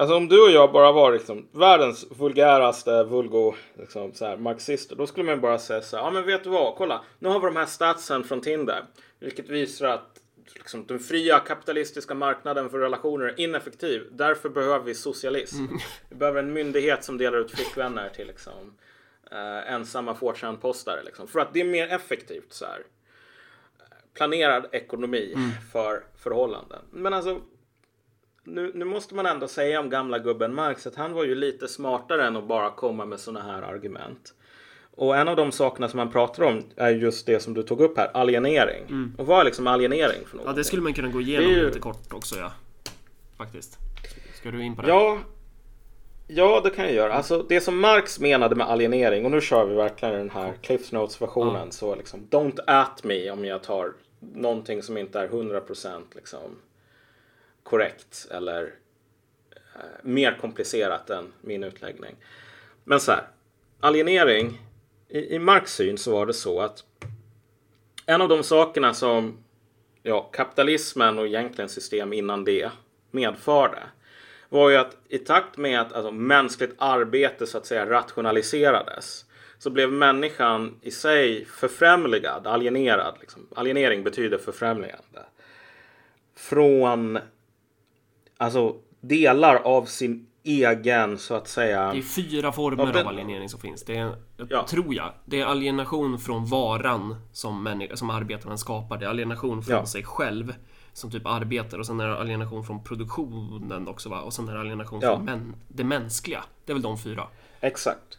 Alltså 0.00 0.16
om 0.16 0.28
du 0.28 0.42
och 0.42 0.50
jag 0.50 0.72
bara 0.72 0.92
var 0.92 1.12
liksom 1.12 1.48
världens 1.52 2.06
vulgäraste 2.10 3.04
vulgo 3.04 3.54
liksom, 3.78 4.12
så 4.12 4.26
här, 4.26 4.36
marxister. 4.36 4.96
Då 4.96 5.06
skulle 5.06 5.26
man 5.26 5.40
bara 5.40 5.58
säga 5.58 5.82
så 5.82 5.96
här. 5.96 6.04
Ja 6.04 6.10
men 6.10 6.26
vet 6.26 6.44
du 6.44 6.50
vad? 6.50 6.76
Kolla. 6.76 7.04
Nu 7.18 7.28
har 7.28 7.40
vi 7.40 7.46
de 7.46 7.56
här 7.56 7.66
statsen 7.66 8.24
från 8.24 8.40
Tinder. 8.40 8.84
Vilket 9.18 9.48
visar 9.48 9.88
att 9.88 10.20
liksom, 10.54 10.86
den 10.86 10.98
fria 10.98 11.38
kapitalistiska 11.38 12.14
marknaden 12.14 12.70
för 12.70 12.78
relationer 12.78 13.24
är 13.24 13.40
ineffektiv. 13.40 14.02
Därför 14.12 14.48
behöver 14.48 14.84
vi 14.84 14.94
socialism. 14.94 15.64
Mm. 15.64 15.78
Vi 16.08 16.16
behöver 16.16 16.42
en 16.42 16.52
myndighet 16.52 17.04
som 17.04 17.18
delar 17.18 17.38
ut 17.38 17.50
flickvänner 17.50 18.08
till 18.08 18.26
liksom, 18.26 18.76
eh, 19.30 19.72
ensamma 19.72 20.14
4chan-postare. 20.14 21.02
Liksom, 21.04 21.28
för 21.28 21.40
att 21.40 21.52
det 21.52 21.60
är 21.60 21.64
mer 21.64 21.88
effektivt. 21.88 22.52
så 22.52 22.64
här. 22.64 22.82
Planerad 24.14 24.66
ekonomi 24.72 25.32
mm. 25.34 25.50
för 25.72 26.04
förhållanden. 26.16 26.78
Men 26.90 27.14
alltså 27.14 27.40
nu, 28.44 28.72
nu, 28.74 28.84
måste 28.84 29.14
man 29.14 29.26
ändå 29.26 29.48
säga 29.48 29.80
om 29.80 29.90
gamla 29.90 30.18
gubben 30.18 30.54
Marx 30.54 30.86
att 30.86 30.94
han 30.94 31.12
var 31.12 31.24
ju 31.24 31.34
lite 31.34 31.68
smartare 31.68 32.26
än 32.26 32.36
att 32.36 32.48
bara 32.48 32.70
komma 32.70 33.04
med 33.04 33.20
sådana 33.20 33.52
här 33.52 33.62
argument. 33.62 34.34
Och 34.94 35.16
en 35.16 35.28
av 35.28 35.36
de 35.36 35.52
sakerna 35.52 35.88
som 35.88 35.96
man 35.96 36.10
pratar 36.10 36.42
om 36.42 36.62
är 36.76 36.90
just 36.90 37.26
det 37.26 37.40
som 37.40 37.54
du 37.54 37.62
tog 37.62 37.80
upp 37.80 37.98
här, 37.98 38.10
alienering. 38.14 38.84
Mm. 38.88 39.14
Och 39.18 39.26
vad 39.26 39.40
är 39.40 39.44
liksom 39.44 39.66
alienering 39.66 40.26
för 40.26 40.36
något? 40.36 40.46
Ja, 40.46 40.52
det 40.52 40.64
skulle 40.64 40.82
man 40.82 40.94
kunna 40.94 41.08
gå 41.08 41.20
igenom 41.20 41.50
ju... 41.50 41.66
lite 41.66 41.78
kort 41.78 42.12
också 42.12 42.36
ja. 42.38 42.52
Faktiskt. 43.36 43.78
Ska 44.34 44.50
du 44.50 44.62
in 44.62 44.76
på 44.76 44.82
det? 44.82 44.88
Ja, 44.88 45.18
Ja, 46.32 46.60
det 46.64 46.70
kan 46.70 46.84
jag 46.84 46.94
göra. 46.94 47.14
Alltså, 47.14 47.42
det 47.48 47.60
som 47.60 47.80
Marx 47.80 48.20
menade 48.20 48.54
med 48.56 48.66
alienering, 48.66 49.24
och 49.24 49.30
nu 49.30 49.40
kör 49.40 49.66
vi 49.66 49.74
verkligen 49.74 50.14
den 50.14 50.30
här 50.30 50.52
Cliff 50.62 50.92
Notes-versionen, 50.92 51.66
ja. 51.66 51.70
så 51.70 51.94
liksom 51.94 52.28
Don't 52.30 52.58
at 52.66 53.04
me 53.04 53.30
om 53.30 53.44
jag 53.44 53.62
tar 53.62 53.92
någonting 54.20 54.82
som 54.82 54.96
inte 54.96 55.20
är 55.20 55.28
100% 55.28 56.02
liksom 56.14 56.58
korrekt 57.62 58.26
eller 58.30 58.74
eh, 59.74 59.80
mer 60.02 60.38
komplicerat 60.40 61.10
än 61.10 61.32
min 61.40 61.64
utläggning. 61.64 62.16
Men 62.84 63.00
så 63.00 63.12
här, 63.12 63.22
alienering, 63.80 64.60
i, 65.08 65.34
i 65.34 65.38
Marx 65.38 65.74
syn 65.74 65.98
så 65.98 66.12
var 66.12 66.26
det 66.26 66.34
så 66.34 66.60
att 66.60 66.84
en 68.06 68.20
av 68.20 68.28
de 68.28 68.42
sakerna 68.42 68.94
som 68.94 69.44
ja, 70.02 70.22
kapitalismen 70.22 71.18
och 71.18 71.26
egentligen 71.26 71.68
system 71.68 72.12
innan 72.12 72.44
det 72.44 72.70
medförde 73.10 73.82
var 74.50 74.70
ju 74.70 74.76
att 74.76 74.96
i 75.08 75.18
takt 75.18 75.56
med 75.56 75.80
att 75.80 75.92
alltså, 75.92 76.10
mänskligt 76.12 76.74
arbete 76.78 77.46
så 77.46 77.58
att 77.58 77.66
säga 77.66 77.90
rationaliserades 77.90 79.24
så 79.58 79.70
blev 79.70 79.92
människan 79.92 80.74
i 80.82 80.90
sig 80.90 81.44
förfrämligad, 81.44 82.46
alienerad. 82.46 83.14
Liksom. 83.20 83.46
Alienering 83.56 84.04
betyder 84.04 84.38
förfrämligande. 84.38 85.24
Från 86.36 87.18
alltså 88.36 88.76
delar 89.00 89.56
av 89.56 89.84
sin 89.84 90.26
egen 90.42 91.18
så 91.18 91.34
att 91.34 91.48
säga. 91.48 91.92
Det 91.92 91.98
är 91.98 92.02
fyra 92.02 92.52
former 92.52 92.82
av, 92.82 92.92
den... 92.92 93.06
av 93.06 93.12
alienering 93.12 93.48
som 93.48 93.60
finns. 93.60 93.84
Det 93.84 93.96
är, 93.96 94.14
ja. 94.48 94.66
tror 94.66 94.94
jag. 94.94 95.12
Det 95.24 95.40
är 95.40 95.46
alienation 95.46 96.18
från 96.18 96.46
varan 96.46 97.16
som, 97.32 97.62
människa, 97.62 97.96
som 97.96 98.10
arbetaren 98.10 98.58
skapar. 98.58 98.98
Det 98.98 99.04
är 99.04 99.10
alienation 99.10 99.62
från 99.62 99.76
ja. 99.76 99.86
sig 99.86 100.04
själv 100.04 100.54
som 100.92 101.10
typ 101.10 101.26
arbetar 101.26 101.78
och 101.78 101.86
sen 101.86 102.00
är 102.00 102.08
det 102.08 102.16
alienation 102.16 102.64
från 102.64 102.84
produktionen 102.84 103.88
också 103.88 104.08
va? 104.08 104.20
Och 104.20 104.32
sen 104.32 104.48
är 104.48 104.54
det 104.54 104.60
alienation 104.60 105.00
ja. 105.02 105.16
från 105.16 105.24
män, 105.24 105.54
det 105.68 105.84
mänskliga. 105.84 106.44
Det 106.64 106.72
är 106.72 106.74
väl 106.74 106.82
de 106.82 106.98
fyra. 106.98 107.26
Exakt. 107.60 108.18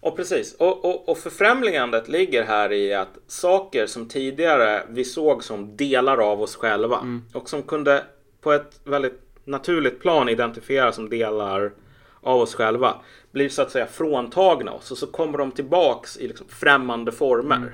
Och 0.00 0.16
precis. 0.16 0.54
Och, 0.54 0.84
och, 0.84 1.08
och 1.08 1.18
förfrämligandet 1.18 2.08
ligger 2.08 2.44
här 2.44 2.72
i 2.72 2.94
att 2.94 3.18
saker 3.26 3.86
som 3.86 4.08
tidigare 4.08 4.82
vi 4.88 5.04
såg 5.04 5.44
som 5.44 5.76
delar 5.76 6.18
av 6.18 6.42
oss 6.42 6.56
själva 6.56 6.98
mm. 6.98 7.22
och 7.32 7.48
som 7.48 7.62
kunde 7.62 8.04
på 8.40 8.52
ett 8.52 8.80
väldigt 8.84 9.20
naturligt 9.44 10.00
plan 10.00 10.28
identifierar 10.28 10.92
som 10.92 11.08
delar 11.08 11.72
av 12.20 12.40
oss 12.40 12.54
själva 12.54 13.00
blir 13.30 13.48
så 13.48 13.62
att 13.62 13.70
säga 13.70 13.86
fråntagna 13.86 14.72
oss 14.72 14.90
och 14.90 14.98
så 14.98 15.06
kommer 15.06 15.38
de 15.38 15.52
tillbaks 15.52 16.16
i 16.16 16.28
liksom 16.28 16.48
främmande 16.48 17.12
former. 17.12 17.56
Mm. 17.56 17.68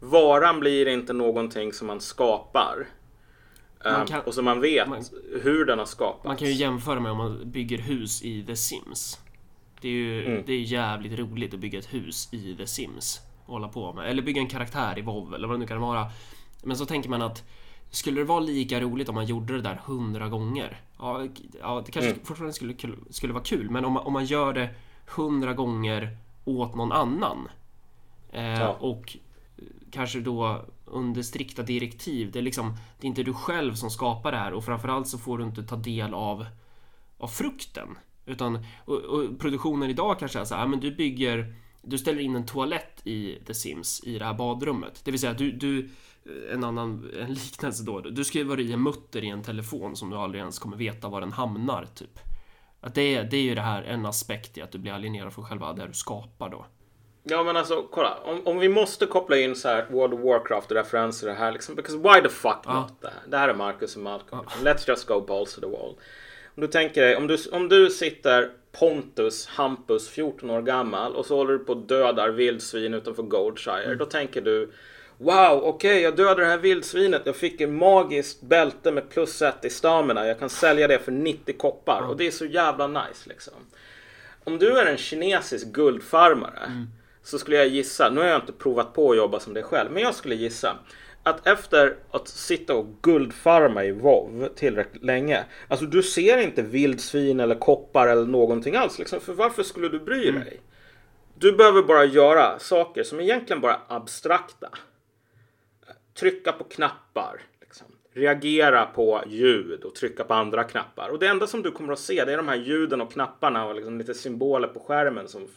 Varan 0.00 0.60
blir 0.60 0.88
inte 0.88 1.12
någonting 1.12 1.72
som 1.72 1.86
man 1.86 2.00
skapar. 2.00 2.86
Ehm, 3.84 4.06
kan, 4.06 4.20
och 4.20 4.34
som 4.34 4.44
man 4.44 4.60
vet 4.60 4.88
man, 4.88 5.04
hur 5.42 5.64
den 5.64 5.78
har 5.78 5.86
skapats. 5.86 6.24
Man 6.24 6.36
kan 6.36 6.48
ju 6.48 6.54
jämföra 6.54 7.00
med 7.00 7.12
om 7.12 7.18
man 7.18 7.50
bygger 7.50 7.78
hus 7.78 8.22
i 8.22 8.44
The 8.44 8.56
Sims. 8.56 9.20
Det 9.80 9.88
är 9.88 9.92
ju 9.92 10.26
mm. 10.26 10.42
det 10.46 10.52
är 10.52 10.60
jävligt 10.60 11.18
roligt 11.18 11.54
att 11.54 11.60
bygga 11.60 11.78
ett 11.78 11.94
hus 11.94 12.28
i 12.32 12.56
The 12.56 12.66
Sims. 12.66 13.20
hålla 13.44 13.68
på 13.68 13.92
med. 13.92 14.10
Eller 14.10 14.22
bygga 14.22 14.40
en 14.40 14.48
karaktär 14.48 14.98
i 14.98 15.02
WoW 15.02 15.34
eller 15.34 15.48
vad 15.48 15.56
det 15.56 15.60
nu 15.60 15.66
kan 15.66 15.80
vara. 15.80 16.10
Men 16.62 16.76
så 16.76 16.86
tänker 16.86 17.08
man 17.10 17.22
att 17.22 17.44
skulle 17.90 18.20
det 18.20 18.24
vara 18.24 18.40
lika 18.40 18.80
roligt 18.80 19.08
om 19.08 19.14
man 19.14 19.26
gjorde 19.26 19.54
det 19.54 19.62
där 19.62 19.80
hundra 19.84 20.28
gånger? 20.28 20.80
Ja, 20.98 21.26
ja 21.60 21.82
det 21.86 21.92
kanske 21.92 22.10
mm. 22.10 22.24
fortfarande 22.24 22.52
skulle, 22.52 22.74
skulle 23.10 23.32
vara 23.32 23.44
kul, 23.44 23.70
men 23.70 23.84
om 23.84 23.92
man, 23.92 24.06
om 24.06 24.12
man 24.12 24.24
gör 24.24 24.52
det 24.52 24.68
hundra 25.06 25.54
gånger 25.54 26.16
åt 26.44 26.74
någon 26.74 26.92
annan 26.92 27.48
eh, 28.32 28.60
ja. 28.60 28.76
och 28.80 29.16
kanske 29.90 30.20
då 30.20 30.64
under 30.86 31.22
strikta 31.22 31.62
direktiv. 31.62 32.30
Det 32.32 32.38
är 32.38 32.42
liksom, 32.42 32.76
det 33.00 33.06
är 33.06 33.08
inte 33.08 33.22
du 33.22 33.34
själv 33.34 33.74
som 33.74 33.90
skapar 33.90 34.32
det 34.32 34.38
här 34.38 34.52
och 34.52 34.64
framförallt 34.64 35.08
så 35.08 35.18
får 35.18 35.38
du 35.38 35.44
inte 35.44 35.62
ta 35.62 35.76
del 35.76 36.14
av, 36.14 36.46
av 37.18 37.28
frukten. 37.28 37.88
Utan, 38.26 38.64
och, 38.84 38.96
och 38.96 39.38
produktionen 39.38 39.90
idag 39.90 40.18
kanske 40.18 40.38
är 40.38 40.44
så 40.44 40.54
här, 40.54 40.66
men 40.66 40.80
du 40.80 40.94
bygger, 40.94 41.54
du 41.82 41.98
ställer 41.98 42.20
in 42.20 42.36
en 42.36 42.46
toalett 42.46 43.06
i 43.06 43.38
The 43.46 43.54
Sims 43.54 44.04
i 44.04 44.18
det 44.18 44.24
här 44.24 44.34
badrummet. 44.34 45.00
Det 45.04 45.10
vill 45.10 45.20
säga 45.20 45.34
du, 45.34 45.52
du 45.52 45.88
en 46.52 46.64
annan 46.64 47.10
en 47.20 47.34
liknelse 47.34 47.84
då. 47.84 48.00
Du 48.00 48.24
skriver 48.24 48.60
i 48.60 48.72
en 48.72 48.82
mutter 48.82 49.24
i 49.24 49.28
en 49.28 49.42
telefon 49.42 49.96
som 49.96 50.10
du 50.10 50.16
aldrig 50.16 50.40
ens 50.40 50.58
kommer 50.58 50.76
veta 50.76 51.08
var 51.08 51.20
den 51.20 51.32
hamnar, 51.32 51.86
typ. 51.94 52.18
Att 52.80 52.94
det, 52.94 53.14
är, 53.14 53.24
det 53.24 53.36
är 53.36 53.42
ju 53.42 53.54
det 53.54 53.60
här 53.60 53.82
en 53.82 54.06
aspekt 54.06 54.58
i 54.58 54.62
att 54.62 54.72
du 54.72 54.78
blir 54.78 54.92
alienerad 54.92 55.32
från 55.32 55.44
själva 55.44 55.72
det 55.72 55.86
du 55.86 55.92
skapar 55.92 56.48
då. 56.50 56.66
Ja 57.28 57.42
men 57.42 57.56
alltså 57.56 57.82
kolla, 57.90 58.18
om, 58.24 58.46
om 58.46 58.58
vi 58.58 58.68
måste 58.68 59.06
koppla 59.06 59.36
in 59.36 59.56
så 59.56 59.68
här 59.68 59.86
World 59.90 60.14
of 60.14 60.20
Warcraft 60.20 60.70
och 60.70 60.76
referenser 60.76 61.26
det 61.26 61.34
här 61.34 61.52
liksom, 61.52 61.74
because 61.74 61.98
why 61.98 62.22
the 62.22 62.28
fuck 62.28 62.60
ja. 62.64 62.80
not? 62.80 63.00
Det 63.00 63.06
här, 63.06 63.22
det 63.26 63.36
här 63.36 63.48
är 63.48 63.54
Marcus 63.54 63.96
och 63.96 64.02
Malcolm. 64.02 64.42
Ja. 64.46 64.72
Let's 64.72 64.88
just 64.88 65.06
go 65.06 65.20
balls 65.20 65.54
to 65.54 65.60
the 65.60 65.66
wall. 65.66 65.94
Om 66.54 66.60
du 66.60 66.66
tänker 66.66 67.02
dig, 67.02 67.16
om 67.16 67.26
du, 67.26 67.38
om 67.52 67.68
du 67.68 67.90
sitter 67.90 68.50
Pontus, 68.72 69.46
Hampus, 69.46 70.08
14 70.08 70.50
år 70.50 70.62
gammal 70.62 71.16
och 71.16 71.26
så 71.26 71.36
håller 71.36 71.52
du 71.52 71.58
på 71.58 71.72
och 71.72 71.78
dödar 71.78 72.28
vildsvin 72.28 72.94
utanför 72.94 73.22
Goldshire. 73.22 73.84
Mm. 73.84 73.98
Då 73.98 74.04
tänker 74.04 74.40
du 74.40 74.70
Wow, 75.18 75.62
okej, 75.62 75.68
okay, 75.68 76.00
jag 76.00 76.16
dödade 76.16 76.40
det 76.40 76.46
här 76.46 76.58
vildsvinet. 76.58 77.22
Jag 77.24 77.36
fick 77.36 77.60
ett 77.60 77.70
magiskt 77.70 78.42
bälte 78.42 78.92
med 78.92 79.10
plus 79.10 79.42
ett 79.42 79.64
i 79.64 79.70
stamina. 79.70 80.26
Jag 80.26 80.38
kan 80.38 80.50
sälja 80.50 80.88
det 80.88 80.98
för 80.98 81.12
90 81.12 81.58
koppar 81.58 81.98
mm. 81.98 82.10
och 82.10 82.16
det 82.16 82.26
är 82.26 82.30
så 82.30 82.44
jävla 82.44 82.86
nice 82.86 83.28
liksom. 83.28 83.54
Om 84.44 84.58
du 84.58 84.78
är 84.78 84.86
en 84.86 84.96
kinesisk 84.96 85.66
guldfarmare 85.66 86.62
mm. 86.66 86.86
Så 87.26 87.38
skulle 87.38 87.56
jag 87.56 87.68
gissa, 87.68 88.10
nu 88.10 88.20
har 88.20 88.28
jag 88.28 88.40
inte 88.40 88.52
provat 88.52 88.94
på 88.94 89.10
att 89.10 89.16
jobba 89.16 89.40
som 89.40 89.54
det 89.54 89.62
själv, 89.62 89.90
men 89.90 90.02
jag 90.02 90.14
skulle 90.14 90.34
gissa 90.34 90.78
att 91.22 91.46
efter 91.46 91.96
att 92.10 92.28
sitta 92.28 92.74
och 92.74 92.86
guldfarma 93.02 93.84
i 93.84 93.92
WoW 93.92 94.48
tillräckligt 94.54 95.04
länge. 95.04 95.44
Alltså 95.68 95.86
du 95.86 96.02
ser 96.02 96.38
inte 96.38 96.62
vildsvin 96.62 97.40
eller 97.40 97.54
koppar 97.54 98.08
eller 98.08 98.26
någonting 98.26 98.76
alls. 98.76 98.98
Liksom, 98.98 99.20
för 99.20 99.32
varför 99.32 99.62
skulle 99.62 99.88
du 99.88 99.98
bry 99.98 100.28
mm. 100.28 100.40
dig? 100.40 100.52
Mm. 100.52 100.64
Du 101.34 101.52
behöver 101.52 101.82
bara 101.82 102.04
göra 102.04 102.58
saker 102.58 103.02
som 103.02 103.20
egentligen 103.20 103.60
bara 103.60 103.74
är 103.74 103.80
abstrakta 103.88 104.68
trycka 106.18 106.52
på 106.52 106.64
knappar. 106.64 107.40
Liksom. 107.60 107.86
Reagera 108.12 108.86
på 108.86 109.22
ljud 109.26 109.84
och 109.84 109.94
trycka 109.94 110.24
på 110.24 110.34
andra 110.34 110.64
knappar. 110.64 111.08
Och 111.08 111.18
det 111.18 111.26
enda 111.26 111.46
som 111.46 111.62
du 111.62 111.70
kommer 111.70 111.92
att 111.92 111.98
se 111.98 112.24
det 112.24 112.32
är 112.32 112.36
de 112.36 112.48
här 112.48 112.56
ljuden 112.56 113.00
och 113.00 113.12
knapparna 113.12 113.66
och 113.66 113.74
liksom 113.74 113.98
lite 113.98 114.14
symboler 114.14 114.68
på 114.68 114.80
skärmen 114.80 115.28
som 115.28 115.48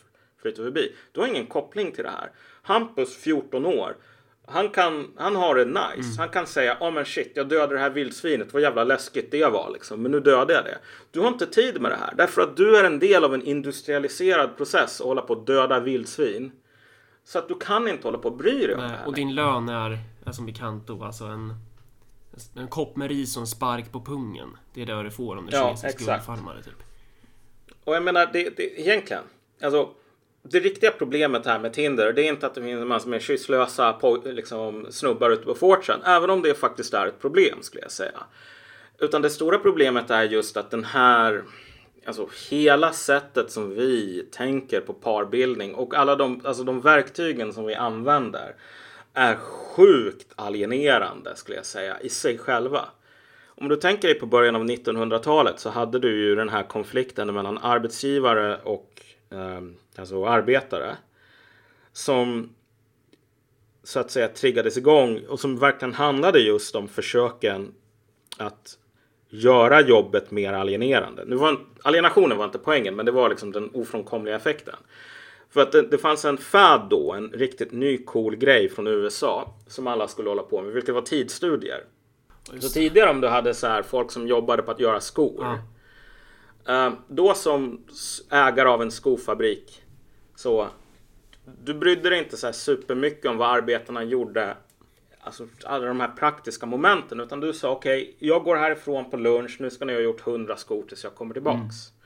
flyter 0.41 0.63
förbi. 0.63 0.95
Du 1.11 1.19
har 1.19 1.27
ingen 1.27 1.45
koppling 1.45 1.91
till 1.91 2.03
det 2.03 2.09
här. 2.09 2.31
Hampus, 2.61 3.17
14 3.17 3.65
år, 3.65 3.95
Han, 4.47 4.69
kan, 4.69 5.11
han 5.17 5.35
har 5.35 5.55
det 5.55 5.65
nice. 5.65 6.09
Mm. 6.09 6.17
Han 6.17 6.29
kan 6.29 6.47
säga, 6.47 6.77
ja 6.79 6.87
oh, 6.87 6.93
men 6.93 7.05
shit, 7.05 7.31
jag 7.35 7.49
dödade 7.49 7.73
det 7.73 7.79
här 7.79 7.89
vildsvinet. 7.89 8.53
Vad 8.53 8.61
jävla 8.61 8.83
läskigt 8.83 9.31
det 9.31 9.45
var 9.45 9.69
liksom. 9.73 10.01
Men 10.01 10.11
nu 10.11 10.19
dödade 10.19 10.53
jag 10.53 10.63
det. 10.63 10.77
Du 11.11 11.19
har 11.19 11.27
inte 11.27 11.45
tid 11.45 11.81
med 11.81 11.91
det 11.91 11.97
här. 11.97 12.13
Därför 12.17 12.41
att 12.41 12.57
du 12.57 12.77
är 12.77 12.83
en 12.83 12.99
del 12.99 13.23
av 13.23 13.33
en 13.33 13.41
industrialiserad 13.41 14.57
process 14.57 14.99
och 14.99 15.07
hålla 15.07 15.21
på 15.21 15.33
att 15.33 15.47
döda 15.47 15.79
vildsvin. 15.79 16.51
Så 17.23 17.39
att 17.39 17.47
du 17.47 17.55
kan 17.55 17.87
inte 17.87 18.07
hålla 18.07 18.17
på 18.17 18.27
och 18.27 18.37
bry 18.37 18.67
dig 18.67 18.75
om 18.75 18.81
det 18.81 18.87
här. 18.87 19.07
Och 19.07 19.15
din 19.15 19.35
lön 19.35 19.69
är, 19.69 19.97
är 20.25 20.31
som 20.31 20.45
bekant 20.45 20.87
då 20.87 21.03
alltså 21.03 21.23
en, 21.23 21.53
en 22.55 22.67
kopp 22.67 22.95
med 22.95 23.09
ris 23.09 23.37
och 23.37 23.41
en 23.41 23.47
spark 23.47 23.91
på 23.91 24.01
pungen. 24.01 24.57
Det 24.73 24.81
är 24.81 24.85
det 24.85 25.03
du 25.03 25.11
får 25.11 25.37
om 25.37 25.45
du 25.45 25.57
är 25.57 25.59
ja, 25.59 25.67
kinesisk 25.67 26.05
guldfarmare 26.05 26.63
typ. 26.63 26.83
Och 27.83 27.95
jag 27.95 28.03
menar, 28.03 28.29
det, 28.33 28.57
det, 28.57 28.79
egentligen. 28.79 29.23
Alltså, 29.61 29.89
det 30.43 30.59
riktiga 30.59 30.91
problemet 30.91 31.45
här 31.45 31.59
med 31.59 31.73
Tinder 31.73 32.13
det 32.13 32.21
är 32.21 32.27
inte 32.27 32.47
att 32.47 32.55
det 32.55 32.61
finns 32.61 32.81
en 32.81 32.87
massa 32.87 33.09
mer 33.09 33.19
kysslösa 33.19 33.99
liksom, 34.25 34.87
snubbar 34.89 35.29
ute 35.29 35.45
på 35.45 35.55
Fortran. 35.55 36.01
Även 36.05 36.29
om 36.29 36.41
det 36.41 36.53
faktiskt 36.53 36.93
är 36.93 37.07
ett 37.07 37.21
problem 37.21 37.57
skulle 37.61 37.81
jag 37.81 37.91
säga. 37.91 38.19
Utan 38.99 39.21
det 39.21 39.29
stora 39.29 39.57
problemet 39.59 40.09
är 40.09 40.23
just 40.23 40.57
att 40.57 40.71
den 40.71 40.83
här 40.83 41.43
Alltså 42.05 42.29
hela 42.49 42.91
sättet 42.91 43.51
som 43.51 43.75
vi 43.75 44.25
tänker 44.31 44.81
på 44.81 44.93
parbildning 44.93 45.75
och 45.75 45.95
alla 45.95 46.15
de, 46.15 46.41
alltså 46.43 46.63
de 46.63 46.81
verktygen 46.81 47.53
som 47.53 47.65
vi 47.65 47.75
använder 47.75 48.55
är 49.13 49.35
sjukt 49.35 50.33
alienerande 50.35 51.35
skulle 51.35 51.57
jag 51.57 51.65
säga 51.65 51.99
i 51.99 52.09
sig 52.09 52.37
själva. 52.37 52.85
Om 53.47 53.67
du 53.67 53.75
tänker 53.75 54.07
dig 54.07 54.19
på 54.19 54.25
början 54.25 54.55
av 54.55 54.65
1900-talet 54.65 55.59
så 55.59 55.69
hade 55.69 55.99
du 55.99 56.25
ju 56.25 56.35
den 56.35 56.49
här 56.49 56.63
konflikten 56.63 57.33
mellan 57.33 57.57
arbetsgivare 57.57 58.57
och 58.63 59.01
alltså 59.95 60.25
arbetare 60.25 60.97
som 61.91 62.49
så 63.84 63.99
att 63.99 64.11
säga 64.11 64.27
triggades 64.27 64.77
igång 64.77 65.19
och 65.30 65.39
som 65.39 65.59
verkligen 65.59 65.93
handlade 65.93 66.39
just 66.39 66.75
om 66.75 66.88
försöken 66.88 67.73
att 68.38 68.77
göra 69.30 69.82
jobbet 69.82 70.32
mer 70.32 70.53
alienerande. 70.53 71.25
Nu 71.25 71.36
var, 71.36 71.59
alienationen 71.84 72.38
var 72.38 72.45
inte 72.45 72.59
poängen, 72.59 72.95
men 72.95 73.05
det 73.05 73.11
var 73.11 73.30
liksom 73.30 73.51
den 73.51 73.69
ofrånkomliga 73.73 74.36
effekten. 74.36 74.75
För 75.49 75.61
att 75.61 75.71
det, 75.71 75.82
det 75.82 75.97
fanns 75.97 76.25
en 76.25 76.38
fad 76.38 76.88
då, 76.89 77.13
en 77.13 77.30
riktigt 77.30 77.71
ny 77.71 77.97
cool 77.97 78.36
grej 78.36 78.69
från 78.69 78.88
USA 78.88 79.55
som 79.67 79.88
alla 79.88 80.07
skulle 80.07 80.30
hålla 80.30 80.43
på 80.43 80.61
med, 80.61 80.73
vilket 80.73 80.95
var 80.95 81.01
tidsstudier. 81.01 81.84
Så 82.59 82.69
tidigare 82.69 83.09
om 83.09 83.21
du 83.21 83.27
hade 83.27 83.53
så 83.53 83.67
här 83.67 83.82
folk 83.82 84.11
som 84.11 84.27
jobbade 84.27 84.61
på 84.61 84.71
att 84.71 84.80
göra 84.80 84.99
skor. 84.99 85.38
Ja. 85.39 85.57
Uh, 86.70 86.93
då 87.07 87.34
som 87.34 87.86
ägare 88.32 88.70
av 88.70 88.82
en 88.82 88.91
skofabrik 88.91 89.84
så 90.36 90.70
du 91.64 91.74
brydde 91.74 92.10
dig 92.10 92.20
inte 92.20 92.38
så 92.38 92.47
här 92.47 92.53
supermycket 92.53 93.26
om 93.26 93.38
vad 93.38 93.49
arbetarna 93.49 94.03
gjorde. 94.03 94.57
Alltså 95.22 95.47
alla 95.64 95.86
de 95.86 95.99
här 95.99 96.07
praktiska 96.07 96.66
momenten. 96.66 97.20
Utan 97.20 97.39
du 97.39 97.53
sa 97.53 97.72
okej, 97.72 98.01
okay, 98.01 98.28
jag 98.28 98.43
går 98.43 98.55
härifrån 98.55 99.10
på 99.10 99.18
lunch. 99.18 99.57
Nu 99.60 99.70
ska 99.70 99.86
ni 99.86 99.93
ha 99.93 99.99
gjort 99.99 100.28
100 100.28 100.57
skor 100.57 100.84
tills 100.84 101.03
jag 101.03 101.16
kommer 101.16 101.34
tillbaks. 101.34 101.60
Mm. 101.60 101.99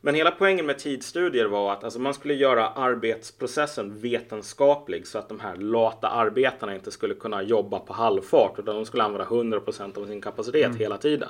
Men 0.00 0.14
hela 0.14 0.30
poängen 0.30 0.66
med 0.66 0.78
tidsstudier 0.78 1.46
var 1.46 1.72
att 1.72 1.84
alltså, 1.84 2.00
man 2.00 2.14
skulle 2.14 2.34
göra 2.34 2.68
arbetsprocessen 2.68 3.98
vetenskaplig 3.98 5.06
så 5.06 5.18
att 5.18 5.28
de 5.28 5.40
här 5.40 5.56
lata 5.56 6.08
arbetarna 6.08 6.74
inte 6.74 6.90
skulle 6.90 7.14
kunna 7.14 7.42
jobba 7.42 7.78
på 7.78 7.92
halvfart 7.92 8.58
utan 8.58 8.74
de 8.74 8.84
skulle 8.84 9.02
använda 9.02 9.26
100% 9.26 9.98
av 9.98 10.06
sin 10.06 10.20
kapacitet 10.20 10.66
mm. 10.66 10.78
hela 10.78 10.98
tiden. 10.98 11.28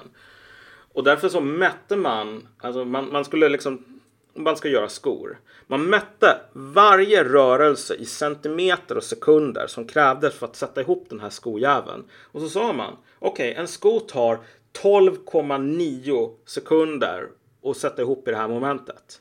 Och 0.94 1.04
därför 1.04 1.28
så 1.28 1.40
mätte 1.40 1.96
man, 1.96 2.48
alltså 2.58 2.84
man, 2.84 3.12
man 3.12 3.24
skulle 3.24 3.48
liksom, 3.48 4.00
man 4.34 4.56
ska 4.56 4.68
göra 4.68 4.88
skor. 4.88 5.38
Man 5.66 5.84
mätte 5.84 6.40
varje 6.52 7.24
rörelse 7.24 7.94
i 7.94 8.04
centimeter 8.04 8.96
och 8.96 9.04
sekunder 9.04 9.66
som 9.66 9.86
krävdes 9.86 10.34
för 10.34 10.46
att 10.46 10.56
sätta 10.56 10.80
ihop 10.80 11.06
den 11.08 11.20
här 11.20 11.30
skojäveln. 11.30 12.04
Och 12.32 12.40
så 12.40 12.48
sa 12.48 12.72
man, 12.72 12.96
okej, 13.18 13.50
okay, 13.50 13.60
en 13.62 13.68
sko 13.68 14.00
tar 14.00 14.38
12,9 14.82 16.34
sekunder 16.46 17.28
att 17.64 17.76
sätta 17.76 18.02
ihop 18.02 18.28
i 18.28 18.30
det 18.30 18.36
här 18.36 18.48
momentet. 18.48 19.20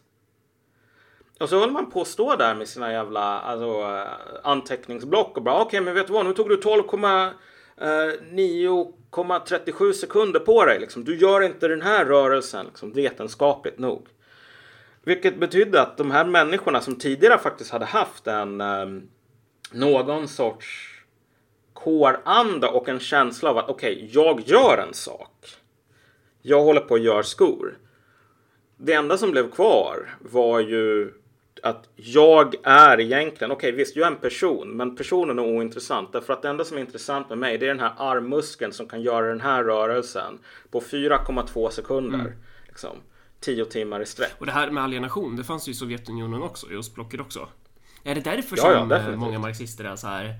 Och 1.39 1.49
så 1.49 1.59
höll 1.59 1.72
man 1.72 1.91
på 1.91 2.01
att 2.01 2.07
stå 2.07 2.36
där 2.36 2.55
med 2.55 2.67
sina 2.67 2.91
jävla 2.91 3.39
alltså, 3.39 4.05
anteckningsblock 4.43 5.38
och 5.38 5.43
bara 5.43 5.55
okej, 5.55 5.65
okay, 5.65 5.82
men 5.82 5.93
vet 5.93 6.07
du 6.07 6.13
vad, 6.13 6.26
nu 6.26 6.34
tog 6.34 6.49
du 6.49 6.57
12, 6.57 6.84
Eh, 7.82 8.13
9,37 8.32 9.93
sekunder 9.93 10.39
på 10.39 10.65
dig. 10.65 10.80
Liksom. 10.80 11.03
Du 11.03 11.17
gör 11.17 11.41
inte 11.41 11.67
den 11.67 11.82
här 11.82 12.05
rörelsen 12.05 12.65
liksom, 12.65 12.93
vetenskapligt 12.93 13.80
nog. 13.80 14.07
Vilket 15.03 15.39
betydde 15.39 15.82
att 15.82 15.97
de 15.97 16.11
här 16.11 16.25
människorna 16.25 16.82
som 16.82 16.95
tidigare 16.95 17.38
faktiskt 17.38 17.71
hade 17.71 17.86
haft 17.86 18.27
en 18.27 18.61
ehm, 18.61 19.09
någon 19.71 20.27
sorts 20.27 20.95
kåranda 21.73 22.69
och 22.69 22.89
en 22.89 22.99
känsla 22.99 23.49
av 23.49 23.57
att 23.57 23.69
okej, 23.69 23.95
okay, 23.95 24.09
jag 24.11 24.41
gör 24.45 24.77
en 24.77 24.93
sak. 24.93 25.49
Jag 26.41 26.61
håller 26.61 26.82
på 26.82 26.95
att 26.95 27.01
göra 27.01 27.23
skor. 27.23 27.77
Det 28.77 28.93
enda 28.93 29.17
som 29.17 29.32
blev 29.32 29.51
kvar 29.51 30.17
var 30.19 30.59
ju 30.59 31.13
att 31.64 31.89
jag 31.95 32.55
är 32.64 32.99
egentligen, 32.99 33.51
okej 33.51 33.70
okay, 33.70 33.72
visst 33.72 33.95
jag 33.95 34.07
är 34.07 34.12
en 34.12 34.18
person, 34.18 34.70
men 34.70 34.95
personen 34.95 35.39
är 35.39 35.43
ointressant. 35.43 36.12
Därför 36.12 36.34
att 36.34 36.41
det 36.41 36.49
enda 36.49 36.66
som 36.66 36.78
är 36.78 36.82
intressant 36.82 37.30
med 37.30 37.38
mig 37.38 37.57
det 37.57 37.66
är 37.66 37.68
den 37.68 37.80
här 37.80 37.93
armmuskeln 37.97 38.74
som 38.74 38.88
kan 38.88 39.01
göra 39.01 39.28
den 39.28 39.41
här 39.41 39.64
rörelsen 39.64 40.39
på 40.72 40.82
4,2 40.82 41.70
sekunder. 41.70 42.20
Mm. 42.20 42.34
Liksom, 42.68 42.97
10 43.39 43.66
timmar 43.66 44.01
i 44.01 44.05
sträck. 44.05 44.36
Och 44.38 44.45
det 44.45 44.51
här 44.51 44.72
med 44.72 44.84
alienation, 44.84 45.36
det 45.36 45.43
fanns 45.43 45.68
ju 45.68 45.72
i 45.72 45.76
Sovjetunionen 45.76 46.41
också, 46.41 46.72
i 46.72 46.76
östblocket 46.76 47.20
också. 47.20 47.47
Är 48.03 48.16
det 48.16 48.22
därför 48.22 48.57
ja, 48.57 48.64
som 48.64 48.91
ja, 48.91 49.16
många 49.16 49.39
marxister 49.39 49.86
är 49.86 49.95
så 49.95 50.07
här, 50.07 50.36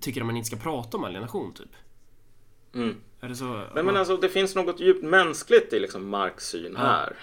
tycker 0.00 0.20
att 0.20 0.26
man 0.26 0.36
inte 0.36 0.46
ska 0.46 0.56
prata 0.56 0.96
om 0.96 1.04
alienation 1.04 1.54
typ? 1.54 1.70
Mm. 2.74 2.96
Är 3.20 3.28
det 3.28 3.36
så? 3.36 3.62
Nej, 3.74 3.84
men 3.84 3.96
alltså 3.96 4.16
det 4.16 4.28
finns 4.28 4.54
något 4.54 4.80
djupt 4.80 5.04
mänskligt 5.04 5.72
i 5.72 5.80
liksom 5.80 6.08
Marx 6.08 6.48
syn 6.48 6.76
här. 6.76 7.16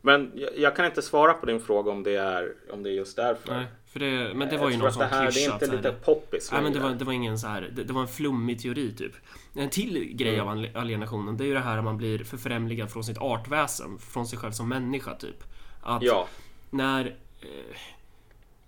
Men 0.00 0.32
jag, 0.34 0.50
jag, 0.56 0.76
kan 0.76 0.86
inte 0.86 1.02
svara 1.02 1.34
på 1.34 1.46
din 1.46 1.60
fråga 1.60 1.90
om 1.90 2.02
det 2.02 2.16
är, 2.16 2.52
om 2.72 2.82
det 2.82 2.90
är 2.90 2.92
just 2.92 3.16
därför. 3.16 3.54
Nej, 3.54 3.66
för 3.86 4.00
det, 4.00 4.34
men 4.34 4.48
det 4.48 4.56
var 4.56 4.70
ju 4.70 4.76
någon 4.76 4.92
sån 4.92 5.08
klyscha. 5.08 5.30
Det 5.30 5.44
är 5.44 5.52
inte 5.52 5.76
lite 5.76 5.92
poppis. 5.92 6.52
Nej, 6.52 6.62
men 6.62 6.72
det 6.72 6.80
var, 6.80 6.90
det 6.90 7.04
var 7.04 7.12
ingen 7.12 7.38
så 7.38 7.46
här. 7.46 7.70
Det, 7.72 7.84
det, 7.84 7.92
var 7.92 8.02
en 8.02 8.08
flummig 8.08 8.60
teori 8.60 8.94
typ. 8.94 9.12
En 9.54 9.70
till 9.70 10.16
grej 10.16 10.38
mm. 10.38 10.48
av 10.48 10.66
alienationen, 10.74 11.36
det 11.36 11.44
är 11.44 11.46
ju 11.46 11.54
det 11.54 11.60
här 11.60 11.78
att 11.78 11.84
man 11.84 11.96
blir 11.96 12.24
förfrämligad 12.24 12.90
från 12.90 13.04
sitt 13.04 13.18
artväsen, 13.18 13.98
från 13.98 14.26
sig 14.26 14.38
själv 14.38 14.52
som 14.52 14.68
människa 14.68 15.14
typ. 15.14 15.44
Att 15.82 16.02
ja. 16.02 16.26
när 16.70 17.06
eh, 17.40 17.76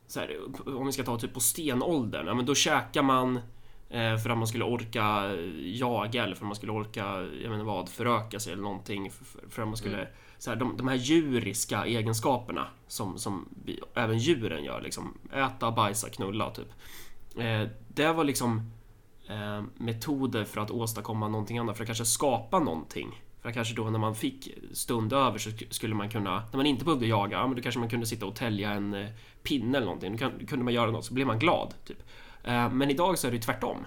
så 0.06 0.20
här, 0.20 0.38
om 0.66 0.86
vi 0.86 0.92
ska 0.92 1.02
ta 1.02 1.18
typ 1.18 1.34
på 1.34 1.40
stenåldern, 1.40 2.26
ja 2.26 2.34
men 2.34 2.46
då 2.46 2.54
käkar 2.54 3.02
man 3.02 3.36
eh, 3.90 4.16
för 4.16 4.30
att 4.30 4.38
man 4.38 4.46
skulle 4.46 4.64
orka 4.64 5.34
jaga 5.60 6.24
eller 6.24 6.34
för 6.34 6.44
att 6.44 6.48
man 6.48 6.56
skulle 6.56 6.72
orka, 6.72 7.28
jag 7.42 7.50
menar 7.50 7.64
vad, 7.64 7.88
föröka 7.88 8.40
sig 8.40 8.52
eller 8.52 8.62
någonting. 8.62 9.10
För, 9.10 9.50
för 9.50 9.62
att 9.62 9.68
man 9.68 9.76
skulle 9.76 9.96
mm 9.96 10.08
så 10.40 10.50
här, 10.50 10.56
de, 10.56 10.76
de 10.76 10.88
här 10.88 10.96
djuriska 10.96 11.86
egenskaperna 11.86 12.66
som, 12.86 13.18
som 13.18 13.48
vi, 13.64 13.80
även 13.94 14.18
djuren 14.18 14.64
gör, 14.64 14.80
liksom 14.80 15.18
äta, 15.32 15.70
bajsa, 15.70 16.08
knulla 16.08 16.50
typ. 16.50 16.68
Eh, 17.36 17.68
det 17.88 18.12
var 18.12 18.24
liksom 18.24 18.70
eh, 19.28 19.62
metoder 19.76 20.44
för 20.44 20.60
att 20.60 20.70
åstadkomma 20.70 21.28
någonting 21.28 21.58
annat, 21.58 21.76
för 21.76 21.84
att 21.84 21.88
kanske 21.88 22.04
skapa 22.04 22.58
någonting. 22.58 23.22
För 23.40 23.48
att 23.48 23.54
kanske 23.54 23.74
då 23.74 23.90
när 23.90 23.98
man 23.98 24.14
fick 24.14 24.58
stund 24.72 25.12
över 25.12 25.38
så 25.38 25.50
skulle 25.70 25.94
man 25.94 26.10
kunna, 26.10 26.42
när 26.50 26.56
man 26.56 26.66
inte 26.66 26.84
behövde 26.84 27.06
jaga, 27.06 27.36
ja, 27.36 27.46
men 27.46 27.56
då 27.56 27.62
kanske 27.62 27.78
man 27.78 27.90
kunde 27.90 28.06
sitta 28.06 28.26
och 28.26 28.34
tälja 28.36 28.70
en 28.70 28.94
eh, 28.94 29.08
pinne 29.42 29.76
eller 29.76 29.86
någonting. 29.86 30.16
Då 30.16 30.46
kunde 30.46 30.64
man 30.64 30.74
göra 30.74 30.90
något 30.90 31.04
så 31.04 31.14
blev 31.14 31.26
man 31.26 31.38
glad. 31.38 31.74
Typ. 31.84 32.02
Eh, 32.44 32.70
men 32.70 32.90
idag 32.90 33.18
så 33.18 33.26
är 33.26 33.32
det 33.32 33.38
tvärtom. 33.38 33.86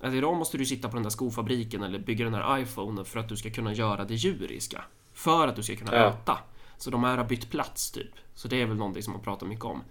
Alltså 0.00 0.16
idag 0.16 0.36
måste 0.36 0.58
du 0.58 0.66
sitta 0.66 0.88
på 0.88 0.96
den 0.96 1.02
där 1.02 1.10
skofabriken 1.10 1.82
eller 1.82 1.98
bygga 1.98 2.24
den 2.24 2.34
här 2.34 2.58
iPhonen 2.58 3.04
för 3.04 3.20
att 3.20 3.28
du 3.28 3.36
ska 3.36 3.50
kunna 3.50 3.72
göra 3.72 4.04
det 4.04 4.14
djuriska. 4.14 4.84
För 5.14 5.48
att 5.48 5.56
du 5.56 5.62
ska 5.62 5.76
kunna 5.76 5.96
ja. 5.96 6.08
äta. 6.08 6.38
Så 6.76 6.90
de 6.90 7.04
här 7.04 7.16
har 7.16 7.24
bytt 7.24 7.50
plats 7.50 7.90
typ. 7.90 8.12
Så 8.34 8.48
det 8.48 8.62
är 8.62 8.66
väl 8.66 8.76
någonting 8.76 9.02
som 9.02 9.12
man 9.12 9.22
pratar 9.22 9.46
mycket 9.46 9.64
om. 9.64 9.82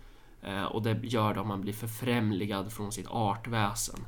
Eh, 0.42 0.64
och 0.64 0.82
det 0.82 1.00
gör 1.04 1.38
om 1.38 1.48
man 1.48 1.62
blir 1.62 1.74
förfrämligad 1.74 2.74
från 2.74 2.92
sitt 2.92 3.08
artväsen. 3.10 4.00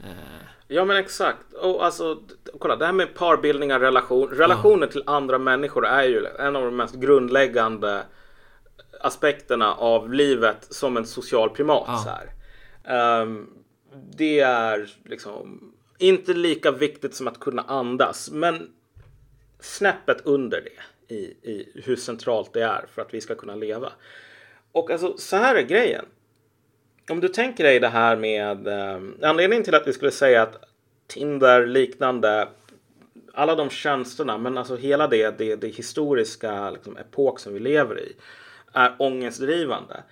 Eh. 0.00 0.46
Ja 0.68 0.84
men 0.84 0.96
exakt. 0.96 1.52
Och 1.52 1.84
alltså, 1.84 2.22
kolla 2.60 2.76
det 2.76 2.86
här 2.86 2.92
med 2.92 3.14
parbildningar, 3.14 3.80
relation, 3.80 4.28
relationer 4.28 4.86
ja. 4.86 4.92
till 4.92 5.02
andra 5.06 5.38
människor 5.38 5.86
är 5.86 6.02
ju 6.02 6.26
en 6.38 6.56
av 6.56 6.64
de 6.64 6.76
mest 6.76 6.94
grundläggande 6.94 8.02
aspekterna 9.00 9.74
av 9.74 10.12
livet 10.12 10.66
som 10.74 10.96
en 10.96 11.06
social 11.06 11.50
primat. 11.50 11.84
Ja. 11.86 11.96
Så 11.96 12.10
här. 12.10 13.22
Um, 13.22 13.50
det 14.16 14.40
är 14.40 14.90
liksom 15.04 15.72
inte 15.98 16.34
lika 16.34 16.70
viktigt 16.70 17.14
som 17.14 17.28
att 17.28 17.40
kunna 17.40 17.62
andas. 17.62 18.30
Men 18.30 18.70
snäppet 19.64 20.20
under 20.24 20.60
det 20.60 21.14
i, 21.14 21.24
i 21.42 21.82
hur 21.84 21.96
centralt 21.96 22.52
det 22.52 22.64
är 22.64 22.84
för 22.94 23.02
att 23.02 23.14
vi 23.14 23.20
ska 23.20 23.34
kunna 23.34 23.54
leva. 23.54 23.92
Och 24.72 24.90
alltså 24.90 25.16
så 25.16 25.36
här 25.36 25.54
är 25.54 25.62
grejen. 25.62 26.04
Om 27.10 27.20
du 27.20 27.28
tänker 27.28 27.64
dig 27.64 27.80
det 27.80 27.88
här 27.88 28.16
med 28.16 28.66
eh, 28.66 29.02
anledningen 29.22 29.64
till 29.64 29.74
att 29.74 29.86
vi 29.86 29.92
skulle 29.92 30.10
säga 30.10 30.42
att 30.42 30.64
Tinder 31.06 31.66
liknande 31.66 32.48
alla 33.34 33.54
de 33.54 33.70
tjänsterna, 33.70 34.38
men 34.38 34.58
alltså 34.58 34.76
hela 34.76 35.08
det, 35.08 35.38
det, 35.38 35.56
det 35.56 35.68
historiska 35.68 36.70
liksom, 36.70 36.96
epok 36.96 37.40
som 37.40 37.54
vi 37.54 37.60
lever 37.60 38.00
i 38.00 38.16
är 38.72 38.96
ångestdrivande 38.98 40.02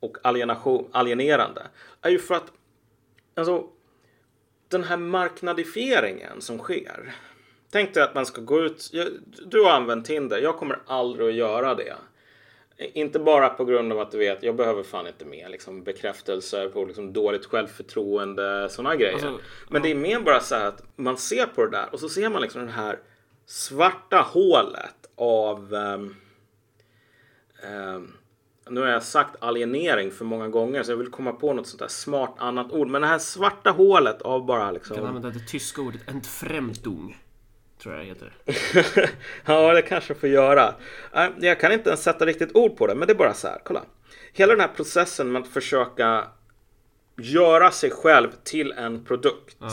och 0.00 0.16
alienation, 0.22 0.88
alienerande 0.92 1.62
är 2.02 2.10
ju 2.10 2.18
för 2.18 2.34
att 2.34 2.52
alltså 3.34 3.66
den 4.68 4.84
här 4.84 4.96
marknadifieringen 4.96 6.40
som 6.40 6.58
sker. 6.58 7.14
Tänk 7.70 7.94
dig 7.94 8.02
att 8.02 8.14
man 8.14 8.26
ska 8.26 8.40
gå 8.40 8.60
ut. 8.60 8.90
Du 9.46 9.62
har 9.62 9.70
använt 9.70 10.06
Tinder. 10.06 10.38
Jag 10.38 10.56
kommer 10.56 10.78
aldrig 10.86 11.28
att 11.28 11.34
göra 11.34 11.74
det. 11.74 11.94
Inte 12.76 13.18
bara 13.18 13.48
på 13.48 13.64
grund 13.64 13.92
av 13.92 14.00
att 14.00 14.10
du 14.10 14.18
vet, 14.18 14.42
jag 14.42 14.56
behöver 14.56 14.82
fan 14.82 15.06
inte 15.06 15.24
mer 15.24 15.48
liksom, 15.48 15.82
bekräftelser 15.82 16.68
på 16.68 16.84
liksom, 16.84 17.12
dåligt 17.12 17.46
självförtroende, 17.46 18.68
sådana 18.70 18.96
grejer. 18.96 19.12
Alltså, 19.12 19.38
Men 19.68 19.82
ja. 19.82 19.88
det 19.88 19.90
är 19.90 19.94
mer 19.94 20.20
bara 20.20 20.40
så 20.40 20.54
här 20.54 20.66
att 20.66 20.82
man 20.96 21.16
ser 21.16 21.46
på 21.46 21.64
det 21.64 21.70
där 21.70 21.88
och 21.92 22.00
så 22.00 22.08
ser 22.08 22.28
man 22.28 22.42
liksom 22.42 22.66
det 22.66 22.72
här 22.72 22.98
svarta 23.46 24.16
hålet 24.16 25.10
av 25.16 25.74
um, 25.74 26.16
um, 27.62 28.12
nu 28.70 28.80
har 28.80 28.88
jag 28.88 29.02
sagt 29.02 29.36
alienering 29.42 30.10
för 30.10 30.24
många 30.24 30.48
gånger 30.48 30.82
så 30.82 30.92
jag 30.92 30.96
vill 30.96 31.10
komma 31.10 31.32
på 31.32 31.52
något 31.52 31.66
sånt 31.66 31.80
där 31.80 31.88
smart 31.88 32.34
annat 32.38 32.72
ord. 32.72 32.88
Men 32.88 33.02
det 33.02 33.08
här 33.08 33.18
svarta 33.18 33.70
hålet 33.70 34.22
av 34.22 34.46
bara 34.46 34.70
liksom... 34.70 34.96
Du 34.96 35.00
kan 35.00 35.08
använda 35.08 35.30
det 35.30 35.46
tyska 35.46 35.82
ordet 35.82 36.08
entfremdung. 36.08 37.16
Tror 37.82 37.94
jag 37.94 38.04
det 38.04 38.08
heter. 38.08 38.32
ja, 39.44 39.72
det 39.72 39.82
kanske 39.82 40.14
får 40.14 40.28
göra. 40.28 40.74
Äh, 41.14 41.28
jag 41.40 41.60
kan 41.60 41.72
inte 41.72 41.90
ens 41.90 42.02
sätta 42.02 42.26
riktigt 42.26 42.56
ord 42.56 42.76
på 42.76 42.86
det, 42.86 42.94
men 42.94 43.08
det 43.08 43.12
är 43.12 43.18
bara 43.18 43.34
så 43.34 43.48
här. 43.48 43.60
Kolla. 43.64 43.82
Hela 44.32 44.52
den 44.52 44.60
här 44.60 44.74
processen 44.76 45.32
med 45.32 45.42
att 45.42 45.48
försöka 45.48 46.28
göra 47.16 47.70
sig 47.70 47.90
själv 47.90 48.28
till 48.44 48.72
en 48.72 49.04
produkt. 49.04 49.56
Ja. 49.60 49.68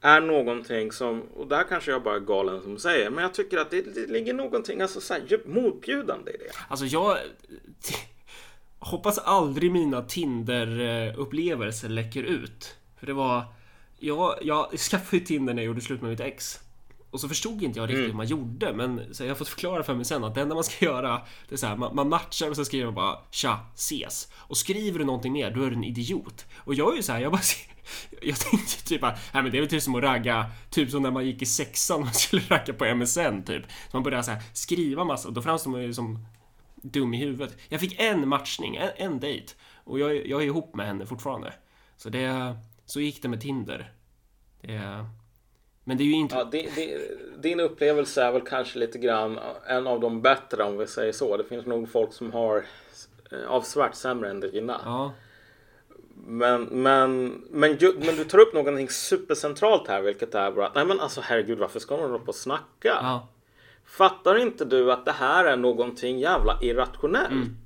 Är 0.00 0.20
någonting 0.20 0.92
som, 0.92 1.22
och 1.22 1.46
där 1.46 1.64
kanske 1.68 1.90
jag 1.90 2.02
bara 2.02 2.16
är 2.16 2.20
galen 2.20 2.62
som 2.62 2.78
säger, 2.78 3.10
men 3.10 3.22
jag 3.22 3.34
tycker 3.34 3.58
att 3.58 3.70
det, 3.70 3.82
det 3.82 4.06
ligger 4.06 4.34
någonting 4.34 4.80
alltså, 4.80 5.00
så 5.00 5.14
här, 5.14 5.48
motbjudande 5.48 6.30
i 6.30 6.36
det. 6.36 6.50
Alltså 6.68 6.86
jag 6.86 7.18
hoppas 8.78 9.18
aldrig 9.18 9.72
mina 9.72 10.02
Tinder-upplevelser 10.02 11.88
läcker 11.88 12.22
ut. 12.22 12.76
För 12.98 13.06
det 13.06 13.12
var 13.12 13.44
jag, 14.00 14.38
jag 14.42 14.78
skaffade 14.78 15.16
ju 15.16 15.24
Tinder 15.24 15.54
när 15.54 15.62
jag 15.62 15.66
gjorde 15.66 15.80
slut 15.80 16.02
med 16.02 16.10
mitt 16.10 16.20
ex. 16.20 16.60
Och 17.10 17.20
så 17.20 17.28
förstod 17.28 17.62
inte 17.62 17.78
jag 17.78 17.88
riktigt 17.88 17.98
mm. 17.98 18.10
hur 18.10 18.16
man 18.16 18.26
gjorde 18.26 18.72
men 18.72 19.14
så 19.14 19.24
jag 19.24 19.30
har 19.30 19.34
fått 19.34 19.48
förklara 19.48 19.82
för 19.82 19.94
mig 19.94 20.04
sen 20.04 20.24
att 20.24 20.34
det 20.34 20.40
enda 20.40 20.54
man 20.54 20.64
ska 20.64 20.84
göra 20.84 21.22
Det 21.48 21.54
är 21.54 21.56
så 21.56 21.66
här, 21.66 21.76
man, 21.76 21.94
man 21.94 22.08
matchar 22.08 22.50
och 22.50 22.56
så 22.56 22.64
skriver 22.64 22.84
man 22.84 22.94
bara 22.94 23.18
Tja, 23.30 23.58
ses. 23.74 24.28
Och 24.34 24.56
skriver 24.56 24.98
du 24.98 25.04
någonting 25.04 25.32
mer 25.32 25.50
då 25.50 25.62
är 25.62 25.70
du 25.70 25.76
en 25.76 25.84
idiot. 25.84 26.46
Och 26.56 26.74
jag 26.74 26.92
är 26.92 26.96
ju 26.96 27.02
så 27.02 27.12
här, 27.12 27.20
jag 27.20 27.32
bara 27.32 27.42
Jag 28.22 28.38
tänkte 28.38 28.84
typ 28.84 29.04
att, 29.04 29.18
nej 29.34 29.42
men 29.42 29.52
det 29.52 29.58
är 29.58 29.60
väl 29.60 29.70
typ 29.70 29.82
som 29.82 29.94
att 29.94 30.02
ragga 30.02 30.50
Typ 30.70 30.90
som 30.90 31.02
när 31.02 31.10
man 31.10 31.26
gick 31.26 31.42
i 31.42 31.46
sexan 31.46 32.02
och 32.08 32.14
skulle 32.14 32.42
ragga 32.48 32.74
på 32.74 32.94
MSN 32.94 33.42
typ. 33.46 33.62
Så 33.90 33.96
man 33.96 34.02
började 34.02 34.22
så 34.22 34.30
här, 34.30 34.42
skriva 34.52 35.04
massa 35.04 35.28
och 35.28 35.34
då 35.34 35.42
framstår 35.42 35.70
man 35.70 35.82
ju 35.82 35.94
som 35.94 36.26
Dum 36.82 37.14
i 37.14 37.16
huvudet. 37.16 37.56
Jag 37.68 37.80
fick 37.80 38.00
en 38.00 38.28
matchning, 38.28 38.76
en, 38.76 38.90
en 38.96 39.20
dejt. 39.20 39.52
Och 39.84 39.98
jag, 39.98 40.26
jag 40.26 40.42
är 40.42 40.46
ihop 40.46 40.74
med 40.74 40.86
henne 40.86 41.06
fortfarande. 41.06 41.52
Så 41.96 42.08
det 42.08 42.56
så 42.90 43.00
gick 43.00 43.22
det 43.22 43.28
med 43.28 43.40
Tinder. 43.40 43.92
Det. 44.60 45.06
Men 45.84 45.96
det 45.96 46.02
är 46.02 46.06
ju 46.06 46.12
inte... 46.12 46.34
Ja, 46.36 46.44
det, 46.44 46.70
det, 46.74 47.10
din 47.42 47.60
upplevelse 47.60 48.22
är 48.22 48.32
väl 48.32 48.42
kanske 48.42 48.78
lite 48.78 48.98
grann 48.98 49.38
en 49.66 49.86
av 49.86 50.00
de 50.00 50.22
bättre 50.22 50.64
om 50.64 50.78
vi 50.78 50.86
säger 50.86 51.12
så. 51.12 51.36
Det 51.36 51.44
finns 51.44 51.66
nog 51.66 51.92
folk 51.92 52.12
som 52.12 52.32
har 52.32 52.64
eh, 53.32 53.48
avsevärt 53.48 53.94
sämre 53.94 54.30
än 54.30 54.40
dina. 54.40 54.80
Ja. 54.84 55.12
Men, 56.26 56.62
men, 56.62 57.26
men, 57.50 57.72
men 57.78 58.16
du 58.16 58.24
tar 58.24 58.38
upp 58.38 58.54
någonting 58.54 58.88
supercentralt 58.88 59.88
här 59.88 60.02
vilket 60.02 60.34
är 60.34 60.50
bara 60.50 60.66
att 60.66 60.74
nej 60.74 60.84
men 60.84 61.00
alltså 61.00 61.20
herregud 61.20 61.58
varför 61.58 61.80
ska 61.80 61.96
man 61.96 62.10
hålla 62.10 62.24
på 62.24 62.28
och 62.28 62.34
snacka? 62.34 62.98
Ja. 63.02 63.28
Fattar 63.84 64.38
inte 64.38 64.64
du 64.64 64.92
att 64.92 65.04
det 65.04 65.12
här 65.12 65.44
är 65.44 65.56
någonting 65.56 66.18
jävla 66.18 66.58
irrationellt? 66.62 67.32
Mm. 67.32 67.56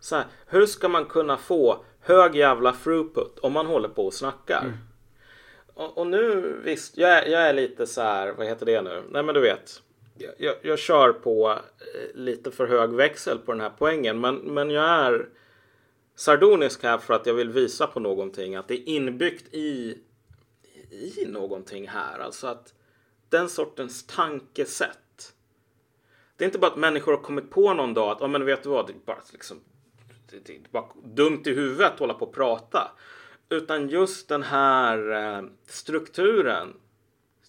Så 0.00 0.16
här, 0.16 0.24
hur 0.46 0.66
ska 0.66 0.88
man 0.88 1.04
kunna 1.04 1.36
få 1.36 1.84
hög 2.00 2.36
jävla 2.36 2.72
throughput 2.72 3.38
om 3.38 3.52
man 3.52 3.66
håller 3.66 3.88
på 3.88 4.06
och 4.06 4.14
snackar. 4.14 4.60
Mm. 4.60 4.76
Och, 5.74 5.98
och, 5.98 6.06
nu 6.06 6.54
visst, 6.64 6.96
jag 6.96 7.10
är, 7.10 7.30
jag 7.30 7.42
är 7.42 7.52
lite 7.52 7.86
så 7.86 8.00
här, 8.00 8.32
vad 8.32 8.46
heter 8.46 8.66
det 8.66 8.82
nu? 8.82 9.02
Nej 9.10 9.22
men 9.22 9.34
du 9.34 9.40
vet. 9.40 9.82
Jag, 10.38 10.54
jag, 10.62 10.78
kör 10.78 11.12
på 11.12 11.50
eh, 11.50 12.14
lite 12.14 12.50
för 12.50 12.66
hög 12.66 12.90
växel 12.90 13.38
på 13.38 13.52
den 13.52 13.60
här 13.60 13.72
poängen. 13.78 14.20
Men, 14.20 14.36
men 14.36 14.70
jag 14.70 14.84
är 14.84 15.28
sardonisk 16.14 16.82
här 16.82 16.98
för 16.98 17.14
att 17.14 17.26
jag 17.26 17.34
vill 17.34 17.50
visa 17.50 17.86
på 17.86 18.00
någonting. 18.00 18.56
Att 18.56 18.68
det 18.68 18.74
är 18.74 18.88
inbyggt 18.88 19.54
i, 19.54 19.98
i 20.90 21.26
någonting 21.26 21.88
här. 21.88 22.18
Alltså 22.18 22.46
att 22.46 22.74
den 23.28 23.48
sortens 23.48 24.06
tankesätt. 24.06 25.34
Det 26.36 26.44
är 26.44 26.46
inte 26.46 26.58
bara 26.58 26.70
att 26.70 26.78
människor 26.78 27.12
har 27.12 27.22
kommit 27.22 27.50
på 27.50 27.74
någon 27.74 27.94
dag 27.94 28.10
att, 28.10 28.22
oh, 28.22 28.28
men 28.28 28.44
vet 28.44 28.62
du 28.62 28.68
vad, 28.68 28.86
det 28.86 28.92
är 28.92 28.96
bara 29.06 29.22
liksom 29.32 29.60
det 30.30 30.52
är 30.52 30.60
bara 30.70 30.84
dumt 31.04 31.42
i 31.46 31.54
huvudet 31.54 31.92
att 31.92 31.98
hålla 31.98 32.14
på 32.14 32.24
och 32.24 32.34
prata. 32.34 32.90
Utan 33.48 33.88
just 33.88 34.28
den 34.28 34.42
här 34.42 35.10
eh, 35.10 35.42
strukturen 35.66 36.68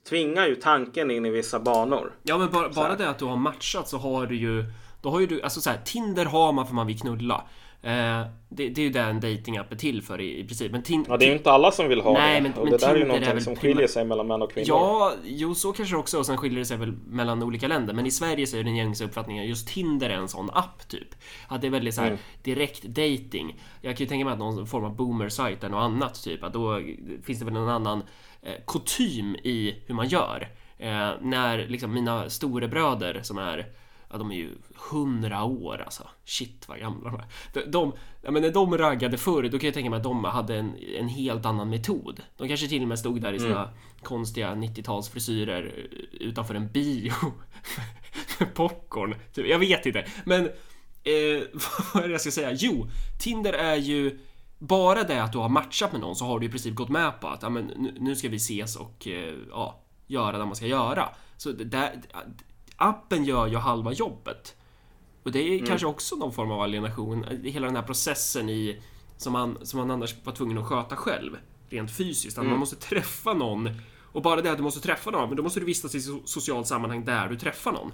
tvingar 0.10 0.48
ju 0.48 0.56
tanken 0.56 1.12
in 1.12 1.26
i 1.26 1.30
vissa 1.30 1.60
banor. 1.60 2.14
Ja, 2.24 2.38
men 2.38 2.50
bara, 2.50 2.70
bara 2.70 2.96
det 2.96 3.10
att 3.10 3.20
du 3.20 3.26
har 3.26 3.38
matchat 3.38 3.88
så 3.88 3.98
har 3.98 4.26
du 4.26 4.36
ju 4.36 4.66
då 5.02 5.10
har 5.10 5.20
ju 5.20 5.28
du, 5.28 5.42
alltså 5.42 5.62
så 5.62 5.70
här, 5.70 5.82
Tinder 5.86 6.26
har 6.26 6.52
man 6.52 6.68
för 6.68 6.74
man 6.74 6.88
vill 6.88 7.00
knulla. 7.00 7.44
Eh, 7.84 8.22
det, 8.50 8.70
det, 8.70 8.82
är 8.82 8.84
ju 8.84 8.90
det 8.90 9.00
en 9.00 9.20
datingapp 9.20 9.72
är 9.72 9.76
till 9.76 10.02
för 10.02 10.22
i, 10.22 10.40
i 10.40 10.44
princip. 10.44 10.72
Men 10.72 10.84
ja, 11.08 11.18
det 11.18 11.26
är 11.26 11.28
ju 11.28 11.34
inte 11.34 11.52
alla 11.52 11.72
som 11.72 11.90
vill 11.90 12.02
ha 12.02 12.14
nej, 12.14 12.36
det. 12.36 12.42
Men, 12.42 12.54
och 12.54 12.64
men 12.64 12.72
det 12.72 12.78
där 12.78 12.96
är 12.96 12.98
ju 12.98 13.06
någonting 13.06 13.30
är 13.30 13.40
som 13.40 13.56
skiljer 13.56 13.88
sig 13.88 14.06
mellan 14.06 14.28
män 14.28 14.42
och 14.42 14.54
kvinnor. 14.54 14.68
Ja, 14.68 15.14
jo 15.24 15.56
så 15.56 15.74
kanske 15.74 15.96
också. 15.96 16.20
Och 16.20 16.26
sen 16.26 16.38
skiljer 16.38 16.60
det 16.60 16.66
sig 16.66 16.78
väl 16.78 16.92
mellan 16.92 17.44
olika 17.44 17.68
länder. 17.68 17.94
Men 17.94 18.06
i 18.06 18.12
Sverige 18.12 18.48
så 18.48 18.58
är 18.58 18.64
den 18.64 18.76
gängse 18.76 19.06
uppfattningen 19.06 19.48
just 19.48 19.68
Tinder 19.68 20.10
är 20.10 20.18
en 20.18 20.28
sån 20.28 20.50
app 20.54 20.88
typ. 20.88 21.08
Att 21.48 21.62
det 21.62 21.68
är 21.68 21.72
väldigt 21.72 21.96
så 21.96 22.02
här 22.02 22.08
mm. 22.08 22.20
direkt 22.44 22.84
dating. 22.84 23.60
Jag 23.82 23.98
kan 23.98 24.04
ju 24.04 24.10
tänka 24.10 24.26
mig 24.26 24.34
att 24.34 24.40
någon 24.40 24.68
form 24.68 24.84
av 24.84 24.96
boomer-sajt 24.96 25.64
eller 25.64 25.76
något 25.76 25.84
annat 25.84 26.24
typ. 26.24 26.44
Att 26.44 26.54
då 26.54 26.82
finns 27.24 27.40
det 27.40 27.46
väl 27.46 27.54
någon 27.54 27.70
annan 27.70 28.04
eh, 28.42 28.54
kutym 28.68 29.36
i 29.36 29.76
hur 29.86 29.96
man 29.96 30.08
gör. 30.08 30.48
Eh, 30.78 31.10
när 31.22 31.68
liksom 31.68 31.94
mina 31.94 32.30
storebröder 32.30 33.20
som 33.24 33.38
är 33.38 33.68
ja, 34.12 34.18
de 34.18 34.32
är 34.32 34.36
ju 34.36 34.50
hundra 34.92 35.44
år 35.44 35.82
alltså. 35.86 36.08
Shit 36.26 36.66
vad 36.68 36.80
gamla 36.80 37.10
de 37.10 37.20
är. 37.20 37.26
De, 37.54 37.72
de, 37.72 37.94
ja, 38.22 38.32
men 38.32 38.42
när 38.42 38.52
de 38.52 38.78
raggade 38.78 39.18
förr, 39.18 39.44
då 39.44 39.60
kan 39.60 39.68
jag 39.68 39.74
tänka 39.74 39.90
mig 39.90 39.98
att 39.98 40.04
de 40.04 40.24
hade 40.24 40.56
en, 40.56 40.76
en 41.00 41.08
helt 41.08 41.46
annan 41.46 41.70
metod. 41.70 42.22
De 42.38 42.48
kanske 42.48 42.68
till 42.68 42.82
och 42.82 42.88
med 42.88 43.00
stod 43.00 43.22
där 43.22 43.34
i 43.34 43.40
sina 43.40 43.64
mm. 43.64 43.74
konstiga 44.04 44.56
90-talsfrisyrer 44.56 45.72
utanför 46.12 46.56
en 46.56 46.72
bio 46.72 47.14
med 48.40 48.54
popcorn. 48.54 49.16
Typ, 49.34 49.48
jag 49.48 49.60
vet 49.60 49.86
inte, 49.86 50.06
men 50.26 50.46
eh, 51.04 51.42
vad 51.94 52.04
är 52.04 52.08
det 52.08 52.12
jag 52.12 52.22
ska 52.22 52.32
säga? 52.32 52.52
Jo, 52.52 52.88
Tinder 53.20 53.54
är 53.54 53.76
ju 53.76 54.20
bara 54.58 55.04
det 55.04 55.24
att 55.24 55.32
du 55.32 55.38
har 55.38 55.50
matchat 55.50 55.92
med 55.92 56.02
någon 56.02 56.16
så 56.16 56.26
har 56.26 56.40
du 56.40 56.46
i 56.46 56.50
princip 56.50 56.76
gått 56.76 56.90
med 56.90 57.20
på 57.22 57.28
att 57.28 57.42
ja, 57.42 57.50
men 57.50 57.66
nu 58.00 58.16
ska 58.16 58.30
vi 58.30 58.36
ses 58.36 58.76
och 58.76 59.08
eh, 59.08 59.34
ja, 59.50 59.84
göra 60.08 60.38
det 60.38 60.46
man 60.46 60.56
ska 60.56 60.66
göra. 60.66 61.10
Så 61.38 61.52
det, 61.52 61.92
appen 62.82 63.26
gör 63.26 63.48
ju 63.48 63.58
halva 63.58 63.92
jobbet. 63.92 64.56
Och 65.24 65.32
det 65.32 65.40
är 65.40 65.54
mm. 65.54 65.66
kanske 65.66 65.88
också 65.88 66.16
någon 66.16 66.34
form 66.34 66.52
av 66.52 66.62
alienation. 66.62 67.26
Hela 67.44 67.68
den 67.68 67.76
här 67.76 67.84
processen 67.84 68.50
i 68.50 68.82
som 69.18 69.34
man, 69.34 69.58
som 69.66 69.80
man 69.80 69.92
annars 69.92 70.16
var 70.24 70.34
tvungen 70.34 70.58
att 70.58 70.66
sköta 70.66 70.96
själv. 70.96 71.38
Rent 71.70 71.92
fysiskt. 71.92 72.38
Att 72.38 72.42
mm. 72.42 72.52
man 72.52 72.60
måste 72.60 72.76
träffa 72.76 73.34
någon. 73.34 73.70
Och 74.02 74.22
bara 74.22 74.42
det 74.42 74.52
att 74.52 74.58
du 74.58 74.64
måste 74.64 74.80
träffa 74.80 75.12
någon, 75.12 75.28
men 75.30 75.38
då 75.38 75.44
måste 75.44 75.60
du 75.60 75.66
vistas 75.66 75.96
i 75.96 76.02
socialt 76.26 76.68
sammanhang 76.68 77.06
där 77.06 77.30
du 77.30 77.38
träffar 77.38 77.72
någon. 77.72 77.92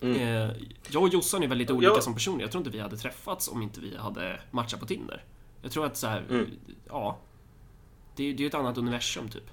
Mm. 0.00 0.16
Eh, 0.16 0.56
jag 0.88 1.02
och 1.02 1.08
Jossan 1.08 1.42
är 1.42 1.48
väldigt 1.48 1.70
olika 1.70 1.92
ja. 1.92 2.00
som 2.00 2.14
personer. 2.14 2.40
Jag 2.40 2.50
tror 2.50 2.60
inte 2.60 2.70
vi 2.70 2.80
hade 2.80 2.96
träffats 2.96 3.48
om 3.48 3.62
inte 3.62 3.80
vi 3.80 3.96
hade 3.96 4.40
matchat 4.50 4.80
på 4.80 4.86
Tinder. 4.86 5.24
Jag 5.62 5.72
tror 5.72 5.86
att 5.86 5.96
så 5.96 6.06
här, 6.06 6.24
mm. 6.30 6.46
ja. 6.88 7.18
Det, 8.16 8.22
det 8.22 8.38
är 8.38 8.40
ju 8.40 8.46
ett 8.46 8.54
annat 8.54 8.78
universum 8.78 9.28
typ. 9.28 9.50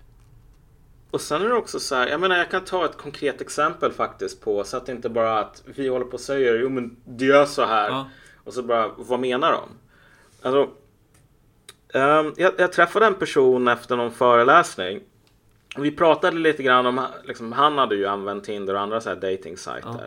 Och 1.11 1.21
sen 1.21 1.41
är 1.41 1.49
det 1.49 1.55
också 1.55 1.79
så 1.79 1.95
här, 1.95 2.07
jag 2.07 2.19
menar 2.19 2.37
jag 2.37 2.51
kan 2.51 2.63
ta 2.63 2.85
ett 2.85 2.97
konkret 2.97 3.41
exempel 3.41 3.91
faktiskt 3.91 4.41
på 4.41 4.63
så 4.63 4.77
att 4.77 4.85
det 4.85 4.91
inte 4.91 5.09
bara 5.09 5.39
att 5.39 5.63
vi 5.65 5.87
håller 5.87 6.05
på 6.05 6.13
och 6.13 6.19
säger 6.19 6.59
jo 6.59 6.69
men 6.69 6.97
det 7.05 7.31
är 7.31 7.45
så 7.45 7.65
här. 7.65 7.89
Ja. 7.89 8.09
Och 8.43 8.53
så 8.53 8.63
bara, 8.63 8.91
vad 8.97 9.19
menar 9.19 9.51
de? 9.51 9.69
Alltså, 10.41 10.61
um, 11.93 12.33
jag, 12.37 12.53
jag, 12.57 12.71
träffade 12.71 13.05
en 13.05 13.15
person 13.15 13.67
efter 13.67 13.95
någon 13.95 14.11
föreläsning. 14.11 15.01
Och 15.77 15.85
vi 15.85 15.91
pratade 15.91 16.37
lite 16.37 16.63
grann 16.63 16.85
om, 16.85 17.05
liksom, 17.23 17.51
han 17.51 17.77
hade 17.77 17.95
ju 17.95 18.05
använt 18.05 18.43
Tinder 18.43 18.73
och 18.73 18.81
andra 18.81 19.01
så 19.01 19.09
här 19.09 19.15
dating 19.15 19.55
Ja. 19.65 19.99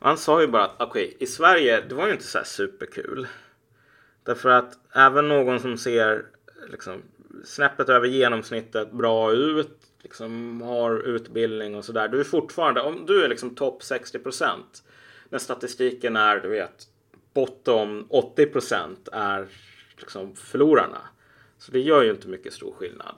Och 0.00 0.06
han 0.06 0.18
sa 0.18 0.40
ju 0.40 0.46
bara 0.46 0.64
att 0.64 0.74
okej, 0.78 1.06
okay, 1.06 1.16
i 1.20 1.26
Sverige, 1.26 1.80
det 1.88 1.94
var 1.94 2.06
ju 2.06 2.12
inte 2.12 2.24
så 2.24 2.38
här 2.38 2.44
superkul. 2.44 3.26
Därför 4.22 4.48
att 4.48 4.72
även 4.94 5.28
någon 5.28 5.60
som 5.60 5.78
ser 5.78 6.24
liksom, 6.70 7.02
snäppet 7.44 7.88
över 7.88 8.06
genomsnittet 8.06 8.92
bra 8.92 9.32
ut 9.32 9.89
liksom 10.02 10.62
har 10.62 10.98
utbildning 10.98 11.74
och 11.74 11.84
sådär. 11.84 12.08
Du 12.08 12.20
är 12.20 12.24
fortfarande, 12.24 12.80
om 12.80 13.06
du 13.06 13.24
är 13.24 13.28
liksom 13.28 13.54
topp 13.54 13.82
60 13.82 14.18
procent 14.18 14.82
när 15.28 15.38
statistiken 15.38 16.16
är, 16.16 16.40
du 16.40 16.48
vet, 16.48 16.86
bottom 17.34 18.06
80 18.10 18.46
procent 18.46 19.08
är 19.12 19.48
liksom 19.98 20.34
förlorarna. 20.36 21.00
Så 21.58 21.72
det 21.72 21.80
gör 21.80 22.02
ju 22.02 22.10
inte 22.10 22.28
mycket 22.28 22.52
stor 22.52 22.72
skillnad. 22.72 23.14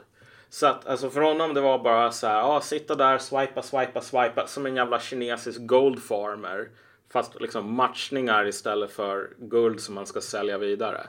Så 0.49 0.67
att 0.67 0.87
alltså 0.87 1.11
för 1.11 1.21
honom 1.21 1.55
det 1.55 1.61
var 1.61 1.79
bara 1.79 2.13
så 2.13 2.27
här, 2.27 2.39
ja, 2.39 2.61
sitta 2.61 2.95
där, 2.95 3.19
swipa, 3.19 3.63
swipa, 3.63 4.01
swipa 4.01 4.47
som 4.47 4.67
en 4.67 4.77
jävla 4.77 5.01
kinesisk 5.01 5.61
gold 5.61 6.03
farmer. 6.03 6.69
Fast 7.13 7.41
liksom 7.41 7.75
matchningar 7.75 8.47
istället 8.47 8.93
för 8.93 9.31
guld 9.39 9.81
som 9.81 9.95
man 9.95 10.07
ska 10.07 10.21
sälja 10.21 10.59
vidare. 10.59 11.07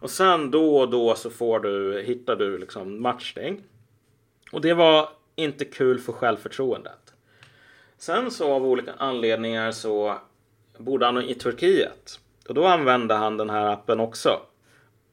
Och 0.00 0.10
sen 0.10 0.50
då 0.50 0.76
och 0.78 0.90
då 0.90 1.14
så 1.14 1.30
får 1.30 1.60
du, 1.60 2.02
hittar 2.02 2.36
du 2.36 2.58
liksom 2.58 3.02
matchning. 3.02 3.64
Och 4.52 4.60
det 4.60 4.74
var 4.74 5.08
inte 5.36 5.64
kul 5.64 5.98
för 5.98 6.12
självförtroendet. 6.12 7.14
Sen 7.98 8.30
så 8.30 8.52
av 8.52 8.66
olika 8.66 8.92
anledningar 8.98 9.72
så 9.72 10.18
bodde 10.78 11.06
han 11.06 11.22
i 11.22 11.34
Turkiet. 11.34 12.20
Och 12.48 12.54
då 12.54 12.66
använde 12.66 13.14
han 13.14 13.36
den 13.36 13.50
här 13.50 13.72
appen 13.72 14.00
också. 14.00 14.40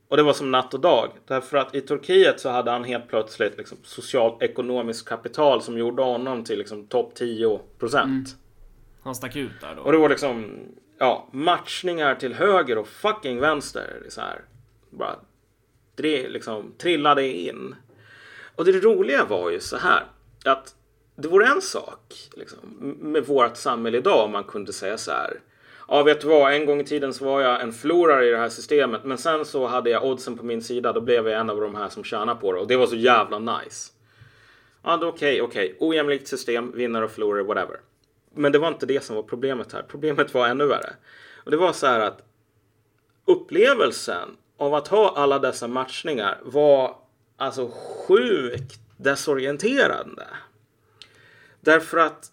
Och 0.07 0.17
det 0.17 0.23
var 0.23 0.33
som 0.33 0.51
natt 0.51 0.73
och 0.73 0.79
dag. 0.79 1.09
Därför 1.27 1.57
att 1.57 1.75
i 1.75 1.81
Turkiet 1.81 2.39
så 2.39 2.49
hade 2.49 2.71
han 2.71 2.83
helt 2.83 3.07
plötsligt 3.07 3.57
liksom 3.57 3.77
socialt 3.83 4.43
ekonomiskt 4.43 5.07
kapital 5.07 5.61
som 5.61 5.77
gjorde 5.77 6.03
honom 6.03 6.43
till 6.43 6.57
liksom 6.57 6.88
topp 6.88 7.15
10 7.15 7.59
procent. 7.79 8.27
Mm. 8.27 8.39
Han 9.03 9.15
stack 9.15 9.36
ut 9.36 9.61
där 9.61 9.75
då. 9.75 9.81
Och 9.81 9.91
det 9.91 9.97
var 9.97 10.09
liksom 10.09 10.59
ja, 10.97 11.27
matchningar 11.31 12.15
till 12.15 12.33
höger 12.33 12.77
och 12.77 12.88
fucking 12.88 13.39
vänster. 13.39 14.03
Så 14.09 14.21
här, 14.21 14.41
bara 14.89 15.15
det 15.95 16.29
liksom 16.29 16.73
trillade 16.77 17.27
in. 17.27 17.75
Och 18.56 18.66
det 18.66 18.72
roliga 18.72 19.26
var 19.26 19.49
ju 19.49 19.60
så 19.60 19.78
här 19.78 20.03
att 20.45 20.76
det 21.16 21.28
vore 21.28 21.47
en 21.47 21.62
sak 21.62 22.14
liksom, 22.34 22.60
med 23.01 23.26
vårt 23.26 23.58
samhälle 23.58 23.97
idag 23.97 24.26
om 24.26 24.32
man 24.32 24.43
kunde 24.43 24.74
säga 24.74 24.97
så 24.97 25.12
här. 25.12 25.39
Ja, 25.88 26.03
vet 26.03 26.22
du 26.22 26.28
vad? 26.28 26.53
En 26.53 26.66
gång 26.66 26.82
i 26.82 26.86
tiden 26.86 27.14
så 27.14 27.26
var 27.26 27.41
jag 27.41 27.62
en 27.62 27.74
förlorare 27.74 28.28
i 28.28 28.32
det 28.32 28.38
här 28.38 28.49
systemet, 28.49 29.03
men 29.03 29.18
sen 29.18 29.45
så 29.45 29.68
hade 29.68 29.89
jag 29.89 30.06
oddsen 30.06 30.38
på 30.38 30.45
min 30.45 30.62
sida. 30.62 30.93
Då 30.93 31.01
blev 31.01 31.28
jag 31.28 31.39
en 31.39 31.49
av 31.49 31.62
de 31.62 31.76
här 31.76 31.89
som 31.89 32.03
tjänar 32.03 32.36
på 32.36 32.51
det 32.51 32.60
och 32.60 32.68
det 32.68 32.78
var 32.78 32.88
så 32.88 32.95
jävla 32.95 33.39
nice. 33.39 33.91
Ja, 34.84 34.95
okej, 34.95 35.08
okay, 35.08 35.41
okej. 35.41 35.74
Okay. 35.74 35.88
Ojämlikt 35.88 36.28
system, 36.28 36.72
vinnare 36.76 37.06
och 37.06 37.12
förlorare, 37.12 37.43
whatever. 37.43 37.80
Men 38.36 38.51
det 38.51 38.60
var 38.60 38.68
inte 38.68 38.86
det 38.86 39.03
som 39.03 39.16
var 39.16 39.24
problemet 39.24 39.74
här. 39.74 39.82
Problemet 39.88 40.34
var 40.34 40.47
ännu 40.47 40.66
värre. 40.66 40.93
Och 41.43 41.51
det 41.51 41.58
var 41.58 41.74
så 41.74 41.88
här 41.88 41.99
att 41.99 42.22
upplevelsen 43.26 44.38
av 44.58 44.74
att 44.74 44.88
ha 44.88 45.14
alla 45.16 45.39
dessa 45.39 45.68
matchningar 45.68 46.38
var 46.43 46.97
alltså 47.38 47.71
sjukt 48.07 48.79
desorienterande. 48.97 50.27
Därför 51.61 51.97
att 51.97 52.31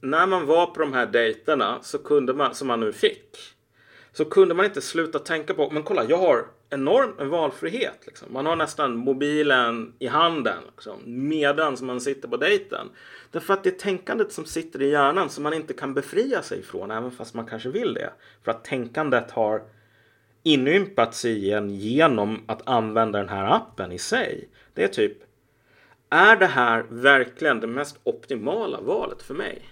när 0.00 0.26
man 0.26 0.46
var 0.46 0.66
på 0.66 0.80
de 0.80 0.92
här 0.92 1.06
dejterna 1.06 1.78
så 1.82 1.98
kunde 1.98 2.34
man, 2.34 2.54
som 2.54 2.68
man 2.68 2.80
nu 2.80 2.92
fick, 2.92 3.36
så 4.12 4.24
kunde 4.24 4.54
man 4.54 4.64
inte 4.64 4.80
sluta 4.80 5.18
tänka 5.18 5.54
på, 5.54 5.70
men 5.70 5.82
kolla, 5.82 6.04
jag 6.04 6.18
har 6.18 6.46
enorm 6.70 7.30
valfrihet. 7.30 8.02
Liksom. 8.06 8.32
Man 8.32 8.46
har 8.46 8.56
nästan 8.56 8.96
mobilen 8.96 9.94
i 9.98 10.06
handen 10.06 10.62
liksom, 10.74 11.00
medan 11.04 11.76
man 11.80 12.00
sitter 12.00 12.28
på 12.28 12.36
dejten. 12.36 12.88
Därför 13.30 13.54
att 13.54 13.64
det 13.64 13.70
är 13.70 13.78
tänkandet 13.78 14.32
som 14.32 14.44
sitter 14.44 14.82
i 14.82 14.90
hjärnan 14.90 15.30
som 15.30 15.42
man 15.42 15.54
inte 15.54 15.72
kan 15.72 15.94
befria 15.94 16.42
sig 16.42 16.62
från, 16.62 16.90
även 16.90 17.10
fast 17.10 17.34
man 17.34 17.46
kanske 17.46 17.68
vill 17.68 17.94
det. 17.94 18.12
För 18.42 18.50
att 18.50 18.64
tänkandet 18.64 19.30
har 19.30 19.62
inympats 20.44 21.24
i 21.24 21.50
en 21.50 21.70
genom 21.70 22.44
att 22.46 22.68
använda 22.68 23.18
den 23.18 23.28
här 23.28 23.54
appen 23.54 23.92
i 23.92 23.98
sig. 23.98 24.48
Det 24.74 24.84
är 24.84 24.88
typ, 24.88 25.18
är 26.10 26.36
det 26.36 26.46
här 26.46 26.84
verkligen 26.88 27.60
det 27.60 27.66
mest 27.66 28.00
optimala 28.04 28.80
valet 28.80 29.22
för 29.22 29.34
mig? 29.34 29.62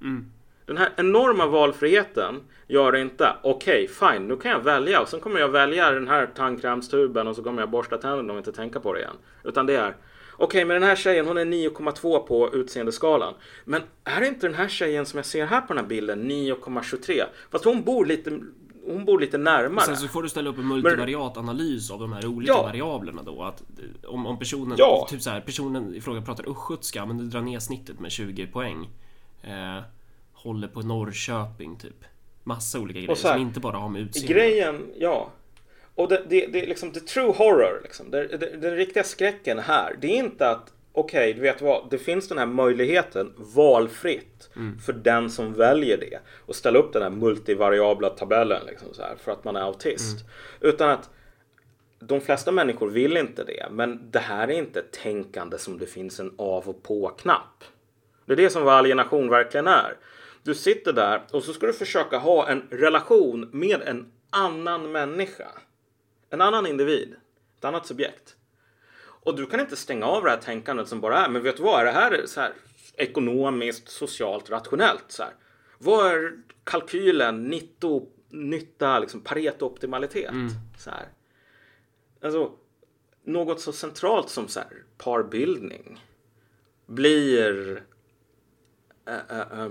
Mm. 0.00 0.32
Den 0.66 0.76
här 0.76 0.90
enorma 0.96 1.46
valfriheten 1.46 2.40
gör 2.66 2.92
det 2.92 3.00
inte. 3.00 3.32
Okej, 3.42 3.84
okay, 3.84 4.12
fine, 4.12 4.28
nu 4.28 4.36
kan 4.36 4.50
jag 4.50 4.60
välja 4.60 5.00
och 5.00 5.08
sen 5.08 5.20
kommer 5.20 5.40
jag 5.40 5.48
välja 5.48 5.90
den 5.90 6.08
här 6.08 6.26
tandkrämstuben 6.26 7.26
och 7.26 7.36
så 7.36 7.42
kommer 7.42 7.62
jag 7.62 7.70
borsta 7.70 7.98
tänderna 7.98 8.32
och 8.32 8.38
inte 8.38 8.52
tänka 8.52 8.80
på 8.80 8.92
det 8.92 9.00
igen. 9.00 9.16
Utan 9.44 9.66
det 9.66 9.76
är 9.76 9.96
Okej, 10.34 10.44
okay, 10.44 10.64
men 10.64 10.80
den 10.80 10.88
här 10.88 10.96
tjejen 10.96 11.26
hon 11.26 11.38
är 11.38 11.44
9,2 11.44 12.18
på 12.18 12.54
utseendeskalan. 12.54 13.34
Men 13.64 13.82
är 14.04 14.22
inte 14.22 14.46
den 14.46 14.54
här 14.54 14.68
tjejen 14.68 15.06
som 15.06 15.16
jag 15.16 15.26
ser 15.26 15.46
här 15.46 15.60
på 15.60 15.66
den 15.66 15.84
här 15.84 15.88
bilden 15.88 16.30
9,23? 16.30 17.22
Fast 17.50 17.64
hon 17.64 17.82
bor 17.82 18.06
lite 18.06 18.40
hon 18.86 19.04
bor 19.04 19.20
lite 19.20 19.38
närmare. 19.38 19.84
Sen 19.84 19.96
så 19.96 20.08
får 20.08 20.22
du 20.22 20.28
ställa 20.28 20.50
upp 20.50 20.58
en 20.58 20.68
multivariat 20.68 21.36
analys 21.36 21.90
av 21.90 22.00
de 22.00 22.12
här 22.12 22.26
olika 22.26 22.52
ja. 22.52 22.62
variablerna 22.62 23.22
då. 23.22 23.42
Att 23.42 23.62
om, 24.06 24.26
om 24.26 24.38
personen, 24.38 24.74
ja. 24.78 25.06
typ 25.10 25.22
så 25.22 25.30
här, 25.30 25.40
personen 25.40 25.94
i 25.94 26.00
fråga 26.00 26.22
pratar 26.22 26.50
östgötska 26.50 27.06
men 27.06 27.18
du 27.18 27.24
drar 27.24 27.40
ner 27.40 27.58
snittet 27.58 28.00
med 28.00 28.10
20 28.10 28.46
poäng. 28.46 28.90
Eh, 29.42 29.82
håller 30.32 30.68
på 30.68 30.80
Norrköping 30.80 31.76
typ. 31.76 32.04
Massa 32.44 32.80
olika 32.80 33.00
grejer 33.00 33.08
här, 33.08 33.32
som 33.32 33.40
inte 33.40 33.60
bara 33.60 33.76
har 33.76 33.88
med 33.88 34.02
utseende. 34.02 34.32
Grejen, 34.32 34.90
ja. 34.98 35.30
Och 35.94 36.08
det, 36.08 36.22
det, 36.28 36.46
det 36.46 36.62
är 36.62 36.66
liksom 36.66 36.92
the 36.92 37.00
true 37.00 37.32
horror, 37.36 37.80
liksom. 37.82 38.10
det, 38.10 38.36
det, 38.36 38.56
den 38.56 38.76
riktiga 38.76 39.04
skräcken 39.04 39.58
här. 39.58 39.96
Det 40.00 40.06
är 40.06 40.16
inte 40.16 40.50
att 40.50 40.72
okej, 40.92 41.30
okay, 41.30 41.32
du 41.32 41.40
vet 41.40 41.62
vad, 41.62 41.90
det 41.90 41.98
finns 41.98 42.28
den 42.28 42.38
här 42.38 42.46
möjligheten 42.46 43.32
valfritt 43.36 44.50
mm. 44.56 44.78
för 44.78 44.92
den 44.92 45.30
som 45.30 45.52
väljer 45.52 45.96
det 45.96 46.18
och 46.46 46.56
ställa 46.56 46.78
upp 46.78 46.92
den 46.92 47.02
här 47.02 47.10
multivariabla 47.10 48.10
tabellen 48.10 48.66
liksom 48.66 48.88
här, 48.98 49.16
för 49.16 49.32
att 49.32 49.44
man 49.44 49.56
är 49.56 49.60
autist. 49.60 50.20
Mm. 50.20 50.74
Utan 50.74 50.90
att 50.90 51.10
de 51.98 52.20
flesta 52.20 52.52
människor 52.52 52.90
vill 52.90 53.16
inte 53.16 53.44
det, 53.44 53.66
men 53.70 54.10
det 54.10 54.18
här 54.18 54.48
är 54.48 54.52
inte 54.52 54.82
tänkande 54.82 55.58
som 55.58 55.78
det 55.78 55.86
finns 55.86 56.20
en 56.20 56.34
av 56.38 56.68
och 56.68 56.82
på-knapp. 56.82 57.64
Det 58.26 58.32
är 58.32 58.36
det 58.36 58.50
som 58.50 58.68
alienation 58.68 59.28
verkligen 59.28 59.66
är. 59.66 59.96
Du 60.42 60.54
sitter 60.54 60.92
där 60.92 61.22
och 61.30 61.42
så 61.42 61.52
ska 61.52 61.66
du 61.66 61.72
försöka 61.72 62.18
ha 62.18 62.48
en 62.48 62.62
relation 62.70 63.50
med 63.52 63.82
en 63.82 64.12
annan 64.30 64.92
människa. 64.92 65.48
En 66.30 66.40
annan 66.40 66.66
individ. 66.66 67.14
Ett 67.58 67.64
annat 67.64 67.86
subjekt. 67.86 68.36
Och 69.24 69.36
du 69.36 69.46
kan 69.46 69.60
inte 69.60 69.76
stänga 69.76 70.06
av 70.06 70.24
det 70.24 70.30
här 70.30 70.36
tänkandet 70.36 70.88
som 70.88 71.00
bara 71.00 71.18
är, 71.18 71.28
men 71.28 71.42
vet 71.42 71.56
du 71.56 71.62
vad, 71.62 71.80
är 71.80 71.84
det 71.84 71.90
här 71.90 72.22
så 72.26 72.40
här 72.40 72.52
ekonomiskt, 72.96 73.88
socialt, 73.88 74.50
rationellt? 74.50 75.04
Så 75.08 75.22
här? 75.22 75.32
Vad 75.78 76.06
är 76.06 76.32
kalkylen, 76.64 77.44
nitto, 77.44 78.08
nytta, 78.28 78.98
liksom 78.98 79.20
pareto-optimalitet? 79.20 80.30
Mm. 80.30 80.48
Så 80.78 80.90
här. 80.90 81.08
Alltså, 82.22 82.52
något 83.24 83.60
så 83.60 83.72
centralt 83.72 84.28
som 84.28 84.48
så 84.48 84.60
här, 84.60 84.84
parbildning 84.98 86.04
blir 86.86 87.82
äh, 89.06 89.40
äh, 89.40 89.68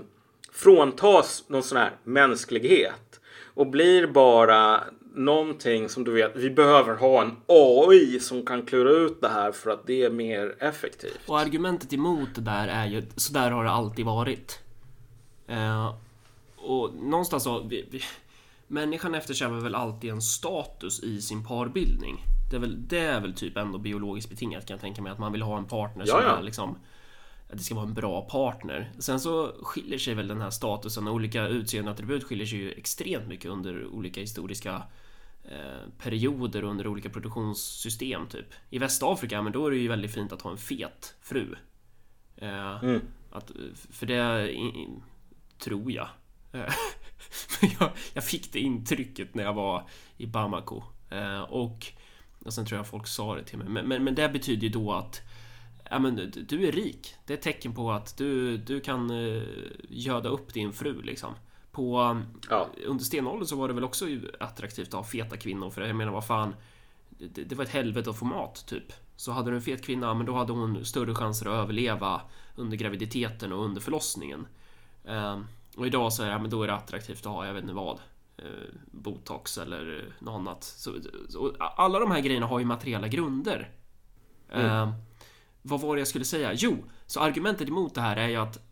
fråntas 0.51 1.43
någon 1.47 1.63
sån 1.63 1.77
här 1.77 1.91
mänsklighet 2.03 3.21
och 3.53 3.67
blir 3.67 4.07
bara 4.07 4.83
någonting 5.13 5.89
som 5.89 6.03
du 6.03 6.11
vet, 6.11 6.35
vi 6.35 6.49
behöver 6.49 6.95
ha 6.95 7.21
en 7.21 7.35
AI 7.47 8.19
som 8.19 8.45
kan 8.45 8.65
klura 8.65 8.89
ut 8.89 9.21
det 9.21 9.29
här 9.29 9.51
för 9.51 9.71
att 9.71 9.87
det 9.87 10.03
är 10.03 10.09
mer 10.09 10.55
effektivt. 10.59 11.19
Och 11.25 11.39
argumentet 11.39 11.93
emot 11.93 12.29
det 12.35 12.41
där 12.41 12.67
är 12.67 12.85
ju, 12.85 13.03
så 13.15 13.33
där 13.33 13.51
har 13.51 13.63
det 13.63 13.71
alltid 13.71 14.05
varit. 14.05 14.59
Eh, 15.47 15.95
och 16.55 16.95
någonstans 16.95 17.43
så, 17.43 17.63
vi, 17.63 17.87
vi, 17.91 18.01
människan 18.67 19.15
eftersträvar 19.15 19.59
väl 19.59 19.75
alltid 19.75 20.09
en 20.09 20.21
status 20.21 21.03
i 21.03 21.21
sin 21.21 21.45
parbildning. 21.45 22.17
Det 22.49 22.55
är, 22.55 22.59
väl, 22.59 22.87
det 22.87 22.99
är 22.99 23.21
väl 23.21 23.33
typ 23.33 23.57
ändå 23.57 23.77
biologiskt 23.77 24.29
betingat 24.29 24.65
kan 24.65 24.73
jag 24.73 24.81
tänka 24.81 25.01
mig, 25.01 25.11
att 25.11 25.19
man 25.19 25.31
vill 25.31 25.41
ha 25.41 25.57
en 25.57 25.65
partner 25.65 26.05
som 26.05 26.19
är 26.19 26.41
liksom 26.41 26.75
att 27.51 27.57
det 27.57 27.63
ska 27.63 27.75
vara 27.75 27.85
en 27.85 27.93
bra 27.93 28.21
partner. 28.21 28.91
Sen 28.99 29.19
så 29.19 29.51
skiljer 29.63 29.99
sig 29.99 30.13
väl 30.13 30.27
den 30.27 30.41
här 30.41 30.49
statusen 30.49 31.07
och 31.07 31.13
olika 31.13 31.47
utseendeattribut 31.47 32.23
skiljer 32.23 32.45
sig 32.45 32.59
ju 32.59 32.71
extremt 32.71 33.27
mycket 33.27 33.51
under 33.51 33.85
olika 33.85 34.21
historiska 34.21 34.83
perioder 35.97 36.63
under 36.63 36.87
olika 36.87 37.09
produktionssystem 37.09 38.27
typ. 38.27 38.45
I 38.69 38.79
Västafrika, 38.79 39.41
men 39.41 39.53
då 39.53 39.67
är 39.67 39.71
det 39.71 39.77
ju 39.77 39.87
väldigt 39.87 40.13
fint 40.13 40.31
att 40.31 40.41
ha 40.41 40.51
en 40.51 40.57
fet 40.57 41.15
fru. 41.21 41.55
Eh, 42.35 42.83
mm. 42.83 43.01
att, 43.31 43.51
för 43.91 44.05
det 44.05 44.53
in, 44.53 45.03
tror 45.57 45.91
jag. 45.91 46.07
Eh, 46.51 46.73
jag. 47.79 47.91
jag. 48.13 48.23
fick 48.23 48.53
det 48.53 48.59
intrycket 48.59 49.35
när 49.35 49.43
jag 49.43 49.53
var 49.53 49.89
i 50.17 50.25
Bamako. 50.25 50.83
Eh, 51.09 51.41
och, 51.41 51.87
och 52.45 52.53
sen 52.53 52.65
tror 52.65 52.79
jag 52.79 52.87
folk 52.87 53.07
sa 53.07 53.35
det 53.35 53.43
till 53.43 53.57
mig. 53.57 53.67
Men, 53.69 53.87
men, 53.87 54.03
men 54.03 54.15
det 54.15 54.29
betyder 54.29 54.63
ju 54.63 54.69
då 54.69 54.93
att 54.93 55.21
ja, 55.89 55.99
men 55.99 56.31
du 56.47 56.67
är 56.67 56.71
rik. 56.71 57.15
Det 57.25 57.33
är 57.33 57.37
ett 57.37 57.43
tecken 57.43 57.75
på 57.75 57.91
att 57.91 58.17
du, 58.17 58.57
du 58.57 58.79
kan 58.79 59.11
göda 59.89 60.29
upp 60.29 60.53
din 60.53 60.73
fru 60.73 61.01
liksom. 61.01 61.33
På, 61.71 62.21
ja. 62.49 62.67
Under 62.85 63.03
stenåldern 63.03 63.47
så 63.47 63.55
var 63.55 63.67
det 63.67 63.73
väl 63.73 63.83
också 63.83 64.05
attraktivt 64.39 64.87
att 64.87 64.93
ha 64.93 65.03
feta 65.03 65.37
kvinnor 65.37 65.69
för 65.69 65.81
jag 65.81 65.95
menar 65.95 66.11
vad 66.11 66.25
fan 66.25 66.55
det, 67.29 67.43
det 67.43 67.55
var 67.55 67.63
ett 67.63 67.69
helvete 67.69 68.09
att 68.09 68.19
få 68.19 68.25
mat 68.25 68.65
typ. 68.67 68.93
Så 69.15 69.31
hade 69.31 69.51
du 69.51 69.55
en 69.55 69.61
fet 69.61 69.85
kvinna, 69.85 70.13
men 70.13 70.25
då 70.25 70.33
hade 70.33 70.53
hon 70.53 70.85
större 70.85 71.15
chanser 71.15 71.45
att 71.45 71.63
överleva 71.63 72.21
under 72.55 72.77
graviditeten 72.77 73.51
och 73.51 73.65
under 73.65 73.81
förlossningen. 73.81 74.47
Uh, 75.09 75.41
och 75.77 75.87
idag 75.87 76.13
så 76.13 76.23
är 76.23 76.29
det, 76.29 76.39
men 76.39 76.49
då 76.49 76.63
är 76.63 76.67
det 76.67 76.73
attraktivt 76.73 77.25
att 77.25 77.31
ha, 77.31 77.45
jag 77.45 77.53
vet 77.53 77.61
inte 77.61 77.73
vad, 77.73 77.99
uh, 78.43 78.45
botox 78.91 79.57
eller 79.57 80.13
något 80.19 80.39
annat. 80.39 80.63
Så, 80.63 80.95
så, 81.29 81.55
alla 81.59 81.99
de 81.99 82.11
här 82.11 82.19
grejerna 82.19 82.45
har 82.45 82.59
ju 82.59 82.65
materiella 82.65 83.07
grunder. 83.07 83.71
Mm. 84.51 84.65
Uh, 84.65 84.93
vad 85.61 85.81
var 85.81 85.95
det 85.95 85.99
jag 85.99 86.07
skulle 86.07 86.25
säga? 86.25 86.53
Jo, 86.53 86.77
så 87.05 87.19
argumentet 87.19 87.67
emot 87.67 87.95
det 87.95 88.01
här 88.01 88.17
är 88.17 88.27
ju 88.27 88.35
att 88.35 88.70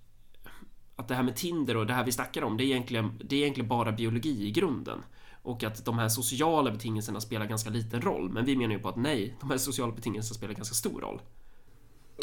att 1.00 1.08
det 1.08 1.16
här 1.16 1.24
med 1.24 1.36
Tinder 1.36 1.78
och 1.78 1.88
det 1.88 1.93
här 1.93 2.04
vi 2.04 2.12
snackar 2.12 2.43
om, 2.43 2.58
det 2.58 2.64
är 2.64 2.66
egentligen, 2.66 3.20
det 3.24 3.36
är 3.36 3.39
egentligen 3.39 3.68
bara 3.68 3.91
biologi 3.91 4.47
i 4.47 4.52
grunden. 4.52 5.04
Och 5.43 5.64
att 5.64 5.86
de 5.86 6.00
här 6.00 6.10
sociala 6.10 6.72
betingelserna 6.72 7.22
spelar 7.22 7.45
ganska 7.45 7.70
liten 7.70 8.02
roll. 8.02 8.30
Men 8.30 8.45
vi 8.45 8.56
menar 8.56 8.74
ju 8.74 8.80
på 8.80 8.89
att 8.89 8.95
nej, 8.95 9.38
de 9.39 9.50
här 9.50 9.58
sociala 9.58 9.91
betingelserna 9.91 10.36
spelar 10.36 10.54
ganska 10.54 10.76
stor 10.76 11.02
roll. 11.02 11.22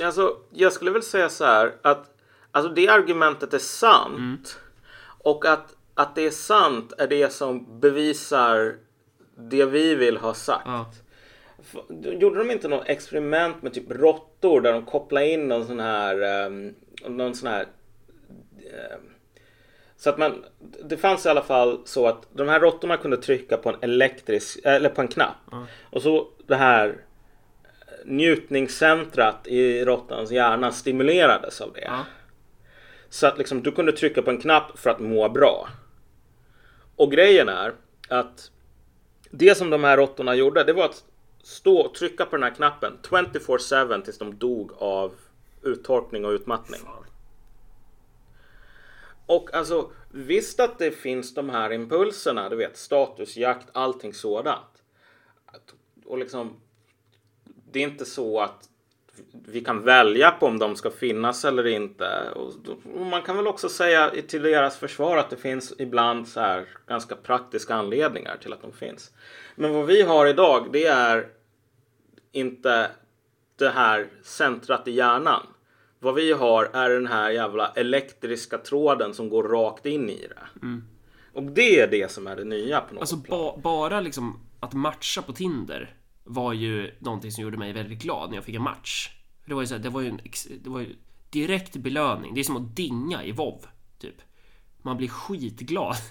Alltså, 0.03 0.37
jag 0.53 0.73
skulle 0.73 0.91
väl 0.91 1.03
säga 1.03 1.29
så 1.29 1.45
här 1.45 1.75
att 1.83 2.17
alltså 2.51 2.73
det 2.73 2.89
argumentet 2.89 3.55
är 3.55 3.59
sant. 3.59 4.17
Mm. 4.17 4.39
Och 5.19 5.47
att, 5.47 5.77
att 5.95 6.15
det 6.15 6.27
är 6.27 6.31
sant 6.31 6.93
är 6.99 7.09
det 7.09 7.33
som 7.33 7.81
bevisar 7.81 8.77
det 9.37 9.65
vi 9.65 9.95
vill 9.95 10.17
ha 10.17 10.35
sagt. 10.35 10.67
Ja. 10.67 10.91
Gjorde 12.03 12.39
de 12.39 12.51
inte 12.51 12.69
något 12.69 12.89
experiment 12.89 13.63
med 13.63 13.75
typ 13.75 13.91
råttor 13.91 14.61
där 14.61 14.73
de 14.73 14.85
kopplade 14.85 15.29
in 15.29 15.49
någon 15.49 15.67
sån 15.67 15.81
här, 15.81 16.47
um, 16.47 16.75
någon 17.07 17.35
sån 17.35 17.49
här 17.49 17.63
ehm, 17.63 17.69
så 19.97 20.11
att 20.11 20.19
man, 20.19 20.45
det 20.85 20.97
fanns 20.97 21.27
i 21.27 21.29
alla 21.29 21.43
fall 21.43 21.81
så 21.85 22.07
att 22.07 22.27
de 22.33 22.49
här 22.49 22.61
råttorna 22.61 22.97
kunde 22.97 23.17
trycka 23.17 23.57
på 23.57 23.69
en 23.69 23.77
elektrisk, 23.81 24.59
eller 24.65 24.89
på 24.89 25.01
en 25.01 25.09
knapp. 25.09 25.37
Och 25.91 26.03
så 26.03 26.29
det 26.47 26.57
här 26.57 26.97
njutningscentrat 28.05 29.47
i 29.47 29.85
råttans 29.85 30.31
hjärna 30.31 30.73
stimulerades 30.73 31.61
av 31.61 31.73
det. 31.73 31.85
Ja. 31.85 32.05
Så 33.09 33.27
att 33.27 33.39
liksom, 33.39 33.63
du 33.63 33.73
kunde 33.73 33.93
trycka 33.93 34.23
på 34.23 34.31
en 34.31 34.41
knapp 34.41 34.79
för 34.79 34.91
att 34.91 35.01
må 35.01 35.29
bra. 35.29 35.69
Och 36.97 37.13
grejen 37.13 37.49
är 37.49 37.75
att 38.09 38.51
det 39.31 39.55
som 39.57 39.71
de 39.71 39.85
här 39.85 39.97
råttorna 39.97 40.35
gjorde, 40.35 40.65
det 40.65 40.73
var 40.73 40.85
att 40.85 41.05
stå 41.43 41.79
och 41.79 41.95
trycka 41.95 42.27
på 42.27 42.37
den 42.37 42.43
här 42.43 42.55
knappen 42.55 42.93
24-7 43.03 44.03
tills 44.03 44.19
de 44.19 44.39
dog 44.39 44.73
av 44.79 45.15
uttorkning 45.63 46.25
och 46.25 46.31
utmattning. 46.31 46.81
Fan. 46.81 47.05
Och 49.27 49.55
alltså 49.55 49.91
visst 50.11 50.61
att 50.61 50.79
det 50.79 50.91
finns 50.91 51.35
de 51.35 51.51
här 51.51 51.73
impulserna, 51.73 52.49
du 52.49 52.57
vet 52.57 52.77
statusjakt, 52.77 53.69
allting 53.73 54.15
sådant. 54.15 54.83
Och 56.05 56.19
liksom, 56.19 56.61
det 57.45 57.79
är 57.79 57.83
inte 57.83 58.05
så 58.05 58.41
att 58.41 58.69
vi 59.33 59.61
kan 59.61 59.83
välja 59.83 60.31
på 60.31 60.47
om 60.47 60.59
de 60.59 60.77
ska 60.77 60.91
finnas 60.91 61.45
eller 61.45 61.67
inte. 61.67 62.31
Och 62.95 63.07
man 63.07 63.23
kan 63.23 63.37
väl 63.37 63.47
också 63.47 63.69
säga 63.69 64.11
till 64.29 64.43
deras 64.43 64.77
försvar 64.77 65.17
att 65.17 65.31
det 65.31 65.37
finns 65.37 65.75
ibland 65.79 66.29
så 66.29 66.41
här 66.41 66.69
ganska 66.87 67.17
praktiska 67.17 67.75
anledningar 67.75 68.37
till 68.37 68.53
att 68.53 68.63
de 68.63 68.73
finns. 68.73 69.11
Men 69.55 69.75
vad 69.75 69.87
vi 69.87 70.03
har 70.03 70.27
idag, 70.27 70.69
det 70.73 70.87
är 70.87 71.29
inte 72.33 72.91
det 73.57 73.69
här 73.69 74.09
centrat 74.23 74.89
i 74.89 74.93
hjärnan. 74.93 75.47
Vad 75.99 76.15
vi 76.15 76.33
har 76.33 76.65
är 76.65 76.91
den 76.91 77.07
här 77.07 77.31
jävla 77.31 77.69
elektriska 77.69 78.59
tråden 78.59 79.15
som 79.15 79.29
går 79.29 79.43
rakt 79.43 79.87
in 79.87 80.11
i 80.11 80.27
det. 80.29 80.69
Och 81.33 81.43
det 81.43 81.81
är 81.81 81.91
det 81.91 82.11
som 82.13 82.27
är 82.27 82.37
det 82.37 82.45
nya 82.45 82.81
på 82.81 82.95
något 82.95 83.01
Alltså 83.01 83.17
ba, 83.17 83.57
bara 83.57 84.01
liksom 84.01 84.41
att 84.61 84.75
matcha 84.75 85.23
på 85.23 85.33
Tinder 85.33 85.95
var 86.25 86.53
ju 86.53 86.95
någonting 86.99 87.33
som 87.33 87.43
gjorde 87.43 87.57
mig 87.57 87.73
väldigt 87.73 88.03
glad 88.03 88.31
när 88.31 88.37
jag 88.37 88.45
fick 88.45 88.55
en 88.55 88.63
match. 88.63 89.11
För 89.43 89.49
det 89.49 89.55
var 89.55 89.63
ju 89.63 89.67
så 89.67 89.75
här, 89.75 89.83
det 89.83 89.89
var 89.89 90.01
ju 90.01 90.09
en 90.09 90.21
det 90.63 90.71
var 90.71 90.81
ju 90.81 90.97
direkt 91.31 91.77
belöning. 91.77 92.35
Det 92.35 92.41
är 92.41 92.45
som 92.45 92.57
att 92.57 92.77
dinga 92.77 93.25
i 93.25 93.33
WoW 93.33 93.67
typ. 93.99 94.17
Man 94.83 94.97
blir 94.97 95.09
skitglad. 95.09 95.97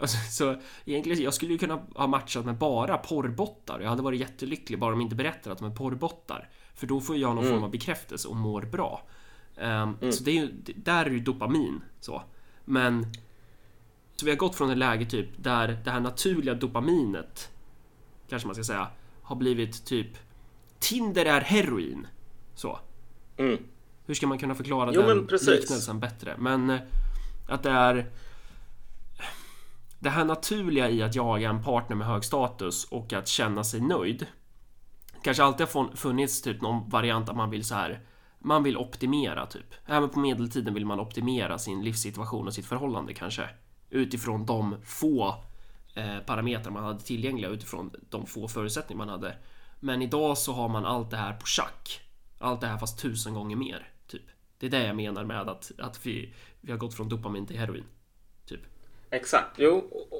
Alltså, 0.00 0.16
så 0.30 0.60
egentligen, 0.84 1.22
jag 1.22 1.34
skulle 1.34 1.52
ju 1.52 1.58
kunna 1.58 1.86
ha 1.94 2.06
matchat 2.06 2.44
med 2.44 2.58
bara 2.58 2.98
porrbottar. 2.98 3.80
Jag 3.80 3.88
hade 3.88 4.02
varit 4.02 4.20
jättelycklig 4.20 4.78
bara 4.78 4.90
de 4.90 5.00
inte 5.00 5.16
berättar 5.16 5.50
att 5.50 5.58
de 5.58 5.70
är 5.70 5.74
porrbottar. 5.74 6.48
För 6.80 6.86
då 6.86 7.00
får 7.00 7.16
jag 7.16 7.34
någon 7.34 7.44
form 7.44 7.62
av 7.62 7.70
bekräftelse 7.70 8.28
och 8.28 8.36
mår 8.36 8.62
bra. 8.62 9.02
Ehm, 9.56 9.96
Så 10.12 10.24
det 10.24 10.30
är 10.30 10.34
ju, 10.34 10.52
där 10.76 11.06
är 11.06 11.10
ju 11.10 11.20
dopamin 11.20 11.80
så. 12.00 12.22
Men 12.64 13.06
så 14.16 14.24
vi 14.26 14.30
har 14.30 14.38
gått 14.38 14.54
från 14.54 14.70
ett 14.70 14.78
läge 14.78 15.06
typ 15.06 15.28
där 15.36 15.80
det 15.84 15.90
här 15.90 16.00
naturliga 16.00 16.54
dopaminet 16.54 17.50
kanske 18.28 18.48
man 18.48 18.54
ska 18.54 18.64
säga 18.64 18.88
har 19.22 19.36
blivit 19.36 19.84
typ 19.84 20.06
Tinder 20.78 21.26
är 21.26 21.40
heroin. 21.40 22.06
Så. 22.54 22.78
Mm. 23.36 23.58
Hur 24.06 24.14
ska 24.14 24.26
man 24.26 24.38
kunna 24.38 24.54
förklara 24.54 24.90
Jo, 24.94 25.02
den 25.02 25.26
liknelsen 25.30 26.00
bättre? 26.00 26.36
Men 26.38 26.70
eh, 26.70 26.80
att 27.48 27.62
det 27.62 27.70
är 27.70 28.10
det 29.98 30.10
här 30.10 30.24
naturliga 30.24 30.90
i 30.90 31.02
att 31.02 31.14
jaga 31.14 31.48
en 31.48 31.64
partner 31.64 31.96
med 31.96 32.06
hög 32.06 32.24
status 32.24 32.84
och 32.84 33.12
att 33.12 33.28
känna 33.28 33.64
sig 33.64 33.80
nöjd. 33.80 34.26
Kanske 35.22 35.42
alltid 35.42 35.66
har 35.66 35.96
funnits 35.96 36.42
typ 36.42 36.62
någon 36.62 36.88
variant 36.88 37.28
att 37.28 37.36
man 37.36 37.50
vill 37.50 37.64
så 37.64 37.74
här. 37.74 38.00
Man 38.38 38.62
vill 38.62 38.76
optimera 38.76 39.46
typ. 39.46 39.74
Även 39.86 40.08
på 40.08 40.18
medeltiden 40.18 40.74
vill 40.74 40.86
man 40.86 41.00
optimera 41.00 41.58
sin 41.58 41.84
livssituation 41.84 42.46
och 42.46 42.54
sitt 42.54 42.66
förhållande 42.66 43.14
kanske. 43.14 43.48
Utifrån 43.90 44.46
de 44.46 44.76
få 44.84 45.34
eh, 45.94 46.18
parametrar 46.18 46.72
man 46.72 46.84
hade 46.84 47.00
tillgängliga 47.00 47.50
utifrån 47.50 47.90
de 48.10 48.26
få 48.26 48.48
förutsättningar 48.48 48.98
man 48.98 49.08
hade. 49.08 49.36
Men 49.80 50.02
idag 50.02 50.38
så 50.38 50.52
har 50.52 50.68
man 50.68 50.84
allt 50.84 51.10
det 51.10 51.16
här 51.16 51.32
på 51.32 51.46
schack. 51.46 52.00
Allt 52.38 52.60
det 52.60 52.66
här 52.66 52.78
fast 52.78 52.98
tusen 52.98 53.34
gånger 53.34 53.56
mer. 53.56 53.88
Typ. 54.06 54.22
Det 54.58 54.66
är 54.66 54.70
det 54.70 54.86
jag 54.86 54.96
menar 54.96 55.24
med 55.24 55.48
att, 55.48 55.72
att 55.78 56.06
vi, 56.06 56.34
vi 56.60 56.72
har 56.72 56.78
gått 56.78 56.94
från 56.94 57.08
dopamin 57.08 57.46
till 57.46 57.58
heroin. 57.58 57.84
Typ. 58.46 58.60
Exakt, 59.10 59.50
jo, 59.58 59.76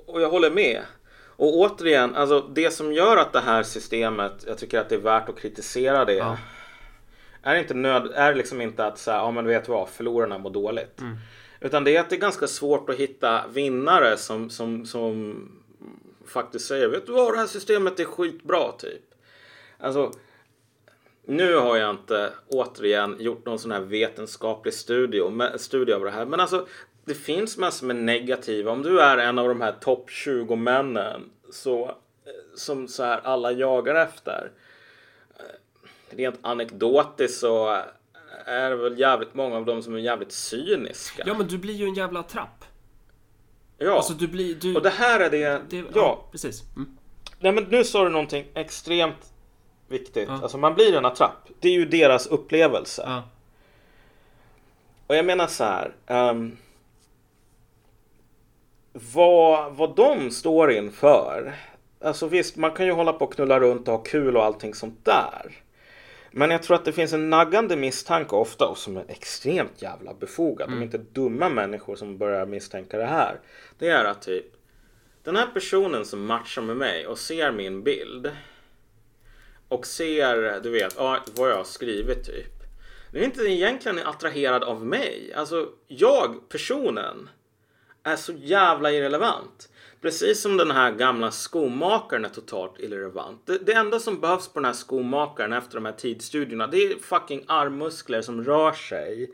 och 0.07 0.21
jag 0.21 0.31
håller 0.31 0.51
med. 0.51 0.83
Och 1.41 1.59
återigen, 1.59 2.15
alltså 2.15 2.41
det 2.41 2.71
som 2.71 2.93
gör 2.93 3.17
att 3.17 3.33
det 3.33 3.41
här 3.41 3.63
systemet, 3.63 4.45
jag 4.47 4.59
tycker 4.59 4.81
att 4.81 4.89
det 4.89 4.95
är 4.95 5.01
värt 5.01 5.29
att 5.29 5.39
kritisera 5.39 6.05
det. 6.05 6.15
Ja. 6.15 6.39
Är 7.43 7.57
inte 7.57 7.75
nöd, 7.75 8.13
är 8.15 8.35
liksom 8.35 8.61
inte 8.61 8.87
att 8.87 8.99
säga, 8.99 9.17
ja 9.17 9.31
men 9.31 9.47
vet 9.47 9.65
du 9.65 9.73
vad, 9.73 9.89
förlorarna 9.89 10.39
mår 10.39 10.51
dåligt. 10.51 11.01
Utan 11.61 11.85
det 11.85 11.97
är 11.97 12.01
att 12.01 12.11
det 12.11 12.17
är 12.17 12.21
ganska 12.21 12.47
svårt 12.47 12.91
att 12.91 12.97
hitta 12.97 13.47
vinnare 13.49 14.17
som, 14.17 14.51
som, 14.51 14.87
som 14.87 15.49
faktiskt 16.27 16.67
säger, 16.67 16.89
vet 16.89 17.07
du 17.07 17.13
vad, 17.13 17.35
det 17.35 17.39
här 17.39 17.47
systemet 17.47 18.01
är 18.01 18.05
skitbra 18.05 18.73
typ. 18.73 19.15
Alltså, 19.79 20.13
nu 21.27 21.55
har 21.55 21.77
jag 21.77 21.91
inte 21.91 22.33
återigen 22.49 23.17
gjort 23.19 23.47
någon 23.47 23.59
sån 23.59 23.71
här 23.71 23.81
vetenskaplig 23.81 24.75
studie 24.75 25.21
av 25.93 26.05
det 26.05 26.11
här. 26.11 26.25
Men 26.27 26.41
alltså, 26.41 26.67
det 27.11 27.15
finns 27.15 27.57
massor 27.59 27.87
med 27.87 27.97
negativa. 27.97 28.73
Om 28.73 28.83
du 28.83 29.01
är 29.01 29.19
en 29.19 29.39
av 29.39 29.49
de 29.49 29.61
här 29.61 29.73
topp 29.73 30.11
20 30.11 30.57
männen 30.57 31.31
så, 31.53 31.85
eh, 31.85 31.93
som 32.57 32.89
så 32.89 33.03
här 33.05 33.21
alla 33.25 33.53
jagar 33.53 33.95
efter. 33.95 34.51
eh, 35.39 36.17
Rent 36.17 36.39
anekdotiskt 36.43 37.41
så 37.41 37.75
eh, 37.75 37.83
är 38.47 38.71
det 38.71 38.77
väl 38.77 38.99
jävligt 38.99 39.35
många 39.35 39.57
av 39.57 39.65
dem 39.65 39.83
som 39.83 39.95
är 39.95 39.99
jävligt 39.99 40.33
cyniska. 40.33 41.23
Ja 41.27 41.35
men 41.35 41.47
du 41.49 41.59
blir 41.59 41.75
ju 41.75 41.85
en 41.85 41.95
jävla 41.95 42.23
trapp. 42.23 42.65
Ja. 43.79 43.97
Alltså 43.97 44.13
du 44.13 44.29
blir... 44.29 44.55
Du, 44.55 44.77
och 44.77 44.83
det 44.83 44.91
här 44.91 45.21
är 45.21 45.31
det. 45.31 45.61
det, 45.71 45.85
ja. 45.95 46.29
precis. 46.33 46.63
Mm. 46.77 46.97
Nej 47.39 47.53
men 47.53 47.65
nu 47.65 47.85
sa 47.85 48.05
du 48.05 48.11
någonting 48.11 48.45
extremt 48.55 49.33
viktigt. 49.89 50.29
Ja. 50.29 50.41
Alltså 50.43 50.59
man 50.59 50.75
blir 50.75 50.97
en 50.97 51.05
attrapp. 51.05 51.49
Det 51.61 51.69
är 51.69 51.73
ju 51.73 51.85
deras 51.85 52.27
upplevelse. 52.27 53.03
Ja. 53.07 53.23
Och 55.07 55.17
jag 55.17 55.25
menar 55.25 55.47
så 55.47 55.65
här. 55.65 55.93
ehm, 56.07 56.57
vad, 58.93 59.75
vad 59.75 59.97
de 59.97 60.31
står 60.31 60.73
inför. 60.73 61.55
Alltså 62.01 62.29
visst, 62.29 62.57
man 62.57 62.71
kan 62.71 62.87
ju 62.87 62.93
hålla 62.93 63.13
på 63.13 63.25
och 63.25 63.35
knulla 63.35 63.61
runt 63.61 63.89
och 63.89 63.95
ha 63.95 64.03
kul 64.03 64.37
och 64.37 64.45
allting 64.45 64.75
sånt 64.75 65.05
där. 65.05 65.53
Men 66.31 66.51
jag 66.51 66.63
tror 66.63 66.77
att 66.77 66.85
det 66.85 66.93
finns 66.93 67.13
en 67.13 67.31
naggande 67.31 67.77
misstanke 67.77 68.35
ofta 68.35 68.67
och 68.67 68.79
som 68.79 68.97
är 68.97 69.05
extremt 69.09 69.83
jävla 69.83 70.15
befogad. 70.15 70.69
De 70.69 70.79
är 70.79 70.83
inte 70.83 70.99
dumma 70.99 71.49
människor 71.49 71.97
som 71.97 72.19
börjar 72.19 72.47
misstänka 72.47 72.99
det 72.99 73.07
här. 73.07 73.41
Det 73.79 73.89
är 73.89 74.05
att 74.05 74.23
typ 74.23 74.47
den 75.23 75.37
här 75.37 75.47
personen 75.47 76.05
som 76.05 76.27
matchar 76.27 76.63
med 76.63 76.77
mig 76.77 77.07
och 77.07 77.19
ser 77.19 77.53
min 77.53 77.83
bild 77.83 78.31
och 79.69 79.87
ser, 79.87 80.61
du 80.61 80.71
vet, 80.71 80.95
ja, 80.97 81.19
vad 81.37 81.51
jag 81.51 81.57
har 81.57 81.65
skrivit 81.65 82.27
typ. 82.27 82.53
Den 83.13 83.21
är 83.21 83.25
inte 83.25 83.43
egentligen 83.43 83.99
attraherad 83.99 84.65
av 84.65 84.87
mig. 84.87 85.33
Alltså, 85.37 85.69
jag, 85.87 86.49
personen, 86.49 87.29
är 88.03 88.17
så 88.17 88.33
jävla 88.33 88.93
irrelevant. 88.93 89.69
Precis 90.01 90.41
som 90.41 90.57
den 90.57 90.71
här 90.71 90.93
gamla 90.93 91.31
skomakaren 91.31 92.25
är 92.25 92.29
totalt 92.29 92.81
irrelevant. 92.81 93.47
Det, 93.47 93.59
det 93.59 93.73
enda 93.73 94.01
som 94.01 94.21
behövs 94.21 94.49
på 94.49 94.59
den 94.59 94.65
här 94.65 94.73
skomakaren 94.73 95.53
efter 95.53 95.75
de 95.75 95.85
här 95.85 95.93
tidsstudierna 95.93 96.67
det 96.67 96.77
är 96.77 96.99
fucking 96.99 97.45
armmuskler 97.47 98.23
som 98.23 98.45
rör 98.45 98.73
sig 98.73 99.31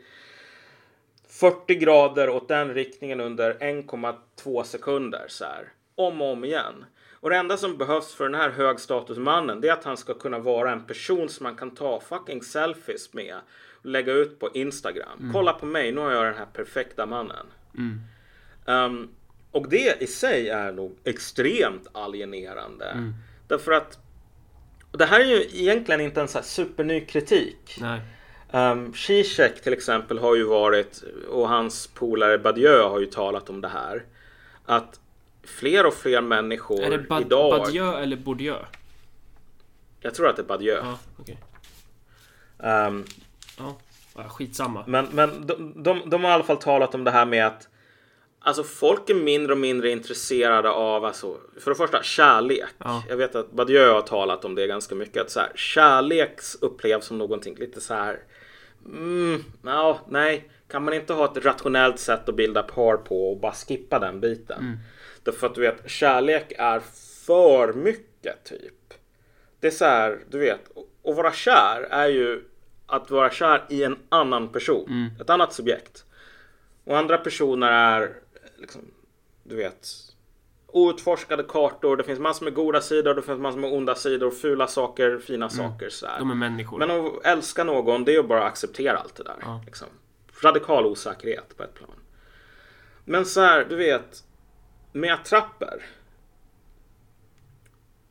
40 1.27 1.75
grader 1.75 2.29
åt 2.29 2.47
den 2.47 2.73
riktningen 2.73 3.19
under 3.19 3.53
1,2 3.53 4.63
sekunder 4.63 5.25
så 5.27 5.45
här. 5.45 5.71
Om 5.95 6.21
och 6.21 6.31
om 6.31 6.45
igen. 6.45 6.85
Och 7.19 7.29
det 7.29 7.35
enda 7.35 7.57
som 7.57 7.77
behövs 7.77 8.15
för 8.15 8.23
den 8.23 8.41
här 8.41 8.49
högstatusmannen 8.49 9.61
det 9.61 9.67
är 9.69 9.73
att 9.73 9.83
han 9.83 9.97
ska 9.97 10.13
kunna 10.13 10.39
vara 10.39 10.71
en 10.71 10.85
person 10.85 11.29
som 11.29 11.43
man 11.43 11.55
kan 11.55 11.71
ta 11.71 11.99
fucking 11.99 12.41
selfies 12.41 13.13
med 13.13 13.35
och 13.73 13.85
lägga 13.85 14.13
ut 14.13 14.39
på 14.39 14.49
Instagram. 14.53 15.19
Kolla 15.33 15.53
på 15.53 15.65
mig, 15.65 15.91
nu 15.91 16.01
har 16.01 16.11
jag 16.11 16.25
den 16.25 16.37
här 16.37 16.45
perfekta 16.45 17.05
mannen. 17.05 17.45
Um, 18.67 19.09
och 19.51 19.69
det 19.69 20.01
i 20.01 20.07
sig 20.07 20.49
är 20.49 20.71
nog 20.71 20.97
extremt 21.03 21.87
alienerande. 21.91 23.13
Därför 23.47 23.71
att 23.71 23.99
det 24.91 25.05
här 25.05 25.19
är 25.19 25.25
ju 25.25 25.41
egentligen 25.41 26.01
inte 26.01 26.21
en 26.21 26.27
så 26.27 26.41
superny 26.41 27.05
kritik. 27.05 27.77
Nej. 27.81 28.01
Um, 28.51 28.93
Zizek 28.93 29.61
till 29.61 29.73
exempel 29.73 30.19
har 30.19 30.35
ju 30.35 30.43
varit, 30.43 31.03
och 31.29 31.49
hans 31.49 31.87
polare 31.87 32.37
Badieu 32.37 32.81
har 32.81 32.99
ju 32.99 33.05
talat 33.05 33.49
om 33.49 33.61
det 33.61 33.67
här. 33.67 34.03
Att 34.65 34.99
fler 35.43 35.85
och 35.85 35.93
fler 35.93 36.21
människor 36.21 36.83
Är 36.83 36.89
det 36.89 36.97
Bad, 36.97 37.21
idag... 37.21 37.59
Badieu 37.59 37.93
eller 37.93 38.17
Bourdieu? 38.17 38.55
Jag 39.99 40.15
tror 40.15 40.27
att 40.29 40.35
det 40.35 40.41
är 40.41 40.47
Badieu. 40.47 40.79
Ja, 40.83 40.99
okej. 41.19 41.37
Um, 42.57 43.05
Ja. 43.59 43.77
ja, 44.15 44.23
skitsamma. 44.29 44.83
men 44.87 45.07
men 45.11 45.47
de, 45.47 45.83
de, 45.83 46.09
de 46.09 46.23
har 46.23 46.31
i 46.31 46.33
alla 46.33 46.43
fall 46.43 46.57
talat 46.57 46.95
om 46.95 47.03
det 47.03 47.11
här 47.11 47.25
med 47.25 47.47
att 47.47 47.67
Alltså 48.47 48.63
folk 48.63 49.09
är 49.09 49.15
mindre 49.15 49.51
och 49.51 49.57
mindre 49.57 49.89
intresserade 49.89 50.69
av, 50.69 51.05
alltså, 51.05 51.37
för 51.59 51.71
det 51.71 51.77
första, 51.77 52.03
kärlek. 52.03 52.69
Ja. 52.77 53.03
Jag 53.09 53.17
vet 53.17 53.35
att 53.35 53.51
Badiou 53.51 53.93
har 53.93 54.01
talat 54.01 54.45
om 54.45 54.55
det 54.55 54.67
ganska 54.67 54.95
mycket. 54.95 55.21
Att 55.21 55.31
så 55.31 55.39
här, 55.39 55.51
kärlek 55.55 56.39
upplevs 56.61 57.05
som 57.05 57.17
någonting 57.17 57.55
lite 57.55 57.81
så 57.81 57.93
här. 57.93 58.19
Mm, 58.85 59.43
ja, 59.61 59.99
nej. 60.09 60.49
Kan 60.67 60.83
man 60.83 60.93
inte 60.93 61.13
ha 61.13 61.25
ett 61.25 61.45
rationellt 61.45 61.99
sätt 61.99 62.29
att 62.29 62.35
bilda 62.35 62.63
par 62.63 62.97
på 62.97 63.31
och 63.31 63.39
bara 63.39 63.51
skippa 63.51 63.99
den 63.99 64.19
biten? 64.19 64.59
Mm. 64.59 64.77
Därför 65.23 65.47
att 65.47 65.55
du 65.55 65.61
vet, 65.61 65.89
kärlek 65.89 66.53
är 66.57 66.79
för 67.25 67.73
mycket 67.73 68.43
typ. 68.43 68.93
Det 69.59 69.67
är 69.67 69.71
så 69.71 69.85
här, 69.85 70.19
du 70.29 70.37
vet, 70.37 70.61
att 71.05 71.15
vara 71.15 71.31
kär 71.31 71.87
är 71.89 72.07
ju 72.07 72.43
att 72.85 73.11
vara 73.11 73.31
kär 73.31 73.65
i 73.69 73.83
en 73.83 73.97
annan 74.09 74.47
person. 74.47 74.87
Mm. 74.89 75.21
Ett 75.21 75.29
annat 75.29 75.53
subjekt. 75.53 76.03
Och 76.83 76.97
andra 76.97 77.17
personer 77.17 77.71
är 77.71 78.13
liksom, 78.57 78.81
du 79.43 79.55
vet, 79.55 79.87
outforskade 80.67 81.43
kartor. 81.43 81.97
Det 81.97 82.03
finns 82.03 82.19
massor 82.19 82.43
med 82.45 82.53
goda 82.53 82.81
sidor, 82.81 83.13
det 83.13 83.21
finns 83.21 83.39
massor 83.39 83.59
med 83.59 83.73
onda 83.73 83.95
sidor, 83.95 84.31
fula 84.31 84.67
saker, 84.67 85.19
fina 85.19 85.49
saker. 85.49 85.89
Så 85.89 86.07
här. 86.07 86.15
Mm. 86.17 86.27
De 86.27 86.31
är 86.31 86.49
människor. 86.49 86.79
Men 86.79 86.91
att 86.91 87.25
älska 87.25 87.63
någon, 87.63 88.03
det 88.03 88.15
är 88.15 88.19
att 88.19 88.27
bara 88.27 88.43
acceptera 88.43 88.97
allt 88.97 89.15
det 89.15 89.23
där. 89.23 89.37
Ja. 89.41 89.61
Liksom. 89.65 89.87
Radikal 90.43 90.85
osäkerhet 90.85 91.57
på 91.57 91.63
ett 91.63 91.73
plan. 91.73 91.95
Men 93.05 93.25
så 93.25 93.41
här, 93.41 93.65
du 93.69 93.75
vet, 93.75 94.23
med 94.91 95.13
attrapper. 95.13 95.85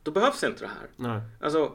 Då 0.03 0.11
behövs 0.11 0.43
inte 0.43 0.63
det 0.63 0.67
här. 0.67 0.89
Nej. 0.95 1.21
Alltså, 1.41 1.71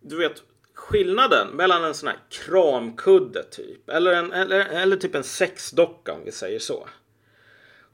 du 0.00 0.16
vet 0.16 0.42
skillnaden 0.74 1.48
mellan 1.48 1.84
en 1.84 1.94
sån 1.94 2.08
här 2.08 2.18
kramkudde 2.28 3.42
typ 3.42 3.88
eller, 3.88 4.12
en, 4.12 4.32
eller, 4.32 4.60
eller 4.60 4.96
typ 4.96 5.14
en 5.14 5.24
sexdocka 5.24 6.12
om 6.12 6.24
vi 6.24 6.32
säger 6.32 6.58
så. 6.58 6.88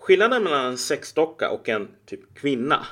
Skillnaden 0.03 0.43
mellan 0.45 0.67
en 0.67 0.79
sexdocka 0.79 1.51
och 1.51 1.69
en 1.69 1.89
typ 2.07 2.35
kvinna 2.35 2.87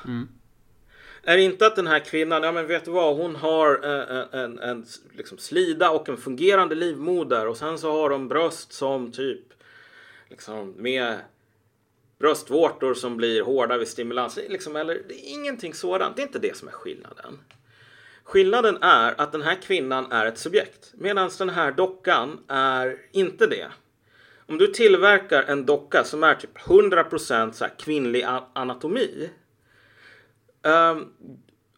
är 1.23 1.37
inte 1.37 1.67
att 1.67 1.75
den 1.75 1.87
här 1.87 1.99
kvinnan, 1.99 2.43
ja 2.43 2.51
men 2.51 2.67
vet 2.67 2.85
du 2.85 2.91
vad, 2.91 3.17
hon 3.17 3.35
har 3.35 3.85
eh, 3.85 4.17
en, 4.17 4.39
en, 4.39 4.59
en 4.59 4.85
liksom 5.17 5.37
slida 5.37 5.89
och 5.91 6.09
en 6.09 6.17
fungerande 6.17 6.75
livmoder 6.75 7.47
och 7.47 7.57
sen 7.57 7.77
så 7.77 7.91
har 7.91 8.09
de 8.09 8.27
bröst 8.27 8.73
som 8.73 9.11
typ 9.11 9.39
liksom 10.29 10.73
med 10.77 11.17
bröstvårtor 12.19 12.93
som 12.93 13.17
blir 13.17 13.41
hårda 13.41 13.77
vid 13.77 13.87
stimulans. 13.87 14.39
Liksom, 14.49 14.75
eller, 14.75 15.01
det 15.07 15.13
är 15.13 15.33
ingenting 15.33 15.73
sådant. 15.73 16.15
Det 16.15 16.21
är 16.21 16.27
inte 16.27 16.39
det 16.39 16.57
som 16.57 16.67
är 16.67 16.71
skillnaden. 16.71 17.39
Skillnaden 18.23 18.77
är 18.81 19.21
att 19.21 19.31
den 19.31 19.41
här 19.41 19.61
kvinnan 19.61 20.11
är 20.11 20.25
ett 20.25 20.37
subjekt 20.37 20.91
medan 20.93 21.29
den 21.37 21.49
här 21.49 21.71
dockan 21.71 22.39
är 22.47 22.97
inte 23.11 23.47
det. 23.47 23.67
Om 24.51 24.57
du 24.57 24.67
tillverkar 24.67 25.43
en 25.43 25.65
docka 25.65 26.03
som 26.03 26.23
är 26.23 26.35
typ 26.35 26.57
100% 26.57 27.51
så 27.51 27.65
kvinnlig 27.79 28.25
anatomi. 28.53 29.29
Um, 30.63 31.13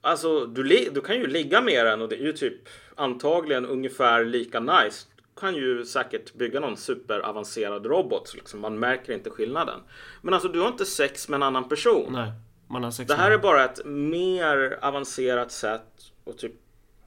alltså 0.02 0.46
du, 0.46 0.64
du 0.94 1.02
kan 1.02 1.16
ju 1.16 1.28
ligga 1.28 1.62
med 1.62 1.86
den 1.86 2.02
och 2.02 2.10
det 2.10 2.16
är 2.16 2.26
ju 2.26 2.34
typ 2.34 2.54
antagligen 2.96 3.66
ungefär 3.66 4.26
lika 4.26 4.60
nice. 4.60 5.08
Du 5.18 5.40
kan 5.40 5.56
ju 5.56 5.86
säkert 5.86 6.34
bygga 6.34 6.60
någon 6.60 6.78
superavancerad 6.78 7.86
robot 7.86 8.28
så 8.28 8.38
liksom 8.38 8.60
man 8.60 8.80
märker 8.80 9.14
inte 9.14 9.30
skillnaden. 9.30 9.80
Men 10.22 10.34
alltså 10.34 10.50
du 10.50 10.60
har 10.60 10.68
inte 10.68 10.86
sex 10.86 11.30
med 11.30 11.36
en 11.38 11.44
annan 11.44 11.70
person. 11.70 12.14
Nej. 12.14 12.32
Man 12.68 12.84
har 12.84 12.92
sex 12.92 13.08
Det 13.08 13.16
här 13.16 13.30
med- 13.30 13.38
är 13.38 13.42
bara 13.42 13.64
ett 13.66 13.86
mer 13.86 14.80
avancerat 14.82 15.52
sätt 15.52 15.88
att 16.26 16.38
typ 16.38 16.54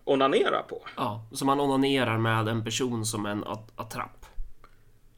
onanera 0.05 0.62
på. 0.62 0.83
Ja, 0.97 1.29
så 1.33 1.45
man 1.45 1.61
onanerar 1.61 2.19
med 2.19 2.49
en 2.49 2.64
person 2.64 3.05
som 3.07 3.27
en 3.27 3.45
at- 3.45 3.73
attrapp. 3.77 4.27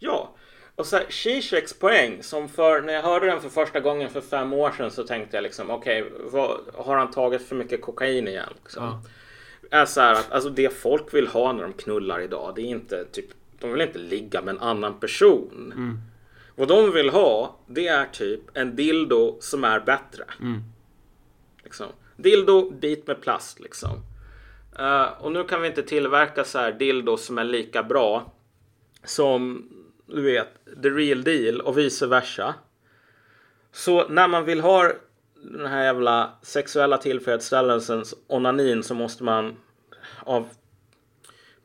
Ja, 0.01 0.35
och 0.79 0.87
så 0.87 1.01
Zizeks 1.09 1.73
poäng 1.73 2.23
som 2.23 2.49
för 2.49 2.83
när 2.83 2.93
jag 2.93 3.03
hörde 3.03 3.27
den 3.27 3.41
för 3.41 3.49
första 3.49 3.81
gången 3.81 4.11
för 4.11 4.21
fem 4.21 4.53
år 4.53 4.71
sedan 4.71 4.91
så 4.91 5.05
tänkte 5.05 5.37
jag 5.37 5.43
liksom 5.43 5.71
okej, 5.71 6.13
vad 6.21 6.61
har 6.75 6.97
han 6.97 7.11
tagit 7.11 7.43
för 7.43 7.57
mycket 7.57 7.83
kokain 7.83 8.29
igen? 8.29 8.53
Liksom? 8.63 8.85
Ja. 8.85 9.03
Är 9.81 9.85
så 9.85 10.01
här 10.01 10.13
att 10.13 10.33
alltså 10.33 10.51
det 10.51 10.73
folk 10.73 11.15
vill 11.15 11.27
ha 11.27 11.53
när 11.53 11.63
de 11.63 11.73
knullar 11.73 12.21
idag, 12.21 12.53
det 12.57 12.63
är 12.63 12.67
inte 12.67 13.05
typ, 13.05 13.27
de 13.61 13.73
vill 13.73 13.81
inte 13.81 13.99
ligga 13.99 14.43
med 14.43 14.55
en 14.55 14.61
annan 14.61 15.01
person. 15.01 15.73
Mm. 15.77 15.99
Vad 16.55 16.69
de 16.69 16.93
vill 16.93 17.11
ha, 17.11 17.57
det 17.67 17.89
är 17.89 18.07
typ 18.07 18.41
en 18.55 18.77
dildo 18.77 19.37
som 19.41 19.65
är 19.65 19.81
bättre. 19.81 20.25
Mm. 20.41 20.63
Liksom. 21.65 21.87
Dildo, 22.17 22.71
bit 22.71 23.07
med 23.07 23.21
plast 23.21 23.61
liksom. 23.61 24.03
Eh, 24.79 25.07
och 25.19 25.33
nu 25.33 25.45
kan 25.45 25.63
vi 25.63 25.69
inte 25.69 25.83
tillverka 25.83 26.45
så 26.45 26.59
här 26.59 26.73
dildo 26.73 27.17
som 27.17 27.39
är 27.39 27.45
lika 27.45 27.83
bra 27.83 28.33
som 29.05 29.69
du 30.09 30.23
vet, 30.23 30.65
the 30.83 30.91
real 30.91 31.23
deal 31.23 31.61
och 31.61 31.79
vice 31.79 32.07
versa. 32.07 32.55
Så 33.73 34.09
när 34.09 34.29
man 34.29 34.45
vill 34.45 34.61
ha 34.61 34.93
den 35.43 35.67
här 35.67 35.85
jävla 35.85 36.33
sexuella 36.43 36.99
tillfredsställelsens 36.99 38.15
onanin 38.27 38.83
så 38.83 38.95
måste 38.95 39.25
man 39.25 39.57
av 40.25 40.49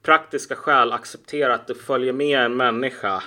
praktiska 0.01 0.55
skäl 0.55 0.91
acceptera 0.91 1.53
att 1.53 1.67
det 1.67 1.75
följer 1.75 2.13
med 2.13 2.39
en 2.39 2.57
människa 2.57 3.23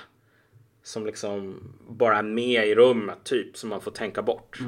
som 0.83 1.05
liksom 1.05 1.61
bara 1.89 2.17
är 2.17 2.23
med 2.23 2.67
i 2.67 2.75
rummet 2.75 3.23
typ 3.23 3.57
som 3.57 3.69
man 3.69 3.81
får 3.81 3.91
tänka 3.91 4.21
bort. 4.21 4.59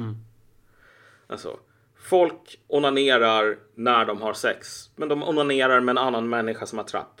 Alltså, 1.26 1.58
folk 1.96 2.60
onanerar 2.66 3.58
när 3.74 4.04
de 4.04 4.22
har 4.22 4.32
sex, 4.32 4.90
men 4.96 5.08
de 5.08 5.22
onanerar 5.22 5.80
med 5.80 5.92
en 5.92 5.98
annan 5.98 6.28
människa 6.28 6.66
som 6.66 6.78
har 6.78 6.84
trapp. 6.84 7.20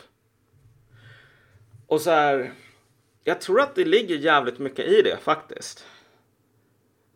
Och 1.86 2.00
så 2.00 2.10
här, 2.10 2.52
jag 3.24 3.40
tror 3.40 3.60
att 3.60 3.74
det 3.74 3.84
ligger 3.84 4.16
jävligt 4.16 4.58
mycket 4.58 4.86
i 4.86 5.02
det 5.02 5.16
faktiskt. 5.16 5.86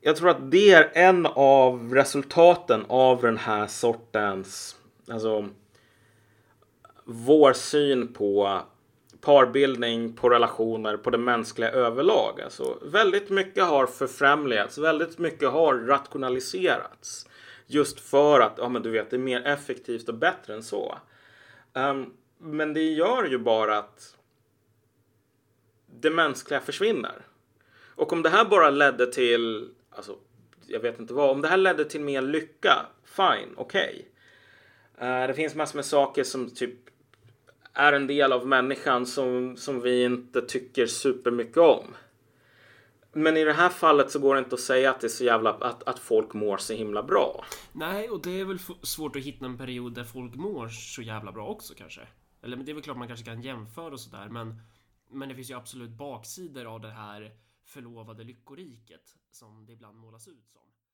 Jag 0.00 0.16
tror 0.16 0.30
att 0.30 0.50
det 0.50 0.70
är 0.70 0.90
en 0.94 1.26
av 1.26 1.94
resultaten 1.94 2.84
av 2.88 3.22
den 3.22 3.36
här 3.36 3.66
sortens, 3.66 4.76
alltså 5.08 5.48
vår 7.04 7.52
syn 7.52 8.12
på 8.12 8.60
parbildning, 9.20 10.12
på 10.12 10.28
relationer, 10.28 10.96
på 10.96 11.10
det 11.10 11.18
mänskliga 11.18 11.70
överlag. 11.70 12.40
Alltså, 12.40 12.78
väldigt 12.82 13.30
mycket 13.30 13.64
har 13.64 13.86
förfrämligats, 13.86 14.78
väldigt 14.78 15.18
mycket 15.18 15.48
har 15.48 15.74
rationaliserats. 15.74 17.28
Just 17.66 18.00
för 18.00 18.40
att, 18.40 18.54
ja 18.58 18.68
men 18.68 18.82
du 18.82 18.90
vet, 18.90 19.10
det 19.10 19.16
är 19.16 19.20
mer 19.20 19.46
effektivt 19.46 20.08
och 20.08 20.14
bättre 20.14 20.54
än 20.54 20.62
så. 20.62 20.98
Um, 21.72 22.12
men 22.38 22.74
det 22.74 22.82
gör 22.82 23.24
ju 23.24 23.38
bara 23.38 23.78
att 23.78 24.16
det 26.00 26.10
mänskliga 26.10 26.60
försvinner. 26.60 27.26
Och 27.94 28.12
om 28.12 28.22
det 28.22 28.28
här 28.28 28.44
bara 28.44 28.70
ledde 28.70 29.12
till, 29.12 29.70
alltså, 29.90 30.16
jag 30.66 30.80
vet 30.80 31.00
inte 31.00 31.14
vad, 31.14 31.30
om 31.30 31.40
det 31.40 31.48
här 31.48 31.56
ledde 31.56 31.84
till 31.84 32.00
mer 32.00 32.22
lycka, 32.22 32.86
fine, 33.04 33.54
okej. 33.56 34.08
Eh, 34.98 35.26
det 35.26 35.34
finns 35.34 35.54
massor 35.54 35.76
med 35.76 35.84
saker 35.84 36.24
som 36.24 36.50
typ 36.50 36.78
är 37.72 37.92
en 37.92 38.06
del 38.06 38.32
av 38.32 38.46
människan 38.46 39.06
som, 39.06 39.56
som 39.56 39.80
vi 39.80 40.04
inte 40.04 40.42
tycker 40.42 40.86
supermycket 40.86 41.56
om. 41.56 41.84
Men 43.12 43.36
i 43.36 43.44
det 43.44 43.52
här 43.52 43.68
fallet 43.68 44.10
så 44.10 44.18
går 44.18 44.34
det 44.34 44.38
inte 44.38 44.54
att 44.54 44.60
säga 44.60 44.90
att 44.90 45.00
det 45.00 45.06
är 45.06 45.08
så 45.08 45.24
jävla, 45.24 45.52
att, 45.52 45.82
att 45.82 45.98
folk 45.98 46.34
mår 46.34 46.56
så 46.56 46.72
himla 46.72 47.02
bra. 47.02 47.44
Nej, 47.72 48.10
och 48.10 48.22
det 48.22 48.40
är 48.40 48.44
väl 48.44 48.58
svårt 48.82 49.16
att 49.16 49.22
hitta 49.22 49.44
en 49.44 49.58
period 49.58 49.94
där 49.94 50.04
folk 50.04 50.34
mår 50.34 50.68
så 50.68 51.02
jävla 51.02 51.32
bra 51.32 51.46
också 51.46 51.74
kanske. 51.74 52.00
Eller 52.42 52.56
men 52.56 52.66
det 52.66 52.72
är 52.72 52.74
väl 52.74 52.82
klart 52.82 52.96
man 52.96 53.08
kanske 53.08 53.26
kan 53.26 53.42
jämföra 53.42 53.92
och 53.92 54.00
sådär, 54.00 54.28
men 54.30 54.60
men 55.14 55.28
det 55.28 55.34
finns 55.34 55.50
ju 55.50 55.54
absolut 55.54 55.90
baksidor 55.90 56.64
av 56.64 56.80
det 56.80 56.90
här 56.90 57.36
förlovade 57.64 58.24
lyckoriket 58.24 59.18
som 59.30 59.66
det 59.66 59.72
ibland 59.72 59.98
målas 59.98 60.28
ut 60.28 60.52
som. 60.52 60.63